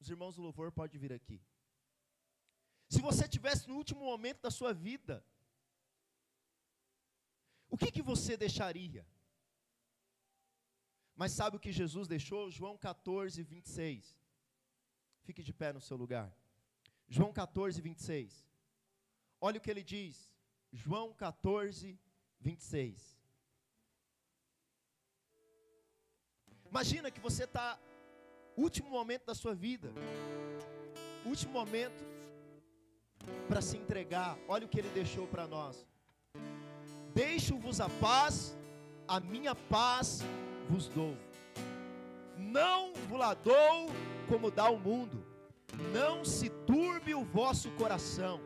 Os 0.00 0.08
irmãos 0.08 0.36
do 0.36 0.42
louvor 0.42 0.70
podem 0.70 1.00
vir 1.00 1.12
aqui. 1.12 1.42
Se 2.88 3.00
você 3.00 3.26
tivesse 3.26 3.68
no 3.68 3.76
último 3.76 4.04
momento 4.04 4.40
da 4.40 4.50
sua 4.50 4.72
vida, 4.72 5.24
o 7.68 7.76
que, 7.76 7.90
que 7.90 8.02
você 8.02 8.36
deixaria? 8.36 9.06
Mas 11.16 11.32
sabe 11.32 11.56
o 11.56 11.60
que 11.60 11.72
Jesus 11.72 12.06
deixou? 12.06 12.50
João 12.50 12.76
14, 12.76 13.42
26. 13.42 14.23
Fique 15.24 15.42
de 15.42 15.52
pé 15.52 15.72
no 15.72 15.80
seu 15.80 15.96
lugar. 15.96 16.30
João 17.08 17.32
14, 17.32 17.80
26. 17.80 18.46
Olha 19.40 19.58
o 19.58 19.60
que 19.60 19.70
ele 19.70 19.82
diz. 19.82 20.30
João 20.72 21.12
14, 21.12 21.98
26. 22.40 23.18
Imagina 26.68 27.10
que 27.10 27.20
você 27.20 27.44
está, 27.44 27.78
último 28.56 28.90
momento 28.90 29.26
da 29.26 29.34
sua 29.34 29.54
vida, 29.54 29.92
último 31.24 31.52
momento 31.52 32.04
para 33.48 33.62
se 33.62 33.76
entregar. 33.76 34.36
Olha 34.48 34.66
o 34.66 34.68
que 34.68 34.78
ele 34.78 34.90
deixou 34.90 35.26
para 35.26 35.46
nós. 35.46 35.86
Deixo-vos 37.14 37.80
a 37.80 37.88
paz, 37.88 38.56
a 39.06 39.20
minha 39.20 39.54
paz 39.54 40.20
vos 40.68 40.88
dou. 40.88 41.16
Não 42.36 42.92
vos 43.08 43.18
la 43.18 43.34
dou 43.34 43.88
como 44.24 44.50
dá 44.50 44.70
o 44.70 44.78
mundo. 44.78 45.24
Não 45.92 46.24
se 46.24 46.48
turbe 46.48 47.14
o 47.14 47.24
vosso 47.24 47.70
coração. 47.72 48.40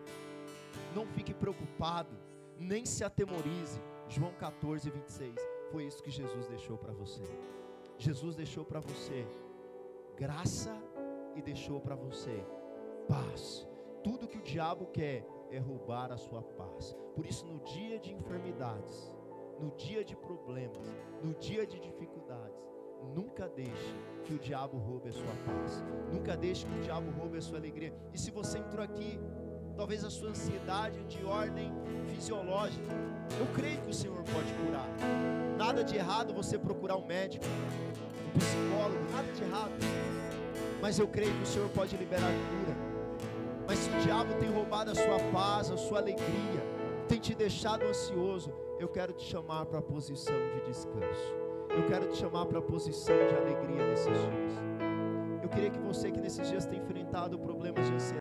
Não 0.95 1.07
fique 1.07 1.35
preocupado, 1.35 2.17
nem 2.59 2.85
se 2.85 3.05
atemorize. 3.05 3.81
João 4.09 4.33
14, 4.33 4.91
26. 4.91 5.35
Foi 5.71 5.85
isso 5.85 6.03
que 6.03 6.11
Jesus 6.11 6.47
deixou 6.49 6.79
para 6.79 6.93
você. 6.93 7.23
Jesus 7.99 8.37
deixou 8.37 8.65
para 8.65 8.81
você 8.81 9.27
graça 10.17 10.75
e 11.37 11.43
deixou 11.43 11.81
para 11.81 11.95
você 11.95 12.45
paz. 13.07 13.67
Tudo 14.03 14.29
que 14.29 14.39
o 14.39 14.43
diabo 14.43 14.87
quer 14.87 15.27
é 15.51 15.59
roubar 15.59 16.13
a 16.13 16.17
sua 16.17 16.43
paz. 16.43 16.97
Por 17.15 17.27
isso, 17.27 17.47
no 17.47 17.61
dia 17.61 17.99
de 17.99 18.13
enfermidades, 18.13 19.15
no 19.61 19.71
dia 19.77 20.05
de 20.05 20.17
problemas, 20.17 20.87
no 21.23 21.35
dia 21.35 21.67
de 21.67 21.79
dificuldades, 21.81 22.63
nunca 23.15 23.49
deixe 23.49 23.95
que 24.25 24.35
o 24.35 24.39
diabo 24.39 24.77
roube 24.79 25.09
a 25.09 25.13
sua 25.13 25.35
paz. 25.47 25.83
Nunca 26.13 26.37
deixe 26.37 26.67
que 26.67 26.79
o 26.79 26.83
diabo 26.83 27.11
roube 27.11 27.39
a 27.39 27.41
sua 27.41 27.59
alegria. 27.59 27.93
E 28.13 28.19
se 28.19 28.31
você 28.31 28.59
entrou 28.59 28.85
aqui, 28.85 29.19
talvez 29.77 30.05
a 30.05 30.11
sua 30.11 30.31
ansiedade 30.31 31.03
de 31.05 31.25
ordem 31.25 31.73
fisiológica, 32.15 32.93
eu 33.39 33.47
creio 33.55 33.81
que 33.83 33.91
o 33.91 33.95
Senhor 33.95 34.17
pode 34.17 34.53
curar. 34.55 34.89
Nada 35.57 35.83
de 35.83 35.97
errado 35.97 36.35
você 36.35 36.59
procurar 36.59 36.97
um 36.97 37.07
médico, 37.07 37.45
um 38.35 38.39
psicólogo, 38.39 39.11
nada 39.13 39.33
de 39.33 39.43
errado. 39.43 39.73
Mas 40.81 40.99
eu 40.99 41.09
creio 41.09 41.35
que 41.35 41.43
o 41.43 41.47
Senhor 41.47 41.69
pode 41.71 41.97
liberar 41.97 42.31
cura. 42.51 42.77
Mas 43.67 43.79
se 43.81 43.91
o 43.91 44.01
diabo 44.01 44.35
tem 44.35 44.51
roubado 44.51 44.91
a 44.91 44.95
sua 44.95 45.19
paz, 45.33 45.71
a 45.71 45.77
sua 45.77 45.99
alegria, 45.99 46.63
tem 47.09 47.19
te 47.19 47.35
deixado 47.35 47.85
ansioso, 47.85 48.53
eu 48.79 48.89
quero 48.89 49.13
te 49.13 49.25
chamar 49.25 49.67
para 49.67 49.79
a 49.79 49.83
posição 49.83 50.37
de 50.55 50.61
descanso. 50.67 51.48
Eu 51.71 51.87
quero 51.87 52.07
te 52.09 52.17
chamar 52.17 52.47
para 52.47 52.59
a 52.59 52.63
posição 52.63 53.17
de 53.17 53.35
alegria 53.35 53.87
nesses 53.87 54.07
dias. 54.07 54.69
Eu 55.43 55.49
queria 55.49 55.71
que 55.71 55.79
você 55.79 56.11
que 56.11 56.21
nesses 56.21 56.49
dias 56.49 56.67
tem 56.67 56.79
enfrentado 56.79 57.39
problemas 57.39 57.87
de 57.87 57.95
ansiedade, 57.95 58.17